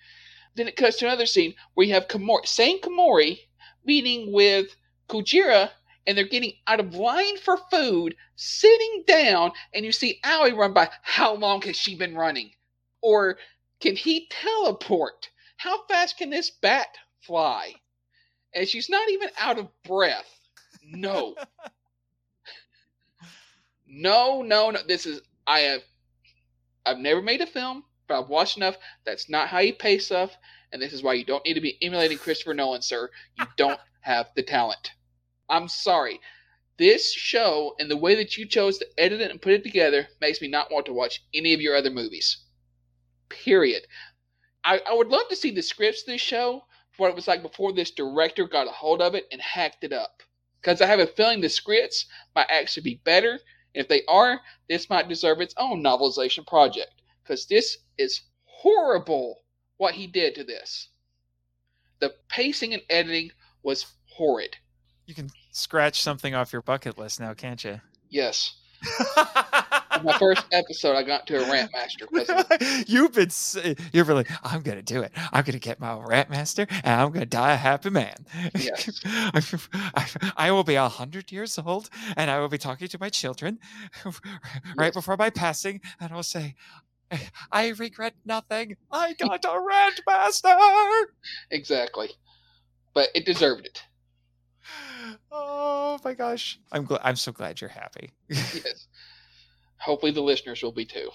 [0.54, 3.48] Then it cuts to another scene where you have Komori, same Komori,
[3.84, 4.76] meeting with
[5.08, 5.72] Kujira,
[6.06, 10.72] and they're getting out of line for food, sitting down, and you see Aoi run
[10.72, 10.92] by.
[11.02, 12.52] How long has she been running?
[13.02, 13.40] Or
[13.80, 15.32] can he teleport?
[15.58, 17.74] How fast can this bat fly?
[18.54, 20.40] And she's not even out of breath.
[20.84, 21.36] No.
[23.88, 24.80] no, no, no.
[24.88, 25.82] This is I have
[26.86, 28.78] I've never made a film, but I've watched enough.
[29.06, 30.36] That's not how you pay stuff,
[30.72, 33.10] and this is why you don't need to be emulating Christopher Nolan, sir.
[33.38, 34.92] You don't have the talent.
[35.50, 36.20] I'm sorry.
[36.78, 40.08] This show and the way that you chose to edit it and put it together
[40.22, 42.38] makes me not want to watch any of your other movies.
[43.28, 43.84] Period.
[44.64, 46.64] I, I would love to see the scripts of this show,
[47.00, 49.94] what it was like before this director got a hold of it and hacked it
[49.94, 50.22] up.
[50.62, 52.06] Because I have a feeling the scripts
[52.36, 53.32] might actually be better.
[53.32, 53.40] And
[53.74, 57.02] if they are, this might deserve its own novelization project.
[57.24, 59.42] Because this is horrible
[59.78, 60.90] what he did to this.
[62.00, 63.32] The pacing and editing
[63.64, 64.58] was horrid.
[65.06, 67.80] You can scratch something off your bucket list now, can't you?
[68.10, 68.56] Yes.
[70.04, 72.08] My first episode, I got to a rant master.
[72.88, 73.30] You've been,
[73.94, 75.12] you're really, I'm going to do it.
[75.32, 78.16] I'm going to get my rant master and I'm going to die a happy man.
[78.56, 79.02] Yes.
[79.06, 83.10] I, I will be a hundred years old and I will be talking to my
[83.10, 83.60] children
[84.06, 84.14] right
[84.78, 84.94] Yes.
[84.94, 85.82] before my passing.
[86.00, 86.56] And I'll say,
[87.52, 88.78] I regret nothing.
[88.92, 90.56] I got a rant master.
[91.52, 92.10] Exactly.
[92.94, 93.84] But it deserved it.
[95.32, 96.60] Oh my gosh.
[96.72, 97.02] I'm glad.
[97.04, 98.12] I'm so glad you're happy.
[98.30, 98.88] Yes.
[99.82, 101.10] Hopefully the listeners will be too.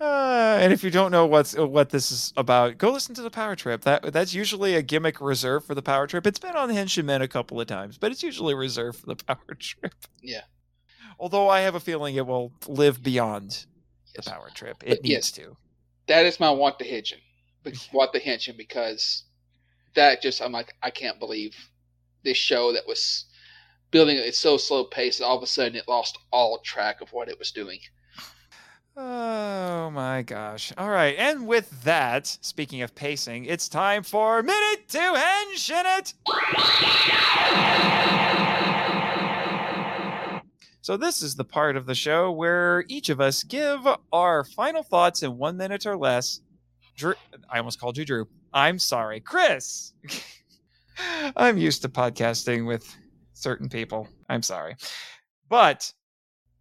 [0.00, 3.30] Uh, and if you don't know what's what this is about, go listen to the
[3.30, 3.82] Power Trip.
[3.82, 6.26] That that's usually a gimmick reserved for the Power Trip.
[6.26, 9.16] It's been on Henshin Men a couple of times, but it's usually reserved for the
[9.24, 9.94] Power Trip.
[10.20, 10.42] Yeah.
[11.18, 13.66] Although I have a feeling it will live beyond
[14.14, 14.24] Yes.
[14.24, 14.82] the Power Trip.
[14.84, 15.16] It But yes.
[15.16, 15.56] needs to.
[16.08, 17.20] That is my want to henshin.
[17.62, 19.22] But want the henshin because
[19.94, 21.54] that just I'm like I can't believe
[22.24, 23.26] this show that was
[23.92, 27.28] building at so slow pace all of a sudden it lost all track of what
[27.28, 27.78] it was doing.
[28.96, 30.72] Oh my gosh.
[30.76, 31.14] All right.
[31.16, 36.14] And with that, speaking of pacing, it's time for Minute to Henshin It.
[40.82, 44.82] So, this is the part of the show where each of us give our final
[44.82, 46.40] thoughts in one minute or less.
[46.96, 47.14] Drew,
[47.48, 48.26] I almost called you Drew.
[48.52, 49.92] I'm sorry, Chris.
[51.36, 52.96] I'm used to podcasting with
[53.42, 54.08] certain people.
[54.28, 54.76] I'm sorry.
[55.48, 55.92] But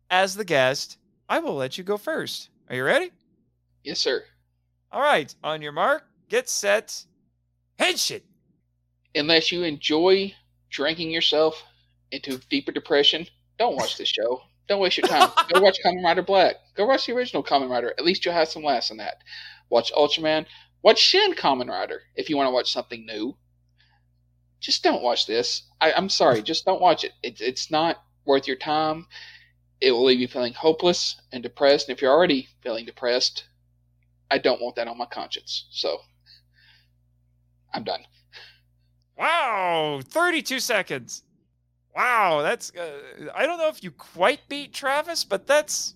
[0.09, 0.97] as the guest,
[1.29, 2.49] I will let you go first.
[2.69, 3.11] Are you ready?
[3.83, 4.23] Yes, sir.
[4.91, 5.33] All right.
[5.43, 7.05] On your mark, get set,
[7.79, 8.21] henshin.
[9.15, 10.33] Unless you enjoy
[10.69, 11.63] drinking yourself
[12.11, 13.27] into deeper depression,
[13.57, 14.41] don't watch this show.
[14.67, 15.29] Don't waste your time.
[15.53, 16.55] Go watch Kamen Rider Black.
[16.75, 17.93] Go watch the original Kamen Rider.
[17.97, 19.17] At least you'll have some laughs in that.
[19.69, 20.45] Watch Ultraman.
[20.83, 23.35] Watch Shin Kamen Rider if you want to watch something new.
[24.61, 25.63] Just don't watch this.
[25.81, 26.41] I, I'm sorry.
[26.51, 27.11] Just don't watch it.
[27.21, 27.41] it.
[27.41, 29.07] It's not worth your time.
[29.81, 31.89] It will leave you feeling hopeless and depressed.
[31.89, 33.45] And if you're already feeling depressed,
[34.29, 35.67] I don't want that on my conscience.
[35.71, 35.97] So
[37.73, 38.01] I'm done.
[39.17, 41.23] Wow, 32 seconds.
[41.95, 45.95] Wow, that's uh, I don't know if you quite beat Travis, but that's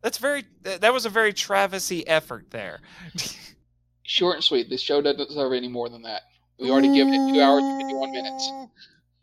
[0.00, 2.80] that's very that that was a very Travisy effort there.
[4.02, 4.70] Short and sweet.
[4.70, 6.22] This show doesn't deserve any more than that.
[6.58, 8.50] We already given it two hours and 51 minutes.
[8.52, 8.66] Eh.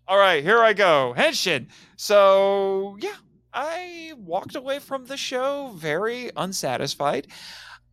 [0.08, 1.14] All right, here I go.
[1.18, 1.68] Henshin.
[1.96, 3.16] So, yeah,
[3.54, 7.28] I walked away from the show very unsatisfied.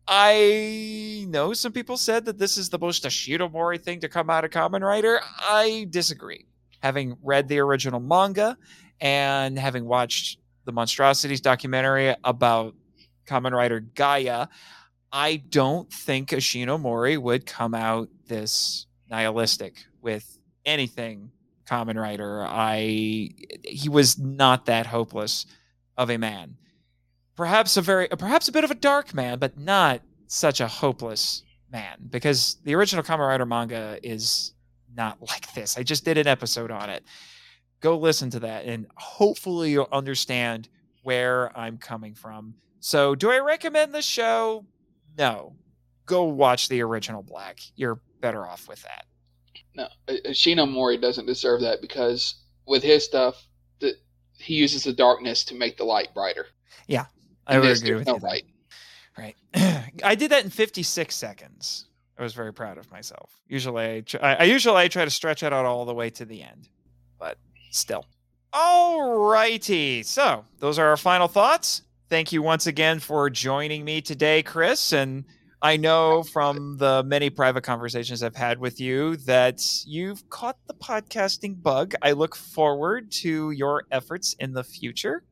[0.07, 4.43] I know some people said that this is the most Ishinomori thing to come out
[4.43, 5.21] of Kamen Rider.
[5.39, 6.47] I disagree.
[6.83, 8.57] Having read the original manga
[8.99, 12.75] and having watched the Monstrosities documentary about
[13.25, 14.47] Kamen Rider Gaia,
[15.11, 21.31] I don't think Ishinomori would come out this nihilistic with anything
[21.69, 23.29] Kamen Rider I
[23.63, 25.45] he was not that hopeless
[25.97, 26.57] of a man.
[27.35, 31.43] Perhaps a very perhaps a bit of a dark man, but not such a hopeless
[31.71, 34.53] man because the original Kamen Rider manga is
[34.95, 35.77] not like this.
[35.77, 37.03] I just did an episode on it.
[37.79, 40.69] Go listen to that and hopefully you'll understand
[41.03, 42.55] where I'm coming from.
[42.79, 44.65] So, do I recommend the show?
[45.17, 45.55] No.
[46.05, 47.59] Go watch the original Black.
[47.75, 49.05] You're better off with that.
[49.75, 52.35] No, uh, Mori doesn't deserve that because
[52.65, 53.45] with his stuff,
[53.79, 53.95] the,
[54.37, 56.47] he uses the darkness to make the light brighter.
[56.87, 57.05] Yeah,
[57.47, 58.19] I would agree with no you.
[58.19, 58.43] light.
[59.17, 59.35] Right.
[60.03, 61.85] I did that in 56 seconds.
[62.17, 63.41] I was very proud of myself.
[63.47, 66.09] Usually, I, tr- I, I usually I try to stretch it out all the way
[66.11, 66.69] to the end,
[67.17, 67.37] but
[67.71, 68.05] still.
[68.53, 70.03] All righty.
[70.03, 71.83] So those are our final thoughts.
[72.09, 74.91] Thank you once again for joining me today, Chris.
[74.91, 75.23] And
[75.61, 80.73] I know from the many private conversations I've had with you that you've caught the
[80.73, 81.93] podcasting bug.
[82.01, 85.23] I look forward to your efforts in the future.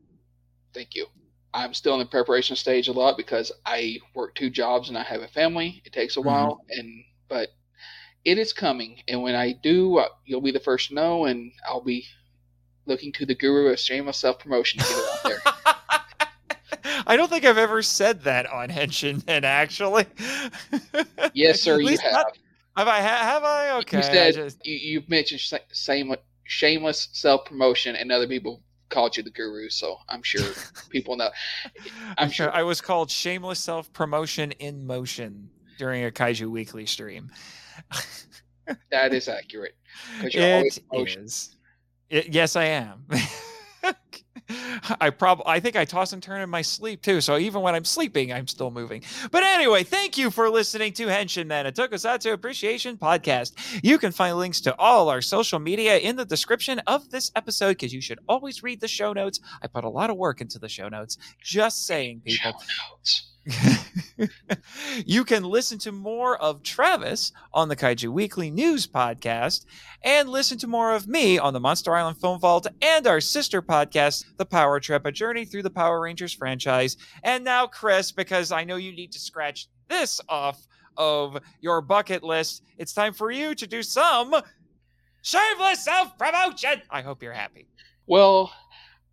[0.74, 1.08] Thank you.
[1.51, 5.03] I'm still in the preparation stage a lot because I work two jobs and I
[5.03, 5.82] have a family.
[5.83, 6.25] It takes a Mhm.
[6.25, 7.49] while, and but
[8.24, 9.01] it is coming.
[9.08, 12.06] And when I do, uh, you'll be the first to know, and I'll be
[12.85, 15.75] looking to the guru of shameless self promotion to get it out there.
[17.07, 20.05] I don't think I've ever said that on Henshin, and actually.
[21.33, 22.11] Yes, sir, you have.
[22.11, 22.37] not-
[22.77, 22.99] have I?
[22.99, 23.71] Have I?
[23.79, 23.97] Okay.
[23.97, 29.23] you said just- you, you've mentioned same, shameless self promotion, and other people called you
[29.23, 29.69] the guru.
[29.69, 30.45] So I'm sure
[30.89, 31.29] people know.
[32.17, 32.51] I'm sure.
[32.51, 37.29] I was called shameless self promotion in motion during a Kaiju Weekly stream.
[38.91, 39.75] That is accurate.
[40.21, 41.55] 'Cause you're always It is.
[42.09, 43.05] It- yes, I am.
[45.01, 47.21] I probably I think I toss and turn in my sleep too.
[47.21, 49.03] So even when I'm sleeping, I'm still moving.
[49.31, 53.53] But anyway, thank you for listening to Henshin Men, a Tokusatsu Appreciation Podcast.
[53.83, 57.69] You can find links to all our social media in the description of this episode
[57.69, 59.39] because you should always read the show notes.
[59.61, 61.17] I put a lot of work into the show notes.
[61.41, 62.53] Just saying, people.
[65.05, 69.65] You can listen to more of Travis on the Kaiju Weekly News podcast
[70.03, 73.61] and listen to more of me on the Monster Island Film Vault and our sister
[73.61, 76.97] podcast, The Power Trip, a journey through the Power Rangers franchise.
[77.23, 82.23] And now, Chris, because I know you need to scratch this off of your bucket
[82.23, 84.35] list, it's time for you to do some
[85.21, 86.81] shameless self promotion.
[86.89, 87.67] I hope you're happy.
[88.05, 88.51] Well,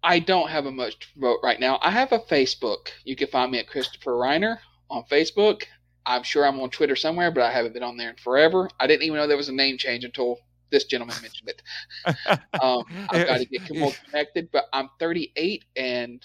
[0.07, 1.81] I don't have a much to promote right now.
[1.83, 2.91] I have a Facebook.
[3.05, 5.65] You can find me at Christopher Riner on Facebook.
[6.07, 8.70] I'm sure I'm on Twitter somewhere, but I haven't been on there in forever.
[8.78, 10.39] I didn't even know there was a name change until
[10.70, 11.62] this gentleman mentioned it.
[12.62, 16.25] Um, I've got to get more connected, but I'm 38 and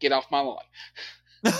[0.00, 0.62] get off my lawn.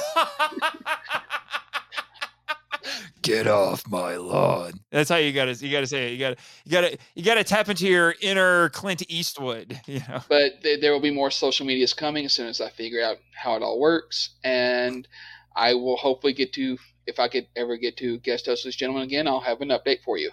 [3.23, 4.73] Get off my lawn.
[4.91, 6.12] That's how you gotta you gotta say it.
[6.12, 10.20] You gotta you gotta you gotta tap into your inner Clint Eastwood, you know.
[10.28, 13.17] But th- there will be more social medias coming as soon as I figure out
[13.34, 15.07] how it all works, and
[15.57, 16.78] I will hopefully get to.
[17.07, 20.02] If I could ever get to guest host this gentleman again, I'll have an update
[20.05, 20.31] for you.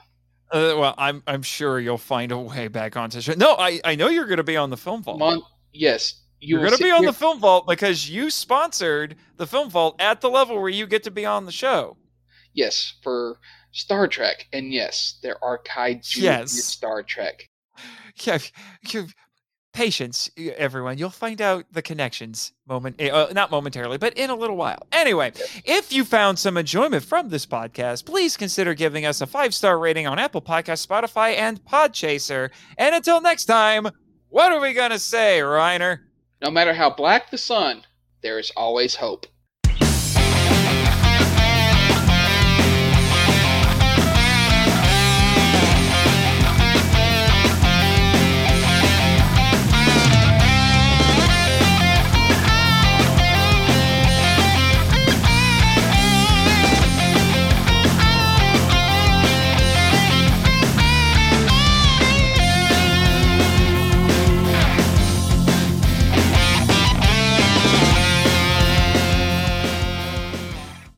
[0.51, 3.33] Uh, well, I'm I'm sure you'll find a way back onto show.
[3.33, 5.17] No, I, I know you're gonna be on the film vault.
[5.19, 5.41] Mon-
[5.73, 9.47] yes, you you're gonna see- be on you're- the film vault because you sponsored the
[9.47, 11.97] film vault at the level where you get to be on the show.
[12.55, 13.39] Yes, for
[13.71, 16.55] Star Trek, and yes, there are kaiju Yes.
[16.55, 17.47] in Star Trek.
[18.23, 18.39] Yeah,
[18.89, 19.09] you-
[19.73, 20.97] patience, everyone.
[20.97, 24.87] You'll find out the connections moment, eh, uh, not momentarily, but in a little while.
[24.93, 25.33] Anyway,
[25.65, 29.77] if you found some enjoyment from this podcast, please consider giving us a five star
[29.77, 32.51] rating on Apple Podcasts, Spotify, and Podchaser.
[32.77, 33.89] And until next time,
[34.29, 35.99] what are we gonna say, Riner?
[36.41, 37.83] No matter how black the sun,
[38.21, 39.25] there is always hope.